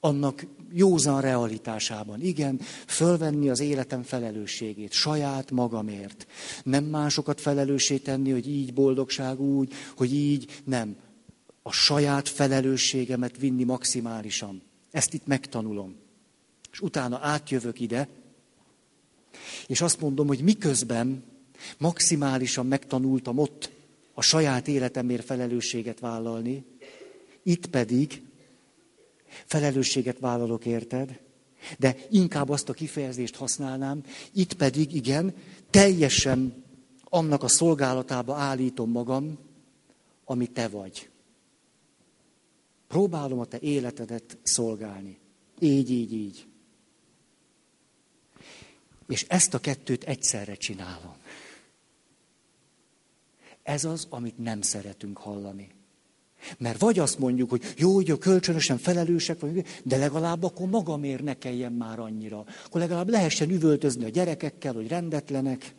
Annak 0.00 0.46
józan 0.72 1.20
realitásában. 1.20 2.20
Igen, 2.20 2.60
fölvenni 2.86 3.48
az 3.48 3.60
életem 3.60 4.02
felelősségét, 4.02 4.92
saját 4.92 5.50
magamért. 5.50 6.26
Nem 6.64 6.84
másokat 6.84 7.40
felelőssé 7.40 7.96
tenni, 7.96 8.30
hogy 8.30 8.48
így 8.48 8.74
boldogság 8.74 9.40
úgy, 9.40 9.72
hogy 9.96 10.14
így 10.14 10.60
nem. 10.64 10.96
A 11.62 11.72
saját 11.72 12.28
felelősségemet 12.28 13.38
vinni 13.38 13.64
maximálisan. 13.64 14.62
Ezt 14.90 15.14
itt 15.14 15.26
megtanulom. 15.26 15.96
És 16.72 16.80
utána 16.80 17.18
átjövök 17.22 17.80
ide, 17.80 18.08
és 19.66 19.80
azt 19.80 20.00
mondom, 20.00 20.26
hogy 20.26 20.40
miközben 20.40 21.24
maximálisan 21.78 22.66
megtanultam 22.66 23.38
ott 23.38 23.70
a 24.14 24.22
saját 24.22 24.68
életemért 24.68 25.24
felelősséget 25.24 26.00
vállalni, 26.00 26.64
itt 27.42 27.66
pedig 27.66 28.22
felelősséget 29.44 30.18
vállalok, 30.18 30.66
érted? 30.66 31.20
De 31.78 31.96
inkább 32.10 32.48
azt 32.48 32.68
a 32.68 32.72
kifejezést 32.72 33.36
használnám, 33.36 34.00
itt 34.32 34.54
pedig 34.54 34.94
igen, 34.94 35.34
teljesen 35.70 36.64
annak 37.04 37.42
a 37.42 37.48
szolgálatába 37.48 38.34
állítom 38.34 38.90
magam, 38.90 39.38
ami 40.24 40.46
te 40.46 40.68
vagy. 40.68 41.10
Próbálom 42.88 43.38
a 43.38 43.44
te 43.44 43.58
életedet 43.60 44.38
szolgálni. 44.42 45.18
Így, 45.58 45.90
így, 45.90 46.12
így. 46.12 46.46
És 49.12 49.24
ezt 49.28 49.54
a 49.54 49.58
kettőt 49.58 50.04
egyszerre 50.04 50.54
csinálom. 50.54 51.14
Ez 53.62 53.84
az, 53.84 54.06
amit 54.10 54.38
nem 54.38 54.62
szeretünk 54.62 55.18
hallani. 55.18 55.68
Mert 56.58 56.80
vagy 56.80 56.98
azt 56.98 57.18
mondjuk, 57.18 57.50
hogy 57.50 57.74
jó, 57.76 57.94
hogy 57.94 58.18
kölcsönösen 58.18 58.78
felelősek 58.78 59.40
vagyunk, 59.40 59.68
de 59.82 59.96
legalább 59.96 60.42
akkor 60.42 60.68
magamért 60.68 61.22
ne 61.22 61.38
kelljen 61.38 61.72
már 61.72 61.98
annyira. 61.98 62.44
Akkor 62.64 62.80
legalább 62.80 63.08
lehessen 63.08 63.50
üvöltözni 63.50 64.04
a 64.04 64.08
gyerekekkel, 64.08 64.72
hogy 64.72 64.88
rendetlenek. 64.88 65.74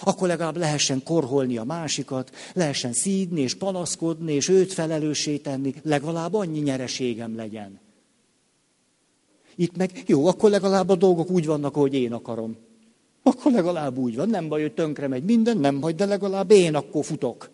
Akkor 0.00 0.28
legalább 0.28 0.56
lehessen 0.56 1.02
korholni 1.02 1.56
a 1.56 1.64
másikat, 1.64 2.34
lehessen 2.52 2.92
szídni 2.92 3.40
és 3.40 3.54
panaszkodni, 3.54 4.32
és 4.32 4.48
őt 4.48 4.72
felelőssé 4.72 5.36
tenni, 5.36 5.74
legalább 5.82 6.34
annyi 6.34 6.58
nyereségem 6.58 7.36
legyen. 7.36 7.80
Itt 9.56 9.76
meg, 9.76 10.02
jó, 10.06 10.26
akkor 10.26 10.50
legalább 10.50 10.88
a 10.88 10.96
dolgok 10.96 11.30
úgy 11.30 11.46
vannak, 11.46 11.76
ahogy 11.76 11.94
én 11.94 12.12
akarom. 12.12 12.56
Akkor 13.22 13.52
legalább 13.52 13.96
úgy 13.96 14.16
van, 14.16 14.28
nem 14.28 14.48
baj, 14.48 14.60
hogy 14.60 14.74
tönkre 14.74 15.08
megy 15.08 15.24
minden, 15.24 15.58
nem 15.58 15.80
baj, 15.80 15.92
de 15.92 16.04
legalább 16.04 16.50
én 16.50 16.74
akkor 16.74 17.04
futok. 17.04 17.50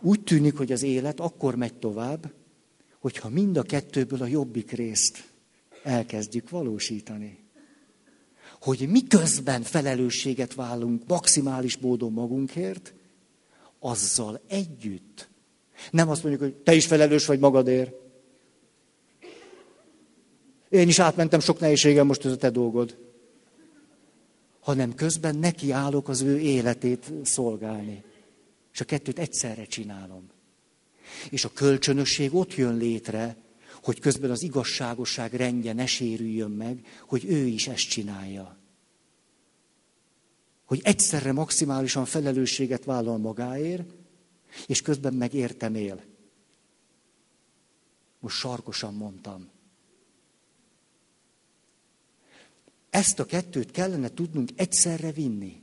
Úgy 0.00 0.20
tűnik, 0.20 0.56
hogy 0.56 0.72
az 0.72 0.82
élet 0.82 1.20
akkor 1.20 1.54
megy 1.54 1.74
tovább, 1.74 2.32
hogyha 3.00 3.28
mind 3.28 3.56
a 3.56 3.62
kettőből 3.62 4.22
a 4.22 4.26
jobbik 4.26 4.70
részt 4.70 5.24
elkezdjük 5.82 6.50
valósítani. 6.50 7.38
Hogy 8.60 8.88
miközben 8.88 9.62
felelősséget 9.62 10.54
vállunk 10.54 11.02
maximális 11.06 11.76
módon 11.76 12.12
magunkért, 12.12 12.94
azzal 13.78 14.40
együtt. 14.46 15.28
Nem 15.90 16.08
azt 16.08 16.22
mondjuk, 16.22 16.44
hogy 16.44 16.54
te 16.54 16.74
is 16.74 16.86
felelős 16.86 17.26
vagy 17.26 17.38
magadért. 17.38 17.92
Én 20.74 20.88
is 20.88 20.98
átmentem 20.98 21.40
sok 21.40 21.60
nehézségem, 21.60 22.06
most 22.06 22.24
ez 22.24 22.32
a 22.32 22.36
te 22.36 22.50
dolgod. 22.50 22.96
Hanem 24.60 24.94
közben 24.94 25.36
nekiállok 25.36 26.08
az 26.08 26.20
ő 26.20 26.38
életét 26.38 27.12
szolgálni. 27.22 28.04
És 28.72 28.80
a 28.80 28.84
kettőt 28.84 29.18
egyszerre 29.18 29.64
csinálom. 29.64 30.30
És 31.30 31.44
a 31.44 31.52
kölcsönösség 31.52 32.34
ott 32.34 32.54
jön 32.54 32.76
létre, 32.76 33.36
hogy 33.82 34.00
közben 34.00 34.30
az 34.30 34.42
igazságosság 34.42 35.32
rendje 35.32 35.72
ne 35.72 35.86
sérüljön 35.86 36.50
meg, 36.50 36.86
hogy 37.06 37.24
ő 37.24 37.46
is 37.46 37.68
ezt 37.68 37.88
csinálja. 37.88 38.58
Hogy 40.64 40.80
egyszerre 40.84 41.32
maximálisan 41.32 42.04
felelősséget 42.04 42.84
vállal 42.84 43.18
magáért, 43.18 43.94
és 44.66 44.82
közben 44.82 45.14
meg 45.14 45.34
értem 45.34 45.74
él. 45.74 46.02
Most 48.20 48.36
sarkosan 48.36 48.94
mondtam. 48.94 49.52
Ezt 52.94 53.18
a 53.18 53.24
kettőt 53.24 53.70
kellene 53.70 54.08
tudnunk 54.08 54.50
egyszerre 54.56 55.12
vinni. 55.12 55.60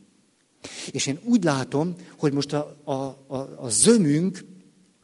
És 0.92 1.06
én 1.06 1.20
úgy 1.24 1.44
látom, 1.44 1.96
hogy 2.18 2.34
most 2.34 2.54
a, 2.54 2.78
a, 2.84 2.94
a, 3.28 3.36
a 3.58 3.70
zömünk 3.70 4.46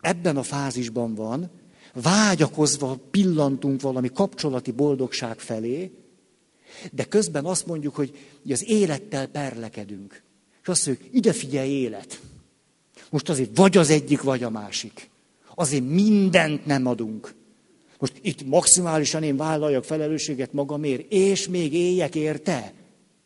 ebben 0.01 0.37
a 0.37 0.43
fázisban 0.43 1.15
van, 1.15 1.49
vágyakozva 1.93 2.99
pillantunk 3.11 3.81
valami 3.81 4.09
kapcsolati 4.13 4.71
boldogság 4.71 5.39
felé, 5.39 5.91
de 6.91 7.03
közben 7.03 7.45
azt 7.45 7.65
mondjuk, 7.65 7.95
hogy 7.95 8.17
az 8.49 8.69
élettel 8.69 9.27
perlekedünk. 9.27 10.23
És 10.61 10.67
azt 10.67 10.85
mondjuk, 10.85 11.15
ide 11.15 11.33
figyelj 11.33 11.69
élet. 11.69 12.21
Most 13.09 13.29
azért 13.29 13.57
vagy 13.57 13.77
az 13.77 13.89
egyik, 13.89 14.21
vagy 14.21 14.43
a 14.43 14.49
másik. 14.49 15.09
Azért 15.55 15.85
mindent 15.85 16.65
nem 16.65 16.85
adunk. 16.85 17.33
Most 17.97 18.13
itt 18.21 18.45
maximálisan 18.45 19.23
én 19.23 19.37
vállaljak 19.37 19.83
felelősséget 19.83 20.53
magamért, 20.53 21.11
és 21.11 21.47
még 21.47 21.73
éljek 21.73 22.15
érte. 22.15 22.73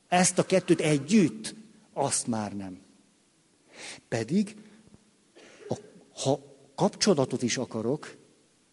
Ezt 0.07 0.39
a 0.39 0.43
kettőt 0.43 0.81
együtt, 0.81 1.55
azt 1.93 2.27
már 2.27 2.55
nem. 2.55 2.79
Pedig, 4.07 4.55
ha 6.13 6.39
kapcsolatot 6.75 7.41
is 7.41 7.57
akarok, 7.57 8.15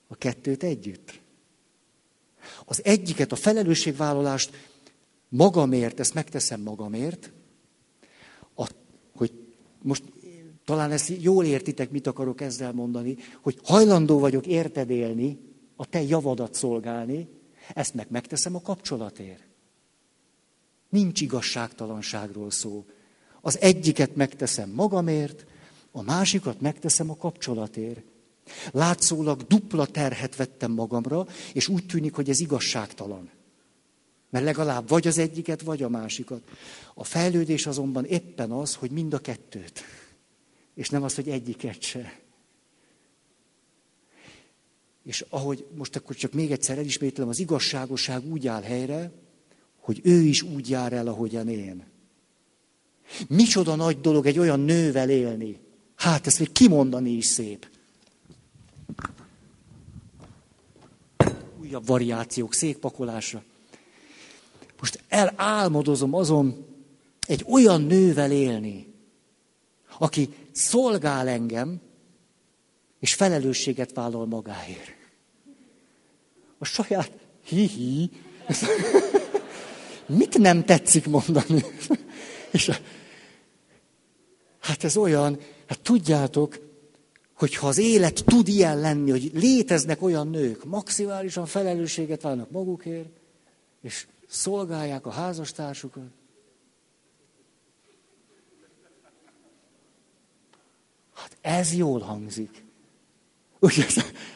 a 0.09 0.17
kettőt 0.17 0.63
együtt. 0.63 1.21
Az 2.65 2.85
egyiket, 2.85 3.33
a 3.33 3.37
felelősségvállalást 3.37 4.51
magamért, 5.29 6.01
ezt 6.01 6.15
megteszem 6.15 6.61
magamért, 6.61 7.33
a, 8.57 8.69
hogy 9.17 9.33
most 9.83 10.03
talán 10.65 10.91
ezt 10.91 11.13
jól 11.21 11.45
értitek, 11.45 11.91
mit 11.91 12.07
akarok 12.07 12.41
ezzel 12.41 12.73
mondani, 12.73 13.17
hogy 13.41 13.59
hajlandó 13.63 14.19
vagyok 14.19 14.47
érted 14.47 14.91
élni, 14.91 15.39
a 15.81 15.87
te 15.87 16.03
javadat 16.03 16.55
szolgálni, 16.55 17.29
ezt 17.75 17.95
meg 17.95 18.07
megteszem 18.11 18.55
a 18.55 18.61
kapcsolatért. 18.61 19.47
Nincs 20.89 21.21
igazságtalanságról 21.21 22.51
szó. 22.51 22.85
Az 23.41 23.61
egyiket 23.61 24.15
megteszem 24.15 24.71
magamért, 24.71 25.47
a 25.91 26.03
másikat 26.03 26.61
megteszem 26.61 27.11
a 27.11 27.17
kapcsolatért. 27.17 28.03
Látszólag 28.73 29.43
dupla 29.43 29.87
terhet 29.87 30.37
vettem 30.37 30.71
magamra, 30.71 31.27
és 31.53 31.69
úgy 31.69 31.87
tűnik, 31.87 32.15
hogy 32.15 32.29
ez 32.29 32.41
igazságtalan. 32.41 33.31
Mert 34.31 34.45
legalább 34.45 34.89
vagy 34.89 35.07
az 35.07 35.19
egyiket, 35.19 35.63
vagy 35.63 35.83
a 35.83 35.89
másikat. 35.89 36.43
A 36.95 37.05
fejlődés 37.05 37.67
azonban 37.67 38.05
éppen 38.05 38.51
az, 38.51 38.75
hogy 38.75 38.91
mind 38.91 39.15
a 39.15 39.19
kettőt. 39.19 39.83
És 40.75 40.89
nem 40.89 41.03
az, 41.03 41.15
hogy 41.15 41.29
egyiket 41.29 41.83
se. 41.83 42.27
És 45.09 45.25
ahogy 45.29 45.67
most 45.77 45.97
akkor 45.97 46.17
csak 46.17 46.33
még 46.33 46.51
egyszer 46.51 46.79
elismétlem, 46.79 47.29
az 47.29 47.39
igazságosság 47.39 48.25
úgy 48.27 48.47
áll 48.47 48.63
helyre, 48.63 49.13
hogy 49.81 50.01
ő 50.03 50.21
is 50.21 50.43
úgy 50.43 50.71
jár 50.71 50.93
el, 50.93 51.07
ahogyan 51.07 51.49
én. 51.49 51.87
Micsoda 53.29 53.75
nagy 53.75 54.01
dolog 54.01 54.27
egy 54.27 54.39
olyan 54.39 54.61
nővel 54.61 55.11
élni. 55.11 55.61
Hát 55.95 56.27
ezt 56.27 56.39
még 56.39 56.53
kimondani 56.53 57.11
is 57.11 57.25
szép. 57.27 57.69
Újabb 61.61 61.87
variációk 61.87 62.55
székpakolásra. 62.55 63.43
Most 64.81 65.03
elálmodozom 65.09 66.15
azon 66.15 66.67
egy 67.27 67.45
olyan 67.49 67.83
nővel 67.83 68.33
élni, 68.33 68.95
aki 69.99 70.29
szolgál 70.53 71.29
engem, 71.29 71.81
és 73.01 73.15
felelősséget 73.15 73.93
vállal 73.93 74.27
magáért. 74.27 74.97
A 76.59 76.65
saját 76.65 77.13
hi-hi. 77.45 78.11
Mit 80.07 80.39
nem 80.39 80.65
tetszik 80.65 81.07
mondani? 81.07 81.65
És 82.51 82.81
hát 84.59 84.85
ez 84.85 84.97
olyan, 84.97 85.41
hát 85.67 85.81
tudjátok, 85.81 86.59
hogy 87.35 87.55
ha 87.55 87.67
az 87.67 87.79
élet 87.79 88.25
tud 88.25 88.49
ilyen 88.49 88.81
lenni, 88.81 89.11
hogy 89.11 89.31
léteznek 89.35 90.03
olyan 90.03 90.29
nők, 90.29 90.65
maximálisan 90.65 91.47
felelősséget 91.47 92.23
válnak 92.23 92.51
magukért, 92.51 93.09
és 93.83 94.07
szolgálják 94.29 95.07
a 95.07 95.11
házastársukat. 95.11 96.11
Hát 101.15 101.37
ez 101.41 101.75
jól 101.75 102.01
hangzik. 102.01 102.68
Ugye, 103.61 103.85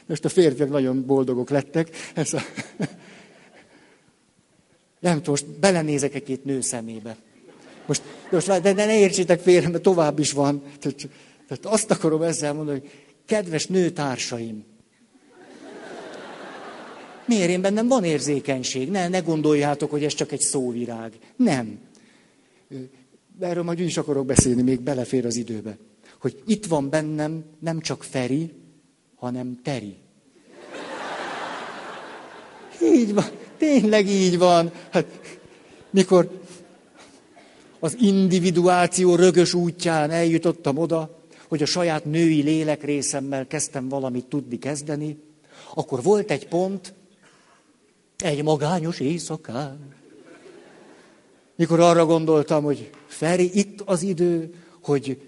most 0.07 0.25
a 0.25 0.29
férfiak 0.29 0.69
nagyon 0.69 1.07
boldogok 1.07 1.51
lettek. 1.51 1.97
Ez 2.15 2.33
a... 2.33 2.41
Nem 5.01 5.17
tudom, 5.17 5.31
most 5.31 5.59
belenézek 5.59 6.15
egy 6.15 6.23
két 6.23 6.45
nő 6.45 6.61
szemébe. 6.61 7.17
Most, 7.87 8.03
most 8.31 8.61
de 8.61 8.73
ne 8.73 8.99
értsétek 8.99 9.41
félre, 9.41 9.69
mert 9.69 9.83
tovább 9.83 10.19
is 10.19 10.33
van. 10.33 10.63
Tehát, 10.81 11.09
tehát 11.49 11.67
azt 11.67 11.91
akarom 11.91 12.23
ezzel 12.23 12.53
mondani, 12.53 12.79
hogy 12.79 12.91
kedves 13.27 13.67
nőtársaim, 13.67 14.65
miért 17.27 17.51
én 17.51 17.61
bennem 17.61 17.89
van 17.89 18.05
érzékenység? 18.05 18.91
Ne, 18.91 19.09
ne 19.09 19.19
gondoljátok, 19.19 19.91
hogy 19.91 20.05
ez 20.05 20.15
csak 20.15 20.33
egy 20.33 20.41
szóvirág. 20.41 21.13
Nem. 21.37 21.79
Erről 23.41 23.63
majd 23.63 23.81
úgy 23.81 23.87
is 23.87 23.97
akarok 23.97 24.27
beszélni, 24.27 24.63
még 24.63 24.81
belefér 24.81 25.27
az 25.27 25.37
időbe. 25.37 25.77
Hogy 26.21 26.43
itt 26.47 26.67
van 26.67 26.91
bennem 26.91 27.45
nem 27.59 27.81
csak 27.81 28.03
Feri, 28.03 28.51
hanem 29.23 29.61
Teri. 29.63 29.97
Így 32.83 33.15
van, 33.15 33.31
tényleg 33.59 34.07
így 34.09 34.39
van. 34.39 34.73
Hát, 34.91 35.07
mikor 35.91 36.41
az 37.81 37.97
individuáció 38.01 39.15
rögös 39.15 39.55
útján 39.55 40.11
eljutottam 40.11 40.79
oda, 40.79 41.19
hogy 41.49 41.63
a 41.63 41.67
saját 41.67 42.05
női 42.05 42.43
lélekrészemmel 42.43 43.47
kezdtem 43.47 43.89
valamit 43.89 44.25
tudni 44.25 44.59
kezdeni, 44.59 45.19
akkor 45.75 46.03
volt 46.03 46.31
egy 46.31 46.49
pont, 46.49 46.95
egy 48.17 48.43
magányos 48.43 49.01
éjszakán, 49.01 49.95
mikor 51.57 51.81
arra 51.81 52.07
gondoltam, 52.07 52.65
hogy 52.65 52.91
Feri, 53.07 53.59
itt 53.59 53.81
az 53.81 54.03
idő, 54.03 54.55
hogy 54.83 55.21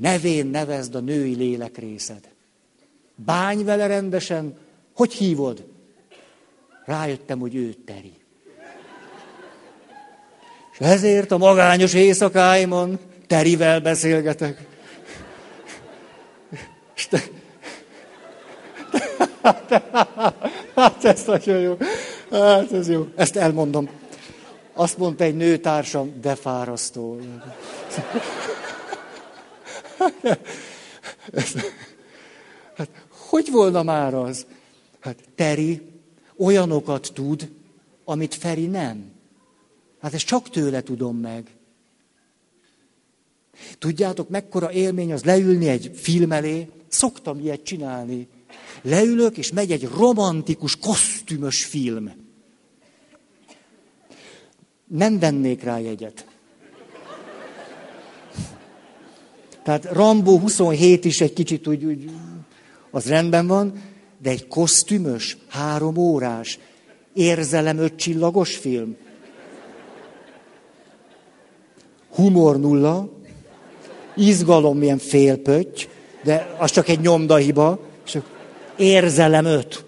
nevén 0.00 0.46
nevezd 0.46 0.94
a 0.94 1.00
női 1.00 1.34
lélekrészed. 1.34 2.31
Bány 3.24 3.64
vele 3.64 3.86
rendesen. 3.86 4.56
Hogy 4.94 5.12
hívod? 5.12 5.64
Rájöttem, 6.84 7.38
hogy 7.38 7.54
ő 7.54 7.72
Teri. 7.72 8.12
És 10.72 10.78
ezért 10.78 11.30
a 11.30 11.38
magányos 11.38 11.94
éjszakáimon 11.94 12.98
Terivel 13.26 13.80
beszélgetek. 13.80 14.66
És 16.94 17.08
te... 17.08 17.22
Hát 20.74 21.04
ez 21.04 21.24
nagyon 21.24 21.60
jó. 21.60 21.76
Hát 22.30 22.72
ez 22.72 22.88
jó. 22.88 23.06
Ezt 23.16 23.36
elmondom. 23.36 23.88
Azt 24.72 24.98
mondta 24.98 25.24
egy 25.24 25.36
nőtársam, 25.36 26.20
de 26.20 26.34
fárasztó. 26.34 27.20
Hogy 33.32 33.50
volna 33.50 33.82
már 33.82 34.14
az? 34.14 34.46
Hát 35.00 35.18
Teri 35.34 35.82
olyanokat 36.36 37.10
tud, 37.14 37.50
amit 38.04 38.34
Feri 38.34 38.66
nem. 38.66 39.10
Hát 40.00 40.14
ezt 40.14 40.26
csak 40.26 40.50
tőle 40.50 40.82
tudom 40.82 41.16
meg. 41.16 41.50
Tudjátok, 43.78 44.28
mekkora 44.28 44.72
élmény 44.72 45.12
az 45.12 45.24
leülni 45.24 45.68
egy 45.68 45.90
film 45.94 46.32
elé? 46.32 46.68
Szoktam 46.88 47.38
ilyet 47.38 47.62
csinálni. 47.62 48.28
Leülök, 48.82 49.36
és 49.36 49.52
megy 49.52 49.72
egy 49.72 49.88
romantikus, 49.96 50.76
kosztümös 50.76 51.64
film. 51.64 52.12
Nem 54.86 55.18
vennék 55.18 55.62
rá 55.62 55.78
jegyet. 55.78 56.26
Tehát 59.62 59.84
Rambó 59.84 60.38
27 60.38 61.04
is 61.04 61.20
egy 61.20 61.32
kicsit 61.32 61.66
úgy, 61.66 61.84
úgy, 61.84 62.10
az 62.92 63.08
rendben 63.08 63.46
van, 63.46 63.82
de 64.22 64.30
egy 64.30 64.46
kosztümös, 64.46 65.36
három 65.48 65.96
órás, 65.96 66.58
érzelem 67.12 67.78
öt 67.78 68.02
film. 68.44 68.96
Humor 72.08 72.60
nulla, 72.60 73.08
izgalom 74.16 74.78
milyen 74.78 74.98
félpötty, 74.98 75.88
de 76.22 76.54
az 76.58 76.70
csak 76.70 76.88
egy 76.88 77.00
nyomdahiba, 77.00 77.80
és 78.04 78.18
érzelem 78.76 79.44
öt. 79.44 79.84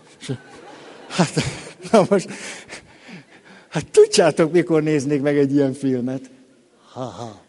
Hát, 1.09 1.35
na 1.91 2.07
most, 2.09 2.29
hát 3.69 3.87
tudjátok, 3.91 4.53
mikor 4.53 4.83
néznék 4.83 5.23
meg 5.23 5.39
egy 5.39 5.55
ilyen 5.55 5.73
filmet? 5.73 6.31
Ha-ha. 6.93 7.43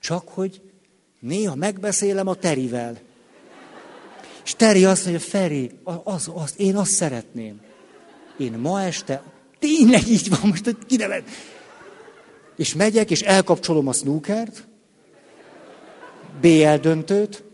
Csak 0.00 0.28
hogy 0.28 0.60
néha 1.20 1.54
megbeszélem 1.54 2.26
a 2.26 2.34
Terivel. 2.34 2.98
És 4.46 4.54
Teri 4.54 4.84
azt 4.84 5.04
mondja, 5.04 5.26
Feri, 5.26 5.70
az, 6.04 6.30
az, 6.34 6.54
én 6.56 6.76
azt 6.76 6.90
szeretném. 6.90 7.60
Én 8.36 8.52
ma 8.52 8.82
este, 8.82 9.22
tényleg 9.58 10.08
így 10.08 10.28
van, 10.28 10.40
most 10.42 10.64
hogy 10.64 10.76
kinevet. 10.86 11.28
És 12.56 12.74
megyek, 12.74 13.10
és 13.10 13.20
elkapcsolom 13.20 13.86
a 13.86 13.92
snookert, 13.92 14.66
BL 16.40 16.74
döntőt, 16.80 17.44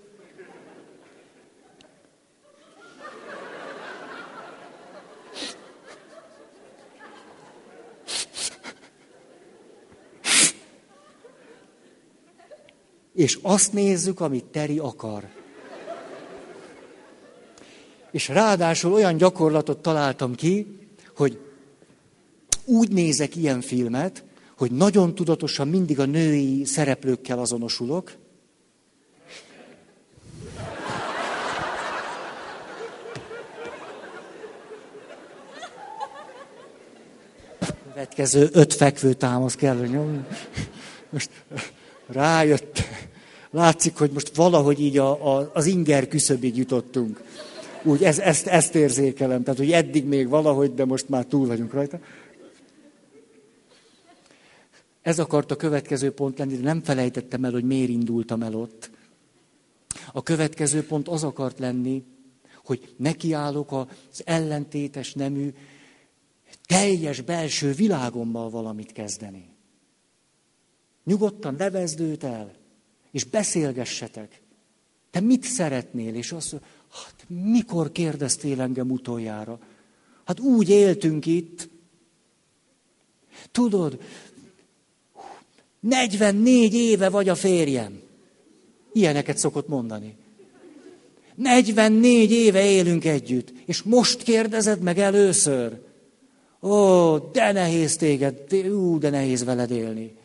és 13.15 13.39
azt 13.43 13.73
nézzük, 13.73 14.21
amit 14.21 14.45
Teri 14.45 14.79
akar. 14.79 15.42
És 18.13 18.29
ráadásul 18.29 18.93
olyan 18.93 19.17
gyakorlatot 19.17 19.79
találtam 19.79 20.35
ki, 20.35 20.79
hogy 21.17 21.39
úgy 22.65 22.93
nézek 22.93 23.37
ilyen 23.37 23.61
filmet, 23.61 24.25
hogy 24.57 24.71
nagyon 24.71 25.15
tudatosan 25.15 25.69
mindig 25.69 26.01
a 26.01 26.05
női 26.05 26.65
szereplőkkel 26.65 27.39
azonosulok, 27.39 28.13
Következő 37.93 38.49
öt 38.53 38.75
fekvő 38.75 39.13
támasz 39.13 39.55
kell, 39.55 39.77
nyomni. 39.77 40.25
Most 41.11 41.31
rájött. 42.07 42.83
Látszik, 43.51 43.97
hogy 43.97 44.11
most 44.11 44.35
valahogy 44.37 44.81
így 44.81 44.99
a, 44.99 45.37
a, 45.37 45.51
az 45.55 45.67
inger 45.67 46.09
küszöbig 46.09 46.57
jutottunk. 46.57 47.23
Úgy 47.85 48.03
ez, 48.03 48.19
ezt, 48.19 48.47
ezt 48.47 48.75
érzékelem. 48.75 49.43
Tehát, 49.43 49.59
hogy 49.59 49.73
eddig 49.73 50.05
még 50.05 50.29
valahogy, 50.29 50.75
de 50.75 50.85
most 50.85 51.09
már 51.09 51.25
túl 51.25 51.47
vagyunk 51.47 51.73
rajta. 51.73 52.01
Ez 55.03 55.19
akart 55.19 55.51
a 55.51 55.57
következő 55.57 56.11
pont 56.11 56.39
lenni, 56.39 56.57
de 56.57 56.63
nem 56.63 56.83
felejtettem 56.83 57.45
el, 57.45 57.51
hogy 57.51 57.65
miért 57.65 57.89
indultam 57.89 58.43
el 58.43 58.55
ott. 58.55 58.91
A 60.13 60.23
következő 60.23 60.87
pont 60.87 61.09
az 61.09 61.25
akart 61.25 61.59
lenni, 61.59 62.05
hogy 62.65 62.95
nekiállok 62.97 63.73
az 63.73 64.23
ellentétes 64.25 65.13
nemű, 65.13 65.53
teljes 66.67 67.21
belső 67.21 67.73
világommal 67.73 68.51
valamit 68.51 68.93
kezdeni. 68.93 69.51
Nyugodtan 71.05 71.55
nevezd 71.59 72.01
őt 72.01 72.25
el, 72.25 72.53
és 73.11 73.25
beszélgessetek. 73.25 74.43
Te 75.11 75.21
mit 75.21 75.43
szeretnél? 75.43 76.15
És 76.15 76.33
azt 76.33 76.61
hát 76.93 77.25
mikor 77.29 77.93
kérdeztél 77.93 78.61
engem 78.61 78.91
utoljára? 78.91 79.59
Hát 80.25 80.41
úgy 80.41 80.69
éltünk 80.69 81.27
itt. 81.27 81.69
Tudod, 83.51 83.99
44 85.81 86.75
éve 86.75 87.09
vagy 87.09 87.29
a 87.29 87.35
férjem. 87.35 88.01
Ilyeneket 88.93 89.39
szokott 89.39 89.69
mondani. 89.69 90.17
44 91.35 92.31
éve 92.31 92.65
élünk 92.65 93.05
együtt, 93.05 93.53
és 93.67 93.83
most 93.83 94.23
kérdezed 94.23 94.81
meg 94.81 94.99
először. 94.99 95.81
Ó, 96.61 97.19
de 97.19 97.53
nehéz 97.53 97.97
téged, 97.97 98.53
ú, 98.53 98.99
de 98.99 99.11
nehéz 99.11 99.45
veled 99.45 99.71
élni. 99.71 100.17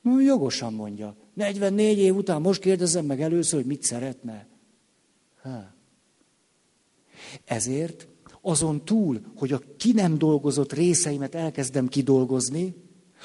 No, 0.00 0.20
jogosan 0.20 0.72
mondja. 0.72 1.16
44 1.34 1.98
év 1.98 2.16
után 2.16 2.40
most 2.40 2.60
kérdezem 2.60 3.04
meg 3.04 3.22
először, 3.22 3.58
hogy 3.58 3.68
mit 3.68 3.82
szeretne. 3.82 4.46
Ezért 7.44 8.08
azon 8.40 8.84
túl, 8.84 9.20
hogy 9.36 9.52
a 9.52 9.60
ki 9.76 9.92
nem 9.92 10.18
dolgozott 10.18 10.72
részeimet 10.72 11.34
elkezdem 11.34 11.88
kidolgozni, 11.88 12.74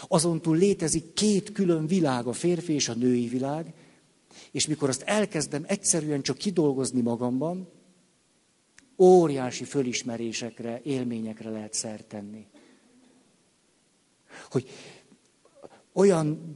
azon 0.08 0.42
túl 0.42 0.58
létezik 0.58 1.14
két 1.14 1.52
külön 1.52 1.88
világ, 1.88 2.28
a 2.28 2.34
férfi 2.34 2.74
és 2.74 2.90
a 2.90 2.94
női 2.94 3.28
világ, 3.28 3.74
és 4.52 4.68
mikor 4.68 4.90
azt 4.90 5.02
elkezdem 5.02 5.64
egyszerűen 5.68 6.22
csak 6.22 6.38
kidolgozni 6.38 7.02
magamban, 7.02 7.70
óriási 8.98 9.64
fölismerésekre, 9.64 10.82
élményekre 10.84 11.50
lehet 11.50 11.74
szert 11.74 12.06
tenni. 12.06 12.48
Hogy 14.50 14.70
olyan 15.94 16.56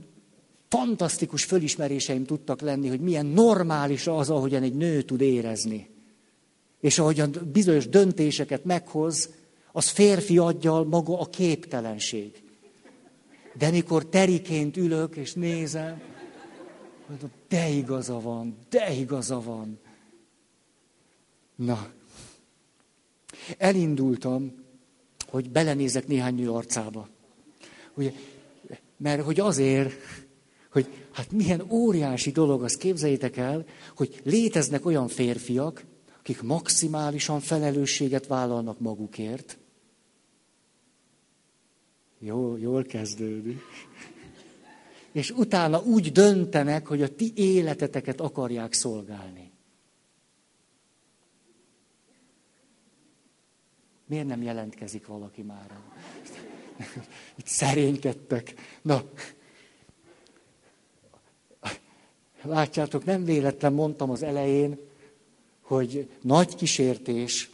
fantasztikus 0.71 1.43
fölismeréseim 1.43 2.25
tudtak 2.25 2.61
lenni, 2.61 2.87
hogy 2.87 2.99
milyen 2.99 3.25
normális 3.25 4.07
az, 4.07 4.29
ahogyan 4.29 4.63
egy 4.63 4.75
nő 4.75 5.01
tud 5.01 5.21
érezni. 5.21 5.89
És 6.79 6.99
ahogyan 6.99 7.35
bizonyos 7.51 7.87
döntéseket 7.87 8.65
meghoz, 8.65 9.29
az 9.71 9.89
férfi 9.89 10.37
adja 10.37 10.83
maga 10.83 11.19
a 11.19 11.25
képtelenség. 11.25 12.43
De 13.57 13.69
mikor 13.69 14.05
teriként 14.05 14.77
ülök 14.77 15.15
és 15.15 15.33
nézem, 15.33 16.01
mondom, 17.07 17.31
de 17.47 17.69
igaza 17.69 18.19
van, 18.19 18.57
de 18.69 18.93
igaza 18.93 19.41
van. 19.41 19.79
Na, 21.55 21.91
elindultam, 23.57 24.53
hogy 25.27 25.49
belenézek 25.49 26.07
néhány 26.07 26.35
nő 26.35 26.51
arcába. 26.51 27.09
Ugye, 27.93 28.11
mert 28.97 29.23
hogy 29.23 29.39
azért, 29.39 29.93
hogy 30.71 31.07
hát 31.11 31.31
milyen 31.31 31.65
óriási 31.69 32.31
dolog, 32.31 32.63
azt 32.63 32.77
képzeljétek 32.77 33.37
el, 33.37 33.65
hogy 33.95 34.21
léteznek 34.23 34.85
olyan 34.85 35.07
férfiak, 35.07 35.85
akik 36.19 36.41
maximálisan 36.41 37.39
felelősséget 37.39 38.27
vállalnak 38.27 38.79
magukért. 38.79 39.57
Jó, 42.19 42.57
jól 42.57 42.83
kezdődik. 42.83 43.61
És 45.11 45.31
utána 45.31 45.81
úgy 45.81 46.11
döntenek, 46.11 46.87
hogy 46.87 47.01
a 47.01 47.15
ti 47.15 47.31
életeteket 47.35 48.21
akarják 48.21 48.73
szolgálni. 48.73 49.51
Miért 54.05 54.27
nem 54.27 54.41
jelentkezik 54.41 55.07
valaki 55.07 55.41
már? 55.41 55.77
Itt 57.39 57.47
szerénykedtek. 57.47 58.53
Na, 58.81 59.03
Látjátok, 62.43 63.05
nem 63.05 63.23
véletlen 63.23 63.73
mondtam 63.73 64.09
az 64.09 64.23
elején, 64.23 64.79
hogy 65.61 66.09
nagy 66.21 66.55
kísértés, 66.55 67.49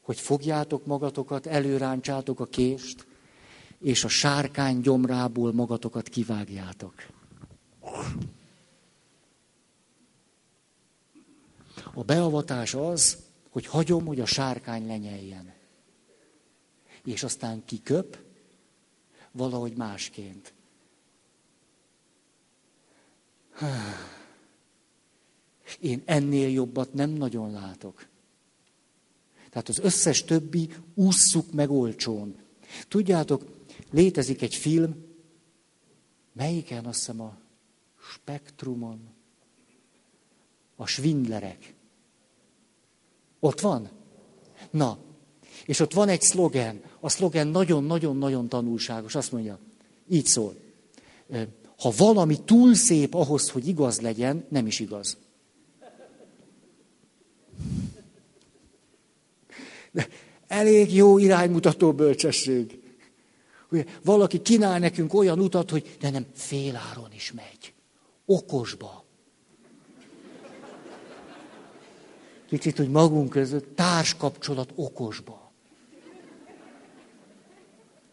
hogy 0.00 0.20
fogjátok 0.20 0.86
magatokat, 0.86 1.46
előráncsátok 1.46 2.40
a 2.40 2.46
kést, 2.46 3.06
és 3.80 4.04
a 4.04 4.08
sárkány 4.08 4.80
gyomrából 4.80 5.52
magatokat 5.52 6.08
kivágjátok. 6.08 6.94
A 11.94 12.02
beavatás 12.02 12.74
az, 12.74 13.18
hogy 13.50 13.66
hagyom, 13.66 14.06
hogy 14.06 14.20
a 14.20 14.26
sárkány 14.26 14.86
lenyeljen. 14.86 15.52
És 17.04 17.22
aztán 17.22 17.64
kiköp, 17.64 18.18
valahogy 19.32 19.76
másként. 19.76 20.52
Én 25.80 26.02
ennél 26.04 26.48
jobbat 26.48 26.92
nem 26.92 27.10
nagyon 27.10 27.50
látok. 27.50 28.06
Tehát 29.50 29.68
az 29.68 29.78
összes 29.78 30.24
többi 30.24 30.68
ússzuk 30.94 31.52
meg 31.52 31.70
olcsón. 31.70 32.36
Tudjátok, 32.88 33.44
létezik 33.90 34.42
egy 34.42 34.54
film, 34.54 34.96
melyiken 36.32 36.84
azt 36.84 36.98
hiszem 36.98 37.20
a 37.20 37.36
Spektrumon, 38.12 39.00
a 40.76 40.86
Svindlerek. 40.86 41.74
Ott 43.40 43.60
van? 43.60 43.88
Na, 44.70 44.98
és 45.66 45.80
ott 45.80 45.92
van 45.92 46.08
egy 46.08 46.22
szlogen. 46.22 46.82
A 47.00 47.08
szlogen 47.08 47.46
nagyon-nagyon-nagyon 47.46 48.48
tanulságos. 48.48 49.14
Azt 49.14 49.32
mondja, 49.32 49.58
így 50.08 50.26
szól. 50.26 50.56
Ha 51.78 51.92
valami 51.96 52.44
túl 52.44 52.74
szép 52.74 53.14
ahhoz, 53.14 53.50
hogy 53.50 53.68
igaz 53.68 54.00
legyen, 54.00 54.44
nem 54.48 54.66
is 54.66 54.80
igaz. 54.80 55.16
Elég 60.46 60.94
jó 60.94 61.18
iránymutató 61.18 61.92
bölcsesség. 61.92 62.80
Ugye, 63.70 63.84
valaki 64.04 64.42
kínál 64.42 64.78
nekünk 64.78 65.14
olyan 65.14 65.40
utat, 65.40 65.70
hogy 65.70 65.96
de 66.00 66.10
nem 66.10 66.26
féláron 66.34 67.12
is 67.12 67.32
megy. 67.32 67.74
Okosba. 68.26 69.04
Kicsit, 72.48 72.76
hogy 72.76 72.90
magunk 72.90 73.28
között 73.30 73.76
társkapcsolat 73.76 74.72
okosba. 74.74 75.52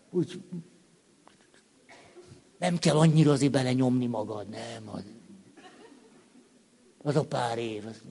Úgy 0.09 0.41
nem 2.57 2.77
kell 2.77 2.97
annyira 2.97 3.31
azért 3.31 3.51
bele 3.51 3.73
nyomni 3.73 4.05
magad, 4.05 4.49
nem. 4.49 4.89
Az, 4.89 5.03
az 7.01 7.15
a 7.15 7.23
pár 7.23 7.57
év. 7.57 7.85
Az... 7.85 8.01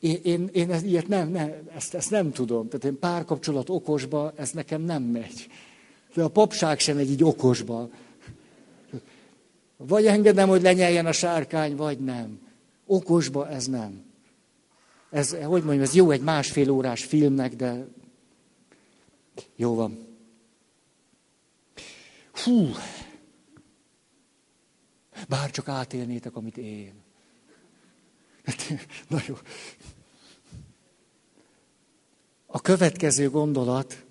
Én, 0.00 0.18
én, 0.22 0.48
én 0.52 0.70
ezt, 0.70 0.84
ilyet 0.84 1.08
nem, 1.08 1.28
nem 1.28 1.52
ezt, 1.74 1.94
ezt 1.94 2.10
nem 2.10 2.32
tudom. 2.32 2.68
Tehát 2.68 2.84
én 2.84 2.98
párkapcsolat 2.98 3.68
okosba, 3.68 4.32
ez 4.36 4.50
nekem 4.50 4.82
nem 4.82 5.02
megy. 5.02 5.48
De 6.14 6.22
a 6.22 6.28
papság 6.28 6.78
sem 6.78 6.96
megy 6.96 7.10
így 7.10 7.24
okosba. 7.24 7.90
Vagy 9.76 10.06
engedem, 10.06 10.48
hogy 10.48 10.62
lenyeljen 10.62 11.06
a 11.06 11.12
sárkány, 11.12 11.76
vagy 11.76 11.98
nem. 11.98 12.40
Okosba 12.86 13.48
ez 13.48 13.66
nem. 13.66 14.04
Ez, 15.10 15.30
hogy 15.30 15.62
mondjam, 15.62 15.80
ez 15.80 15.94
jó 15.94 16.10
egy 16.10 16.22
másfél 16.22 16.70
órás 16.70 17.04
filmnek, 17.04 17.56
de 17.56 17.86
jó 19.56 19.74
van. 19.74 20.06
Hú! 22.32 22.68
Bár 25.28 25.50
csak 25.50 25.68
átélnétek, 25.68 26.36
amit 26.36 26.56
én. 26.56 26.92
Na 29.08 29.18
jó. 29.26 29.34
A 32.46 32.60
következő 32.60 33.30
gondolat. 33.30 34.04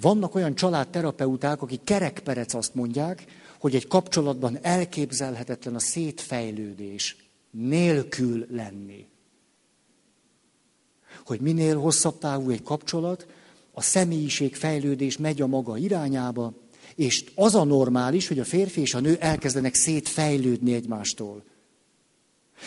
Vannak 0.00 0.34
olyan 0.34 0.54
családterapeuták, 0.54 1.62
akik 1.62 1.84
kerekperec 1.84 2.54
azt 2.54 2.74
mondják, 2.74 3.24
hogy 3.58 3.74
egy 3.74 3.86
kapcsolatban 3.86 4.58
elképzelhetetlen 4.62 5.74
a 5.74 5.78
szétfejlődés 5.78 7.16
nélkül 7.50 8.46
lenni. 8.50 9.06
Hogy 11.24 11.40
minél 11.40 11.78
hosszabb 11.78 12.18
távú 12.18 12.50
egy 12.50 12.62
kapcsolat, 12.62 13.26
a 13.72 13.82
személyiség 13.82 14.54
fejlődés 14.54 15.16
megy 15.16 15.40
a 15.40 15.46
maga 15.46 15.76
irányába, 15.76 16.52
és 16.94 17.24
az 17.34 17.54
a 17.54 17.64
normális, 17.64 18.28
hogy 18.28 18.38
a 18.38 18.44
férfi 18.44 18.80
és 18.80 18.94
a 18.94 19.00
nő 19.00 19.16
elkezdenek 19.20 19.74
szétfejlődni 19.74 20.74
egymástól. 20.74 21.44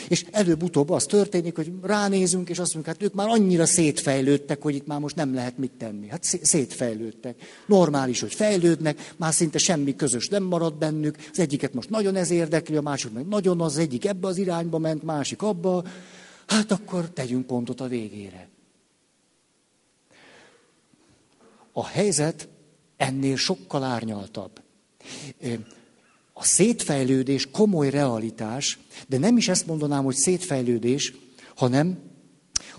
És 0.07 0.25
előbb-utóbb 0.31 0.89
az 0.89 1.03
történik, 1.03 1.55
hogy 1.55 1.71
ránézünk, 1.81 2.49
és 2.49 2.59
azt 2.59 2.73
mondjuk, 2.73 2.95
hát 2.95 3.05
ők 3.05 3.13
már 3.13 3.27
annyira 3.27 3.65
szétfejlődtek, 3.65 4.61
hogy 4.61 4.75
itt 4.75 4.87
már 4.87 4.99
most 4.99 5.15
nem 5.15 5.33
lehet 5.33 5.57
mit 5.57 5.71
tenni. 5.77 6.07
Hát 6.07 6.23
szétfejlődtek. 6.23 7.35
Normális, 7.65 8.19
hogy 8.19 8.33
fejlődnek, 8.33 9.13
már 9.17 9.33
szinte 9.33 9.57
semmi 9.57 9.95
közös 9.95 10.27
nem 10.27 10.43
marad 10.43 10.73
bennük. 10.73 11.17
Az 11.31 11.39
egyiket 11.39 11.73
most 11.73 11.89
nagyon 11.89 12.15
ez 12.15 12.29
érdekli, 12.29 12.75
a 12.75 12.81
másik 12.81 13.11
meg 13.11 13.27
nagyon 13.27 13.61
az 13.61 13.77
egyik 13.77 14.05
ebbe 14.05 14.27
az 14.27 14.37
irányba 14.37 14.77
ment, 14.77 15.03
másik 15.03 15.41
abba. 15.41 15.83
Hát 16.47 16.71
akkor 16.71 17.09
tegyünk 17.09 17.45
pontot 17.45 17.81
a 17.81 17.87
végére. 17.87 18.47
A 21.71 21.85
helyzet 21.85 22.47
ennél 22.97 23.35
sokkal 23.35 23.83
árnyaltabb. 23.83 24.61
A 26.39 26.43
szétfejlődés 26.43 27.51
komoly 27.51 27.89
realitás, 27.89 28.79
de 29.07 29.17
nem 29.17 29.37
is 29.37 29.47
ezt 29.47 29.65
mondanám, 29.65 30.03
hogy 30.03 30.15
szétfejlődés, 30.15 31.13
hanem, 31.55 31.99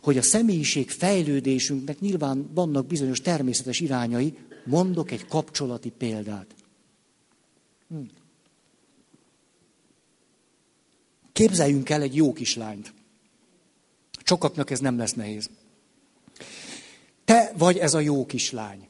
hogy 0.02 0.18
a 0.18 0.22
személyiség 0.22 0.90
fejlődésünknek 0.90 2.00
nyilván 2.00 2.50
vannak 2.54 2.86
bizonyos 2.86 3.20
természetes 3.20 3.80
irányai. 3.80 4.38
Mondok 4.64 5.10
egy 5.10 5.26
kapcsolati 5.26 5.90
példát. 5.90 6.46
Hm. 7.88 8.00
Képzeljünk 11.32 11.90
el 11.90 12.02
egy 12.02 12.16
jó 12.16 12.32
kislányt. 12.32 12.92
Sokaknak 14.24 14.70
ez 14.70 14.78
nem 14.78 14.98
lesz 14.98 15.14
nehéz. 15.14 15.50
Te 17.24 17.52
vagy 17.56 17.78
ez 17.78 17.94
a 17.94 18.00
jó 18.00 18.26
kislány. 18.26 18.89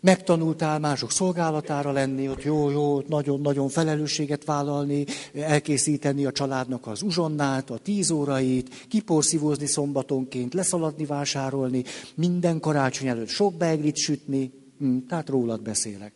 Megtanultál 0.00 0.78
mások 0.78 1.10
szolgálatára 1.10 1.92
lenni, 1.92 2.28
ott 2.28 2.42
jó, 2.42 2.70
jó, 2.70 3.00
nagyon-nagyon 3.00 3.68
felelősséget 3.68 4.44
vállalni, 4.44 5.04
elkészíteni 5.34 6.24
a 6.24 6.32
családnak 6.32 6.86
az 6.86 7.02
uzsonnát, 7.02 7.70
a 7.70 7.78
tíz 7.78 8.10
órait, 8.10 8.86
kiporszívózni 8.88 9.66
szombatonként, 9.66 10.54
leszaladni, 10.54 11.04
vásárolni, 11.04 11.84
minden 12.14 12.60
karácsony 12.60 13.08
előtt 13.08 13.28
sok 13.28 13.54
beeglit 13.54 13.96
sütni, 13.96 14.52
hm, 14.78 14.98
tehát 15.08 15.28
rólad 15.28 15.62
beszélek. 15.62 16.12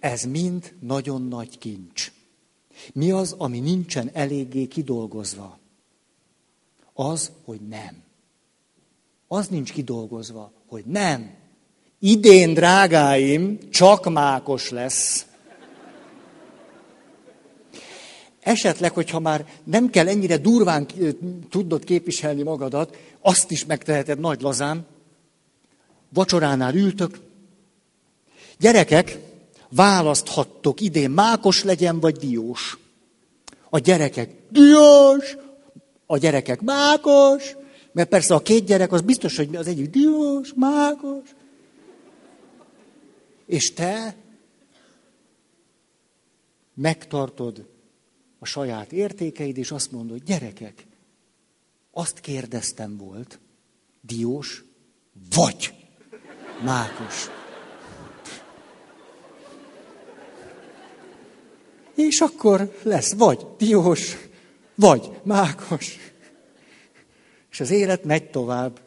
Ez 0.00 0.22
mind 0.22 0.74
nagyon 0.80 1.28
nagy 1.28 1.58
kincs. 1.58 2.12
Mi 2.92 3.10
az, 3.10 3.34
ami 3.38 3.60
nincsen 3.60 4.10
eléggé 4.12 4.66
kidolgozva? 4.66 5.58
Az, 6.94 7.30
hogy 7.44 7.60
nem 7.60 8.02
az 9.32 9.48
nincs 9.48 9.72
kidolgozva, 9.72 10.52
hogy 10.72 10.84
nem. 10.84 11.30
Idén, 11.98 12.54
drágáim, 12.54 13.58
csak 13.70 14.12
mákos 14.12 14.70
lesz. 14.70 15.26
Esetleg, 18.40 18.92
hogyha 18.92 19.18
már 19.18 19.46
nem 19.64 19.90
kell 19.90 20.08
ennyire 20.08 20.36
durván 20.36 20.86
tudnod 21.50 21.84
képviselni 21.84 22.42
magadat, 22.42 22.96
azt 23.20 23.50
is 23.50 23.64
megteheted 23.64 24.18
nagy 24.18 24.40
lazán. 24.40 24.86
Vacsoránál 26.08 26.74
ültök. 26.74 27.18
Gyerekek, 28.58 29.18
választhattok 29.68 30.80
idén 30.80 31.10
mákos 31.10 31.64
legyen, 31.64 32.00
vagy 32.00 32.16
diós. 32.16 32.78
A 33.70 33.78
gyerekek 33.78 34.30
diós, 34.50 35.36
a 36.06 36.18
gyerekek 36.18 36.60
mákos, 36.60 37.56
mert 37.92 38.08
persze 38.08 38.34
a 38.34 38.42
két 38.42 38.64
gyerek 38.64 38.92
az 38.92 39.00
biztos, 39.00 39.36
hogy 39.36 39.56
az 39.56 39.66
egyik 39.66 39.90
diós, 39.90 40.52
mágos. 40.56 41.34
És 43.46 43.72
te 43.72 44.16
megtartod 46.74 47.68
a 48.38 48.44
saját 48.44 48.92
értékeid, 48.92 49.56
és 49.56 49.70
azt 49.70 49.92
mondod, 49.92 50.22
gyerekek, 50.22 50.86
azt 51.90 52.20
kérdeztem 52.20 52.96
volt, 52.96 53.38
diós, 54.00 54.64
vagy 55.34 55.74
mákos. 56.64 57.30
És 61.94 62.20
akkor 62.20 62.78
lesz 62.82 63.12
vagy 63.12 63.46
diós, 63.58 64.16
vagy 64.74 65.10
mákos. 65.22 66.11
És 67.52 67.60
az 67.60 67.70
élet 67.70 68.04
megy 68.04 68.30
tovább. 68.30 68.80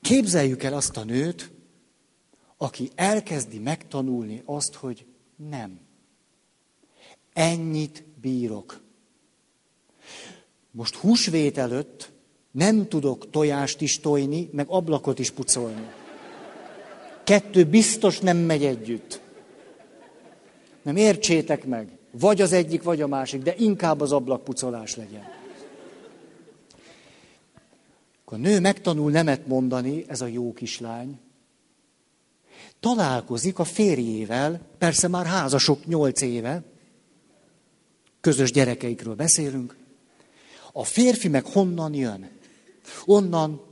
Képzeljük 0.00 0.62
el 0.62 0.74
azt 0.74 0.96
a 0.96 1.04
nőt, 1.04 1.50
aki 2.56 2.90
elkezdi 2.94 3.58
megtanulni 3.58 4.42
azt, 4.44 4.74
hogy 4.74 5.06
nem. 5.48 5.80
Ennyit 7.32 8.04
bírok. 8.20 8.80
Most 10.70 10.94
húsvét 10.94 11.58
előtt 11.58 12.12
nem 12.50 12.88
tudok 12.88 13.30
tojást 13.30 13.80
is 13.80 14.00
tojni, 14.00 14.48
meg 14.52 14.66
ablakot 14.68 15.18
is 15.18 15.30
pucolni. 15.30 15.90
Kettő 17.24 17.64
biztos 17.64 18.18
nem 18.18 18.36
megy 18.36 18.64
együtt. 18.64 19.20
Nem 20.82 20.96
értsétek 20.96 21.66
meg. 21.66 21.98
Vagy 22.10 22.40
az 22.40 22.52
egyik, 22.52 22.82
vagy 22.82 23.00
a 23.00 23.06
másik, 23.06 23.42
de 23.42 23.54
inkább 23.56 24.00
az 24.00 24.12
ablakpucolás 24.12 24.96
legyen. 24.96 25.42
A 28.34 28.36
nő 28.36 28.60
megtanul 28.60 29.10
nemet 29.10 29.46
mondani, 29.46 30.04
ez 30.08 30.20
a 30.20 30.26
jó 30.26 30.52
kislány, 30.52 31.18
találkozik 32.80 33.58
a 33.58 33.64
férjével, 33.64 34.60
persze 34.78 35.08
már 35.08 35.26
házasok 35.26 35.86
nyolc 35.86 36.20
éve, 36.20 36.62
közös 38.20 38.52
gyerekeikről 38.52 39.14
beszélünk, 39.14 39.76
a 40.72 40.84
férfi 40.84 41.28
meg 41.28 41.44
honnan 41.44 41.94
jön? 41.94 42.30
Onnan 43.04 43.62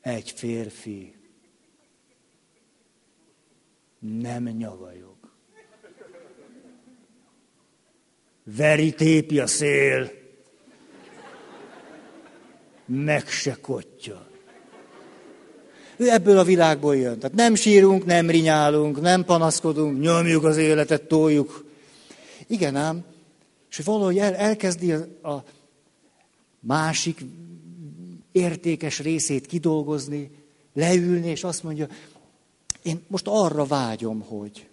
egy 0.00 0.30
férfi. 0.30 1.14
Nem 3.98 4.44
nyavajog. 4.44 5.16
Veri 8.44 8.94
tépi 8.94 9.38
a 9.38 9.46
szél, 9.46 10.18
meg 12.88 13.28
se 13.28 13.56
kotja. 13.60 14.26
Ő 15.96 16.10
ebből 16.10 16.38
a 16.38 16.44
világból 16.44 16.96
jön. 16.96 17.18
Tehát 17.18 17.36
nem 17.36 17.54
sírunk, 17.54 18.04
nem 18.04 18.30
rinyálunk, 18.30 19.00
nem 19.00 19.24
panaszkodunk, 19.24 20.00
nyomjuk 20.00 20.44
az 20.44 20.56
életet, 20.56 21.02
toljuk. 21.02 21.64
Igen 22.46 22.76
ám, 22.76 23.04
és 23.70 23.76
valahogy 23.76 24.18
el, 24.18 24.34
elkezdi 24.34 24.92
a, 24.92 25.28
a 25.28 25.44
másik 26.60 27.24
értékes 28.32 28.98
részét 28.98 29.46
kidolgozni, 29.46 30.30
leülni, 30.74 31.28
és 31.28 31.44
azt 31.44 31.62
mondja, 31.62 31.86
én 32.82 33.04
most 33.08 33.26
arra 33.28 33.64
vágyom, 33.64 34.20
hogy 34.20 34.68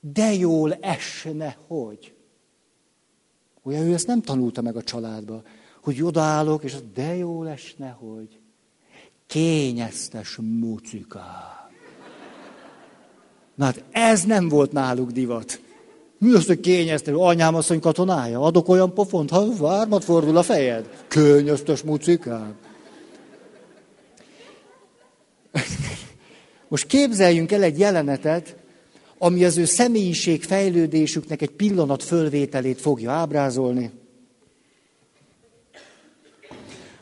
de 0.00 0.32
jól 0.32 0.74
esne, 0.74 1.56
hogy. 1.66 2.14
Ugye 3.62 3.80
ő 3.80 3.92
ezt 3.92 4.06
nem 4.06 4.22
tanulta 4.22 4.62
meg 4.62 4.76
a 4.76 4.82
családba, 4.82 5.42
hogy 5.84 6.02
odaállok, 6.02 6.64
és 6.64 6.74
az 6.74 6.82
de 6.94 7.16
jól 7.16 7.48
esne, 7.48 7.96
hogy 7.98 8.38
kényeztes 9.26 10.38
mucika. 10.40 11.22
Na 13.54 13.64
hát 13.64 13.84
ez 13.90 14.24
nem 14.24 14.48
volt 14.48 14.72
náluk 14.72 15.10
divat. 15.10 15.60
Mi 16.18 16.34
az, 16.34 16.46
hogy 16.46 16.60
kényeztes? 16.60 17.14
Anyám 17.16 17.54
asszony 17.54 17.80
katonája? 17.80 18.40
Adok 18.40 18.68
olyan 18.68 18.94
pofont, 18.94 19.30
ha 19.30 19.56
vármat 19.56 20.04
fordul 20.04 20.36
a 20.36 20.42
fejed. 20.42 21.04
Kényeztes 21.08 21.82
mucikám. 21.82 22.54
Most 26.68 26.86
képzeljünk 26.86 27.52
el 27.52 27.62
egy 27.62 27.78
jelenetet, 27.78 28.56
ami 29.18 29.44
az 29.44 29.56
ő 29.56 29.64
személyiség 29.64 30.42
fejlődésüknek 30.42 31.42
egy 31.42 31.50
pillanat 31.50 32.02
fölvételét 32.02 32.80
fogja 32.80 33.10
ábrázolni. 33.10 33.90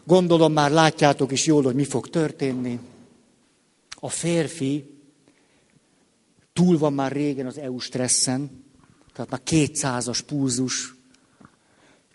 Gondolom 0.05 0.53
már 0.53 0.71
látjátok 0.71 1.33
is 1.33 1.47
jól, 1.47 1.63
hogy 1.63 1.75
mi 1.75 1.85
fog 1.85 2.09
történni. 2.09 2.79
A 3.91 4.09
férfi 4.09 4.91
túl 6.53 6.79
van 6.79 6.93
már 6.93 7.13
régen 7.13 7.47
az 7.47 7.59
EU 7.59 7.79
stresszen, 7.79 8.65
tehát 9.13 9.31
már 9.31 9.41
200-as 9.47 10.21
pulzus, 10.27 10.95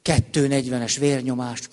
240-es 0.03 0.95
vérnyomást. 0.99 1.69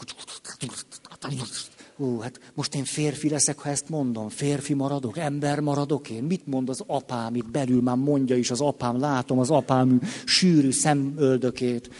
Ó, 1.99 2.21
hát 2.21 2.41
most 2.55 2.75
én 2.75 2.85
férfi 2.85 3.29
leszek, 3.29 3.59
ha 3.59 3.69
ezt 3.69 3.89
mondom. 3.89 4.29
Férfi 4.29 4.75
maradok, 4.75 5.19
ember 5.19 5.61
maradok 5.61 6.11
én. 6.11 6.23
Mit 6.23 6.47
mond 6.47 6.69
az 6.69 6.83
apám 6.87 7.35
itt 7.35 7.51
belül? 7.51 7.83
Már 7.83 7.97
mondja 7.97 8.37
is 8.37 8.51
az 8.51 8.61
apám, 8.61 8.99
látom 8.99 9.39
az 9.39 9.51
apám 9.51 10.01
sűrű 10.25 10.71
szemöldökét. 10.71 11.91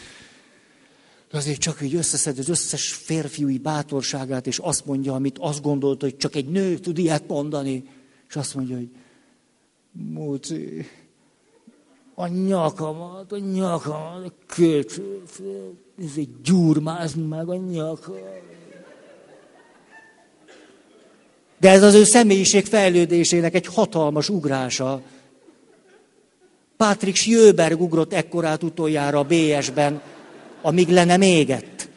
De 1.31 1.37
azért 1.37 1.59
csak 1.59 1.81
így 1.81 1.95
összeszed 1.95 2.37
az 2.37 2.49
összes 2.49 2.93
férfiúi 2.93 3.57
bátorságát, 3.57 4.47
és 4.47 4.57
azt 4.57 4.85
mondja, 4.85 5.13
amit 5.13 5.37
azt 5.39 5.61
gondolta, 5.61 6.05
hogy 6.05 6.17
csak 6.17 6.35
egy 6.35 6.49
nő 6.49 6.77
tud 6.77 6.97
ilyet 6.97 7.27
mondani. 7.27 7.83
És 8.29 8.35
azt 8.35 8.55
mondja, 8.55 8.75
hogy 8.75 8.89
Móci, 9.91 10.85
a 12.15 12.27
nyakamat, 12.27 13.31
a 13.31 13.37
nyakamat, 13.37 14.25
a 14.25 14.31
köcs, 14.45 14.95
ez 15.99 16.11
egy 16.17 16.29
gyurmázd 16.43 17.27
meg 17.27 17.49
a 17.49 17.55
nyakamat. 17.55 18.43
De 21.59 21.69
ez 21.69 21.83
az 21.83 21.93
ő 21.93 22.03
személyiség 22.03 22.65
fejlődésének 22.65 23.53
egy 23.53 23.65
hatalmas 23.65 24.29
ugrása. 24.29 25.01
Patrick 26.77 27.15
Sjöberg 27.15 27.81
ugrott 27.81 28.13
ekkorát 28.13 28.63
utoljára 28.63 29.19
a 29.19 29.23
BS-ben, 29.23 30.01
amíg 30.65 30.89
le 30.89 31.03
nem 31.03 31.21
égett. 31.21 31.89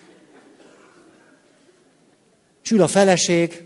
Sül 2.63 2.83
a 2.83 2.87
feleség. 2.87 3.65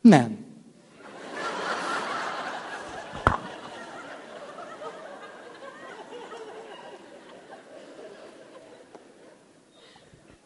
Nem. 0.00 0.44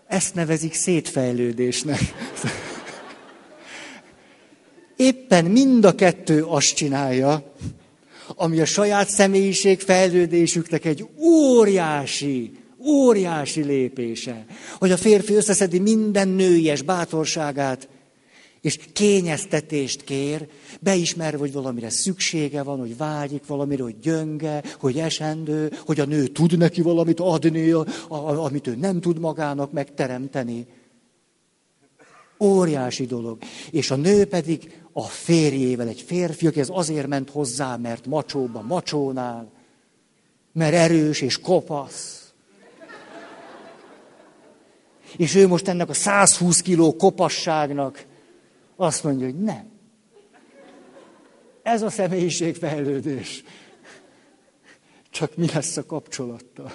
Ezt 0.07 0.35
nevezik 0.35 0.75
szétfejlődésnek. 0.75 2.01
Éppen 4.97 5.45
mind 5.45 5.85
a 5.85 5.95
kettő 5.95 6.45
azt 6.45 6.75
csinálja, 6.75 7.50
ami 8.43 8.61
a 8.61 8.65
saját 8.65 9.09
személyiség 9.09 9.81
fejlődésüknek 9.81 10.85
egy 10.85 11.07
óriási, 11.19 12.53
óriási 12.87 13.63
lépése. 13.63 14.45
Hogy 14.79 14.91
a 14.91 14.97
férfi 14.97 15.35
összeszedi 15.35 15.79
minden 15.79 16.29
nőies 16.29 16.83
bátorságát, 16.83 17.89
és 18.61 18.79
kényeztetést 18.93 20.05
kér, 20.05 20.49
beismerve, 20.81 21.39
hogy 21.39 21.53
valamire 21.53 21.91
szüksége 21.91 22.63
van, 22.63 22.79
hogy 22.79 22.97
vágyik 22.97 23.47
valamire, 23.47 23.83
hogy 23.83 23.99
gyönge, 23.99 24.63
hogy 24.79 24.99
esendő, 24.99 25.73
hogy 25.87 26.01
a 26.01 26.05
nő 26.05 26.27
tud 26.27 26.59
neki 26.59 26.83
valamit 26.83 27.21
adni, 27.21 27.75
amit 28.09 28.67
ő 28.67 28.75
nem 28.75 29.01
tud 29.01 29.19
magának 29.19 29.73
megteremteni. 29.73 30.67
Óriási 32.39 33.07
dolog. 33.07 33.39
És 33.71 33.91
a 33.91 33.97
nő 33.97 34.25
pedig 34.25 34.81
a 34.93 35.03
férjével, 35.03 35.89
egy 35.89 36.01
férfi, 36.01 36.47
aki 36.47 36.61
ez 36.61 36.69
azért 36.73 37.07
ment 37.07 37.31
hozzá, 37.31 37.77
mert 37.77 38.07
macsóba 38.07 38.63
macsónál, 38.63 39.51
mert 40.53 40.75
erős 40.75 41.21
és 41.21 41.41
kopasz. 41.41 42.33
És 45.17 45.35
ő 45.35 45.47
most 45.47 45.69
ennek 45.69 45.89
a 45.89 45.95
120 45.95 46.61
kiló 46.61 46.97
kopasságnak 46.97 48.07
azt 48.77 49.05
mondja, 49.05 49.27
hogy 49.27 49.41
nem. 49.41 49.71
Ez 51.63 51.83
a 51.83 51.91
személyiségfejlődés. 51.91 53.45
Csak 55.11 55.37
mi 55.37 55.47
lesz 55.47 55.77
a 55.77 55.87
kapcsolattal? 55.87 56.73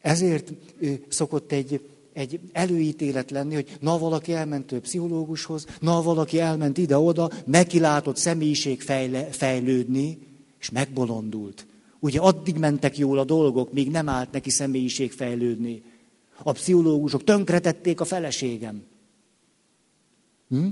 Ezért 0.00 0.52
szokott 1.08 1.52
egy, 1.52 1.88
egy 2.12 2.40
előítélet 2.52 3.30
lenni, 3.30 3.54
hogy 3.54 3.76
na 3.80 3.98
valaki 3.98 4.32
elment 4.32 4.72
ő 4.72 4.80
pszichológushoz, 4.80 5.66
na 5.80 6.02
valaki 6.02 6.40
elment 6.40 6.78
ide-oda, 6.78 7.30
neki 7.44 7.78
látott 7.80 8.16
személyiség 8.16 8.80
fejle, 8.80 9.24
fejlődni, 9.24 10.18
és 10.60 10.70
megbolondult. 10.70 11.66
Ugye 11.98 12.20
addig 12.20 12.56
mentek 12.56 12.98
jól 12.98 13.18
a 13.18 13.24
dolgok, 13.24 13.72
míg 13.72 13.90
nem 13.90 14.08
állt 14.08 14.32
neki 14.32 14.50
személyiség 14.50 15.12
fejlődni. 15.12 15.82
A 16.42 16.52
pszichológusok 16.52 17.24
tönkretették 17.24 18.00
a 18.00 18.04
feleségem. 18.04 18.82
Hm? 20.48 20.66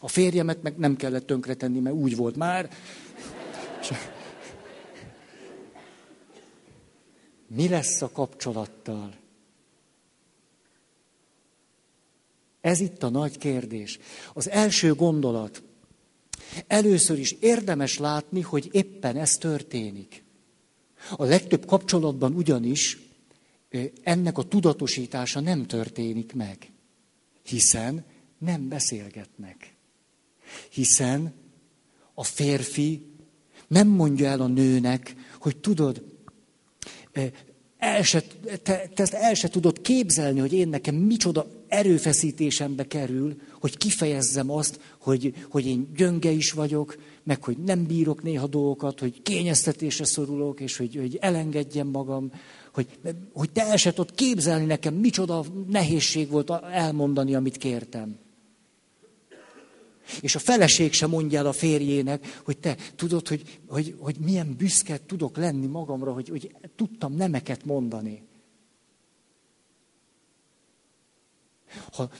A 0.00 0.08
férjemet 0.08 0.62
meg 0.62 0.76
nem 0.76 0.96
kellett 0.96 1.26
tönkretenni, 1.26 1.78
mert 1.78 1.96
úgy 1.96 2.16
volt 2.16 2.36
már. 2.36 2.70
Mi 7.48 7.68
lesz 7.68 8.02
a 8.02 8.10
kapcsolattal? 8.10 9.14
Ez 12.66 12.80
itt 12.80 13.02
a 13.02 13.08
nagy 13.08 13.38
kérdés. 13.38 13.98
Az 14.34 14.50
első 14.50 14.94
gondolat. 14.94 15.62
Először 16.66 17.18
is 17.18 17.32
érdemes 17.32 17.98
látni, 17.98 18.40
hogy 18.40 18.68
éppen 18.72 19.16
ez 19.16 19.30
történik. 19.30 20.24
A 21.16 21.24
legtöbb 21.24 21.66
kapcsolatban 21.66 22.34
ugyanis 22.34 22.98
ennek 24.02 24.38
a 24.38 24.42
tudatosítása 24.42 25.40
nem 25.40 25.66
történik 25.66 26.34
meg. 26.34 26.70
Hiszen 27.42 28.04
nem 28.38 28.68
beszélgetnek. 28.68 29.74
Hiszen 30.70 31.34
a 32.14 32.24
férfi 32.24 33.06
nem 33.66 33.88
mondja 33.88 34.26
el 34.26 34.40
a 34.40 34.46
nőnek, 34.46 35.14
hogy 35.38 35.56
tudod, 35.56 36.04
el 37.78 38.02
se, 38.02 38.22
te, 38.62 38.88
te 38.94 39.02
ezt 39.02 39.14
el 39.14 39.34
se 39.34 39.48
tudod 39.48 39.80
képzelni, 39.80 40.40
hogy 40.40 40.52
én 40.52 40.68
nekem 40.68 40.94
micsoda 40.94 41.55
erőfeszítésembe 41.76 42.86
kerül, 42.86 43.36
hogy 43.60 43.76
kifejezzem 43.76 44.50
azt, 44.50 44.80
hogy, 44.98 45.34
hogy 45.48 45.66
én 45.66 45.88
gyönge 45.96 46.30
is 46.30 46.52
vagyok, 46.52 46.96
meg 47.22 47.44
hogy 47.44 47.56
nem 47.58 47.86
bírok 47.86 48.22
néha 48.22 48.46
dolgokat, 48.46 49.00
hogy 49.00 49.22
kényeztetésre 49.22 50.04
szorulok, 50.04 50.60
és 50.60 50.76
hogy, 50.76 50.96
hogy 50.96 51.18
elengedjem 51.20 51.86
magam, 51.86 52.32
hogy, 52.72 52.86
hogy 53.32 53.50
te 53.50 53.62
el 53.62 53.76
se 53.76 53.92
tudod 53.92 54.14
képzelni 54.14 54.64
nekem, 54.64 54.94
micsoda 54.94 55.44
nehézség 55.68 56.30
volt 56.30 56.50
elmondani, 56.72 57.34
amit 57.34 57.56
kértem. 57.56 58.18
És 60.20 60.34
a 60.34 60.38
feleség 60.38 60.92
sem 60.92 61.10
mondja 61.10 61.38
el 61.38 61.46
a 61.46 61.52
férjének, 61.52 62.40
hogy 62.44 62.58
te 62.58 62.76
tudod, 62.96 63.28
hogy, 63.28 63.60
hogy, 63.66 63.94
hogy 63.98 64.16
milyen 64.18 64.54
büszke 64.58 65.00
tudok 65.06 65.36
lenni 65.36 65.66
magamra, 65.66 66.12
hogy, 66.12 66.28
hogy 66.28 66.54
tudtam 66.76 67.14
nemeket 67.14 67.64
mondani. 67.64 68.22
Ha 71.92 72.10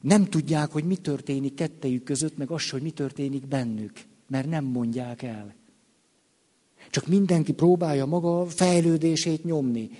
nem 0.00 0.24
tudják, 0.24 0.70
hogy 0.70 0.84
mi 0.84 0.96
történik 0.96 1.54
kettejük 1.54 2.02
között, 2.02 2.36
meg 2.36 2.50
az, 2.50 2.70
hogy 2.70 2.82
mi 2.82 2.90
történik 2.90 3.46
bennük, 3.46 3.92
mert 4.26 4.48
nem 4.48 4.64
mondják 4.64 5.22
el. 5.22 5.54
Csak 6.90 7.06
mindenki 7.06 7.52
próbálja 7.52 8.06
maga 8.06 8.46
fejlődését 8.46 9.44
nyomni, 9.44 9.90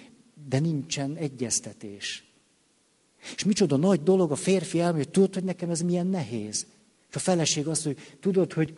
de 0.49 0.59
nincsen 0.59 1.17
egyeztetés. 1.17 2.25
És 3.37 3.45
micsoda 3.45 3.77
nagy 3.77 4.03
dolog 4.03 4.31
a 4.31 4.35
férfi 4.35 4.79
elmondja, 4.79 5.05
hogy 5.05 5.13
tudod, 5.13 5.35
hogy 5.35 5.45
nekem 5.45 5.71
ez 5.71 5.81
milyen 5.81 6.07
nehéz. 6.07 6.67
És 7.09 7.17
a 7.17 7.19
feleség 7.19 7.67
azt, 7.67 7.85
hogy 7.85 7.99
tudod, 8.21 8.53
hogy, 8.53 8.75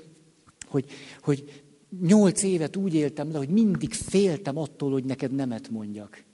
hogy, 0.65 0.91
hogy 1.21 1.63
nyolc 2.01 2.43
évet 2.43 2.77
úgy 2.77 2.95
éltem 2.95 3.33
le, 3.33 3.39
hogy 3.39 3.49
mindig 3.49 3.93
féltem 3.93 4.57
attól, 4.57 4.93
hogy 4.93 5.05
neked 5.05 5.33
nemet 5.33 5.69
mondjak. 5.69 6.25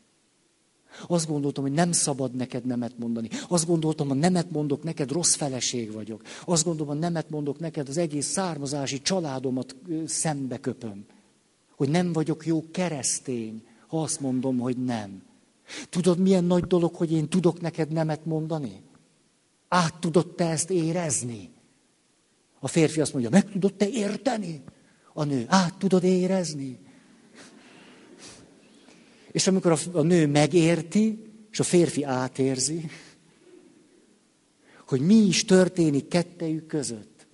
Azt 1.06 1.28
gondoltam, 1.28 1.64
hogy 1.64 1.72
nem 1.72 1.92
szabad 1.92 2.34
neked 2.34 2.64
nemet 2.64 2.98
mondani. 2.98 3.28
Azt 3.48 3.66
gondoltam, 3.66 4.08
ha 4.08 4.14
nemet 4.14 4.50
mondok 4.50 4.82
neked, 4.82 5.10
rossz 5.10 5.34
feleség 5.34 5.92
vagyok. 5.92 6.22
Azt 6.44 6.64
gondolom, 6.64 6.94
ha 6.94 7.00
nemet 7.00 7.30
mondok 7.30 7.58
neked, 7.58 7.88
az 7.88 7.96
egész 7.96 8.26
származási 8.26 9.02
családomat 9.02 9.76
szembe 10.06 10.58
köpöm. 10.58 11.04
Hogy 11.76 11.88
nem 11.88 12.12
vagyok 12.12 12.46
jó 12.46 12.70
keresztény, 12.70 13.62
ha 13.86 14.02
azt 14.02 14.20
mondom, 14.20 14.58
hogy 14.58 14.76
nem. 14.84 15.22
Tudod, 15.90 16.18
milyen 16.18 16.44
nagy 16.44 16.64
dolog, 16.64 16.94
hogy 16.94 17.12
én 17.12 17.28
tudok 17.28 17.60
neked 17.60 17.90
nemet 17.90 18.24
mondani? 18.24 18.80
Át 19.68 19.94
tudod 20.00 20.34
te 20.34 20.48
ezt 20.48 20.70
érezni? 20.70 21.50
A 22.60 22.68
férfi 22.68 23.00
azt 23.00 23.12
mondja, 23.12 23.30
meg 23.30 23.50
tudod 23.50 23.74
te 23.74 23.88
érteni? 23.88 24.62
A 25.12 25.24
nő, 25.24 25.44
át 25.48 25.78
tudod 25.78 26.04
érezni? 26.04 26.78
És 29.38 29.46
amikor 29.46 29.72
a, 29.72 29.98
a 29.98 30.02
nő 30.02 30.26
megérti, 30.26 31.18
és 31.50 31.60
a 31.60 31.62
férfi 31.62 32.04
átérzi, 32.04 32.90
hogy 34.86 35.00
mi 35.00 35.14
is 35.14 35.44
történik 35.44 36.08
kettejük 36.08 36.66
között, 36.66 37.26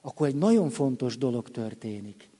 akkor 0.00 0.26
egy 0.26 0.34
nagyon 0.34 0.70
fontos 0.70 1.18
dolog 1.18 1.50
történik. 1.50 2.30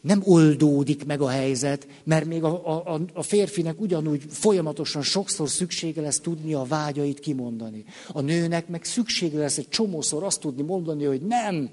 Nem 0.00 0.22
oldódik 0.24 1.04
meg 1.04 1.20
a 1.20 1.28
helyzet, 1.28 1.88
mert 2.02 2.24
még 2.24 2.42
a, 2.42 2.92
a, 2.94 3.00
a 3.12 3.22
férfinek 3.22 3.80
ugyanúgy 3.80 4.24
folyamatosan 4.28 5.02
sokszor 5.02 5.48
szüksége 5.48 6.00
lesz 6.00 6.20
tudni 6.20 6.54
a 6.54 6.64
vágyait 6.64 7.20
kimondani. 7.20 7.84
A 8.08 8.20
nőnek 8.20 8.68
meg 8.68 8.84
szüksége 8.84 9.38
lesz 9.38 9.58
egy 9.58 9.68
csomószor 9.68 10.22
azt 10.22 10.40
tudni 10.40 10.62
mondani, 10.62 11.04
hogy 11.04 11.22
nem. 11.22 11.70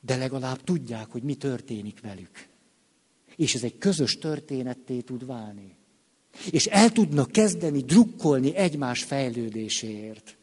De 0.00 0.16
legalább 0.16 0.62
tudják, 0.64 1.10
hogy 1.10 1.22
mi 1.22 1.34
történik 1.34 2.00
velük. 2.00 2.52
És 3.36 3.54
ez 3.54 3.62
egy 3.62 3.78
közös 3.78 4.18
történetté 4.18 5.00
tud 5.00 5.26
válni. 5.26 5.76
És 6.50 6.66
el 6.66 6.90
tudnak 6.90 7.32
kezdeni 7.32 7.80
drukkolni 7.80 8.54
egymás 8.54 9.02
fejlődéséért. 9.02 10.36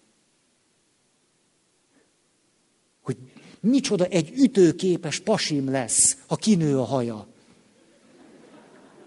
Hogy 3.01 3.17
micsoda 3.59 4.05
egy 4.05 4.31
ütőképes 4.35 5.19
pasim 5.19 5.69
lesz, 5.69 6.17
ha 6.27 6.35
kinő 6.35 6.79
a 6.79 6.83
haja. 6.83 7.27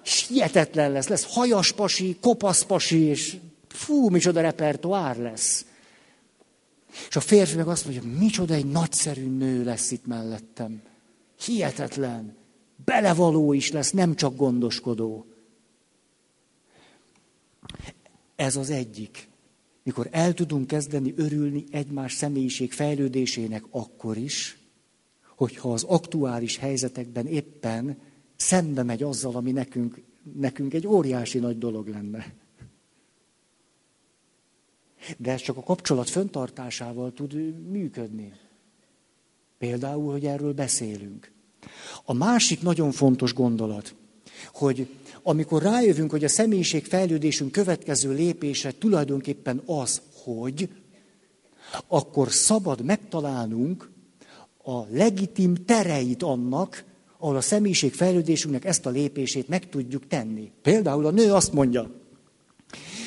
És 0.05 0.26
hihetetlen 0.26 0.93
lesz, 0.93 1.09
lesz 1.09 1.35
hajas 1.35 1.72
pasi, 1.72 2.16
kopasz 2.20 2.64
pasi, 2.64 2.99
és 2.99 3.37
fú, 3.68 4.09
micsoda 4.09 4.41
repertoár 4.41 5.16
lesz. 5.16 5.66
És 7.09 7.16
a 7.16 7.20
férfi 7.20 7.57
meg 7.57 7.68
azt 7.68 7.85
mondja, 7.85 8.18
micsoda 8.18 8.55
egy 8.55 8.66
nagyszerű 8.66 9.26
nő 9.26 9.64
lesz 9.64 9.91
itt 9.91 10.07
mellettem. 10.07 10.82
Hihetetlen. 11.45 12.37
Belevaló 12.84 13.52
is 13.52 13.70
lesz, 13.70 13.90
nem 13.90 14.14
csak 14.14 14.36
gondoskodó. 14.36 15.26
Ez 18.36 18.56
az 18.56 18.70
egyik. 18.70 19.28
Mikor 19.82 20.08
el 20.10 20.34
tudunk 20.34 20.66
kezdeni 20.66 21.14
örülni 21.16 21.64
egymás 21.70 22.12
személyiség 22.12 22.72
fejlődésének 22.72 23.64
akkor 23.70 24.16
is, 24.16 24.58
hogyha 25.36 25.72
az 25.72 25.82
aktuális 25.82 26.56
helyzetekben 26.56 27.26
éppen 27.26 27.98
szembe 28.36 28.82
megy 28.82 29.02
azzal, 29.02 29.36
ami 29.36 29.52
nekünk, 29.52 30.02
nekünk 30.32 30.74
egy 30.74 30.86
óriási 30.86 31.38
nagy 31.38 31.58
dolog 31.58 31.88
lenne. 31.88 32.34
De 35.16 35.32
ez 35.32 35.40
csak 35.40 35.56
a 35.56 35.62
kapcsolat 35.62 36.08
föntartásával 36.08 37.12
tud 37.12 37.34
működni. 37.70 38.32
Például, 39.58 40.12
hogy 40.12 40.26
erről 40.26 40.52
beszélünk. 40.52 41.34
A 42.04 42.12
másik 42.12 42.62
nagyon 42.62 42.92
fontos 42.92 43.34
gondolat, 43.34 43.94
hogy 44.52 44.88
amikor 45.22 45.62
rájövünk, 45.62 46.10
hogy 46.10 46.24
a 46.24 46.28
személyiség 46.28 46.84
fejlődésünk 46.84 47.52
következő 47.52 48.12
lépése 48.12 48.72
tulajdonképpen 48.78 49.62
az, 49.66 50.00
hogy 50.24 50.68
akkor 51.86 52.32
szabad 52.32 52.84
megtalálnunk 52.84 53.90
a 54.64 54.82
legitim 54.90 55.54
tereit 55.54 56.22
annak, 56.22 56.84
ahol 57.18 57.36
a 57.36 57.40
személyiség 57.40 57.92
fejlődésünknek 57.92 58.64
ezt 58.64 58.86
a 58.86 58.90
lépését 58.90 59.48
meg 59.48 59.68
tudjuk 59.68 60.06
tenni. 60.06 60.50
Például 60.62 61.06
a 61.06 61.10
nő 61.10 61.32
azt 61.32 61.52
mondja, 61.52 61.90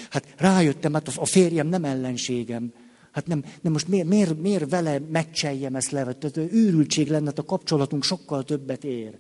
hát 0.10 0.26
rájöttem, 0.38 0.94
hát 0.94 1.08
a 1.08 1.26
férjem 1.26 1.68
nem 1.68 1.84
ellenségem, 1.84 2.74
Hát 3.18 3.28
nem, 3.28 3.44
nem 3.62 3.72
most 3.72 3.88
miért, 3.88 4.08
miért, 4.08 4.42
miért 4.42 4.70
vele 4.70 5.00
meccseljem 5.00 5.76
ezt 5.76 5.92
le? 5.92 6.14
Tehát 6.14 6.38
őrültség 6.38 7.10
lenne, 7.10 7.26
hát 7.26 7.40
a 7.40 7.44
kapcsolatunk 7.44 8.04
sokkal 8.04 8.44
többet 8.44 8.84
ér. 8.84 9.18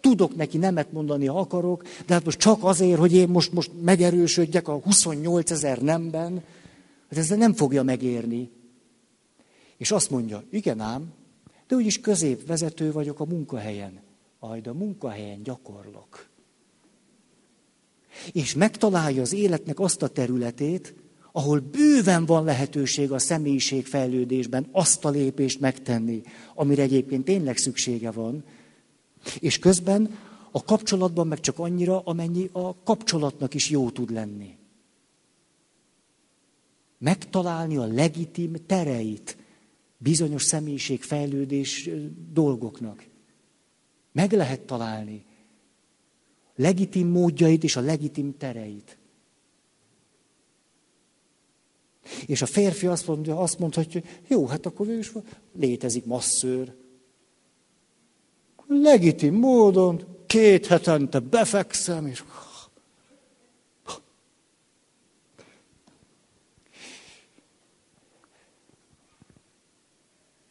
Tudok 0.00 0.36
neki 0.36 0.58
nemet 0.58 0.92
mondani, 0.92 1.26
ha 1.26 1.38
akarok, 1.38 1.82
de 2.06 2.14
hát 2.14 2.24
most 2.24 2.38
csak 2.38 2.64
azért, 2.64 2.98
hogy 2.98 3.14
én 3.14 3.28
most, 3.28 3.52
most 3.52 3.70
megerősödjek 3.80 4.68
a 4.68 4.72
28 4.72 5.50
ezer 5.50 5.82
nemben, 5.82 6.42
hát 7.10 7.18
ezzel 7.18 7.36
nem 7.36 7.54
fogja 7.54 7.82
megérni. 7.82 8.50
És 9.76 9.90
azt 9.90 10.10
mondja, 10.10 10.42
igen 10.50 10.80
ám, 10.80 11.12
de 11.68 11.76
úgyis 11.76 12.00
középvezető 12.00 12.92
vagyok 12.92 13.20
a 13.20 13.24
munkahelyen. 13.24 14.00
Majd 14.40 14.66
a 14.66 14.74
munkahelyen 14.74 15.42
gyakorlok. 15.42 16.28
És 18.32 18.54
megtalálja 18.54 19.22
az 19.22 19.32
életnek 19.32 19.80
azt 19.80 20.02
a 20.02 20.08
területét, 20.08 20.94
ahol 21.38 21.60
bőven 21.60 22.26
van 22.26 22.44
lehetőség 22.44 23.12
a 23.12 23.18
személyiségfejlődésben 23.18 24.68
azt 24.72 25.04
a 25.04 25.08
lépést 25.08 25.60
megtenni, 25.60 26.22
amire 26.54 26.82
egyébként 26.82 27.24
tényleg 27.24 27.56
szüksége 27.56 28.10
van, 28.10 28.44
és 29.38 29.58
közben 29.58 30.18
a 30.50 30.64
kapcsolatban 30.64 31.26
meg 31.26 31.40
csak 31.40 31.58
annyira, 31.58 32.00
amennyi 32.00 32.48
a 32.52 32.82
kapcsolatnak 32.82 33.54
is 33.54 33.70
jó 33.70 33.90
tud 33.90 34.10
lenni. 34.10 34.56
Megtalálni 36.98 37.76
a 37.76 37.86
legitim 37.86 38.56
tereit 38.66 39.36
bizonyos 39.98 40.42
személyiségfejlődés 40.42 41.90
dolgoknak. 42.32 43.06
Meg 44.12 44.32
lehet 44.32 44.60
találni. 44.60 45.24
Legitim 46.56 47.08
módjait 47.08 47.64
és 47.64 47.76
a 47.76 47.80
legitim 47.80 48.36
tereit. 48.36 48.97
És 52.26 52.42
a 52.42 52.46
férfi 52.46 52.86
azt, 52.86 53.06
mondja, 53.06 53.38
azt 53.38 53.58
mondhatja, 53.58 54.00
hogy 54.00 54.10
jó, 54.28 54.46
hát 54.46 54.66
akkor 54.66 54.88
ő 54.88 54.98
is 54.98 55.12
létezik 55.58 56.04
masszőr. 56.04 56.74
Legitim 58.66 59.34
módon 59.34 60.04
két 60.26 60.66
hetente 60.66 61.18
befekszem, 61.18 62.06
és 62.06 62.22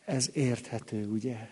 Ez 0.08 0.30
érthető, 0.34 1.08
ugye? 1.08 1.50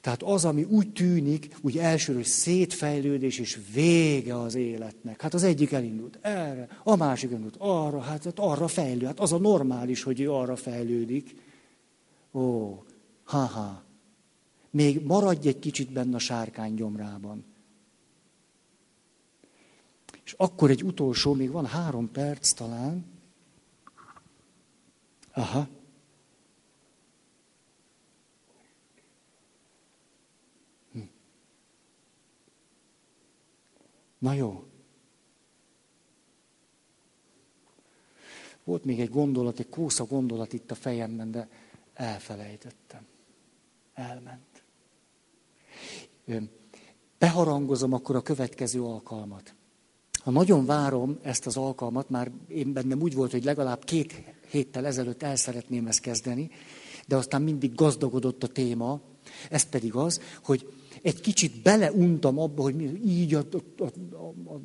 Tehát 0.00 0.22
az, 0.22 0.44
ami 0.44 0.62
úgy 0.62 0.92
tűnik, 0.92 1.56
úgy 1.60 1.78
elsőre, 1.78 2.18
hogy 2.18 2.26
szétfejlődés 2.26 3.38
és 3.38 3.60
vége 3.72 4.40
az 4.40 4.54
életnek. 4.54 5.20
Hát 5.20 5.34
az 5.34 5.42
egyik 5.42 5.72
elindult 5.72 6.18
erre, 6.20 6.68
a 6.84 6.96
másik 6.96 7.30
elindult 7.30 7.56
arra, 7.58 8.00
hát, 8.00 8.24
hát 8.24 8.38
arra 8.38 8.68
fejlőd. 8.68 9.06
Hát 9.06 9.20
az 9.20 9.32
a 9.32 9.38
normális, 9.38 10.02
hogy 10.02 10.20
ő 10.20 10.32
arra 10.32 10.56
fejlődik. 10.56 11.34
Ó, 12.32 12.82
ha-ha. 13.24 13.82
Még 14.70 15.04
maradj 15.04 15.48
egy 15.48 15.58
kicsit 15.58 15.92
benne 15.92 16.14
a 16.14 16.18
sárkány 16.18 16.74
gyomrában. 16.74 17.44
És 20.24 20.34
akkor 20.38 20.70
egy 20.70 20.84
utolsó, 20.84 21.34
még 21.34 21.50
van 21.50 21.66
három 21.66 22.10
perc 22.10 22.52
talán. 22.52 23.04
Aha. 25.32 25.68
Na 34.20 34.32
jó. 34.32 34.64
Volt 38.64 38.84
még 38.84 39.00
egy 39.00 39.10
gondolat, 39.10 39.58
egy 39.58 39.68
kósza 39.68 40.04
gondolat 40.04 40.52
itt 40.52 40.70
a 40.70 40.74
fejemben, 40.74 41.30
de 41.30 41.48
elfelejtettem. 41.94 43.06
Elment. 43.94 44.62
Beharangozom 47.18 47.92
akkor 47.92 48.16
a 48.16 48.22
következő 48.22 48.82
alkalmat. 48.82 49.54
Ha 50.22 50.30
nagyon 50.30 50.66
várom 50.66 51.18
ezt 51.22 51.46
az 51.46 51.56
alkalmat, 51.56 52.10
már 52.10 52.30
én 52.48 52.72
bennem 52.72 53.00
úgy 53.02 53.14
volt, 53.14 53.30
hogy 53.30 53.44
legalább 53.44 53.84
két 53.84 54.22
héttel 54.50 54.86
ezelőtt 54.86 55.22
el 55.22 55.36
szeretném 55.36 55.86
ezt 55.86 56.00
kezdeni, 56.00 56.50
de 57.06 57.16
aztán 57.16 57.42
mindig 57.42 57.74
gazdagodott 57.74 58.42
a 58.42 58.48
téma, 58.48 59.00
ez 59.50 59.62
pedig 59.62 59.94
az, 59.94 60.20
hogy 60.42 60.79
egy 61.02 61.20
kicsit 61.20 61.62
beleuntam 61.62 62.38
abba, 62.38 62.62
hogy 62.62 63.06
így 63.06 63.34
a, 63.34 63.44
a, 63.78 63.84
a, 64.14 64.26
a 64.54 64.60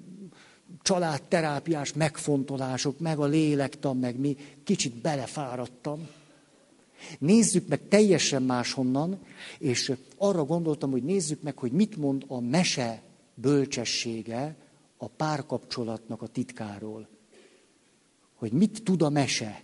családterápiás 0.82 1.94
megfontolások, 1.94 3.00
meg 3.00 3.20
a 3.20 3.26
lélektan, 3.26 3.98
meg 3.98 4.20
mi, 4.20 4.38
kicsit 4.64 5.02
belefáradtam. 5.02 6.08
Nézzük 7.20 7.68
meg 7.68 7.88
teljesen 7.88 8.44
máshonnan, 8.44 9.20
és 9.60 9.92
arra 10.18 10.44
gondoltam, 10.46 10.92
hogy 10.92 11.04
nézzük 11.04 11.42
meg, 11.42 11.58
hogy 11.58 11.72
mit 11.72 11.98
mond 11.98 12.26
a 12.28 12.40
mese 12.40 13.02
bölcsessége 13.34 14.56
a 14.98 15.08
párkapcsolatnak 15.08 16.22
a 16.22 16.28
titkáról. 16.28 17.08
Hogy 18.36 18.52
mit 18.52 18.84
tud 18.84 19.02
a 19.02 19.10
mese. 19.10 19.64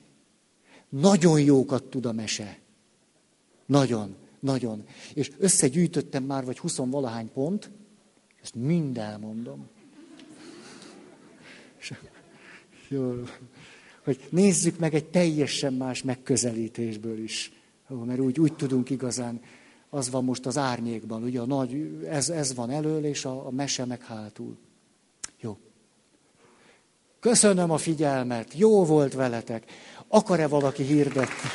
Nagyon 0.90 1.42
jókat 1.42 1.84
tud 1.84 2.06
a 2.06 2.12
mese. 2.12 2.60
Nagyon, 3.66 4.16
nagyon. 4.42 4.84
És 5.14 5.32
összegyűjtöttem 5.38 6.24
már 6.24 6.46
vagy 6.46 6.60
huszonvalahány 6.60 7.32
pont, 7.32 7.70
ezt 8.42 8.56
mind 8.56 8.98
elmondom. 8.98 9.68
Jó 12.88 13.24
hogy 14.04 14.20
nézzük 14.30 14.80
meg 14.80 14.94
egy 14.94 15.06
teljesen 15.06 15.74
más 15.74 16.04
megközelítésből 16.04 17.20
is. 17.20 17.52
Mert 18.06 18.20
úgy, 18.20 18.40
úgy 18.40 18.54
tudunk 18.54 18.90
igazán, 18.90 19.42
az 19.90 20.10
van 20.10 20.24
most 20.24 20.46
az 20.46 20.58
árnyékban, 20.58 21.24
ugye 21.24 21.40
a 21.40 21.46
nagy, 21.46 22.00
ez, 22.06 22.30
ez 22.30 22.56
van 22.56 22.70
elől, 22.70 23.06
és 23.06 23.26
a, 23.26 23.46
a 23.46 23.52
mese 23.52 23.86
meg 23.86 24.04
hátul. 24.04 24.58
Jó. 25.40 25.58
Köszönöm 27.20 27.72
a 27.72 27.78
figyelmet, 27.78 28.54
jó 28.58 28.86
volt 28.86 29.14
veletek. 29.14 29.72
Akar-e 30.08 30.48
valaki 30.48 30.84
hirdetni? 30.84 31.50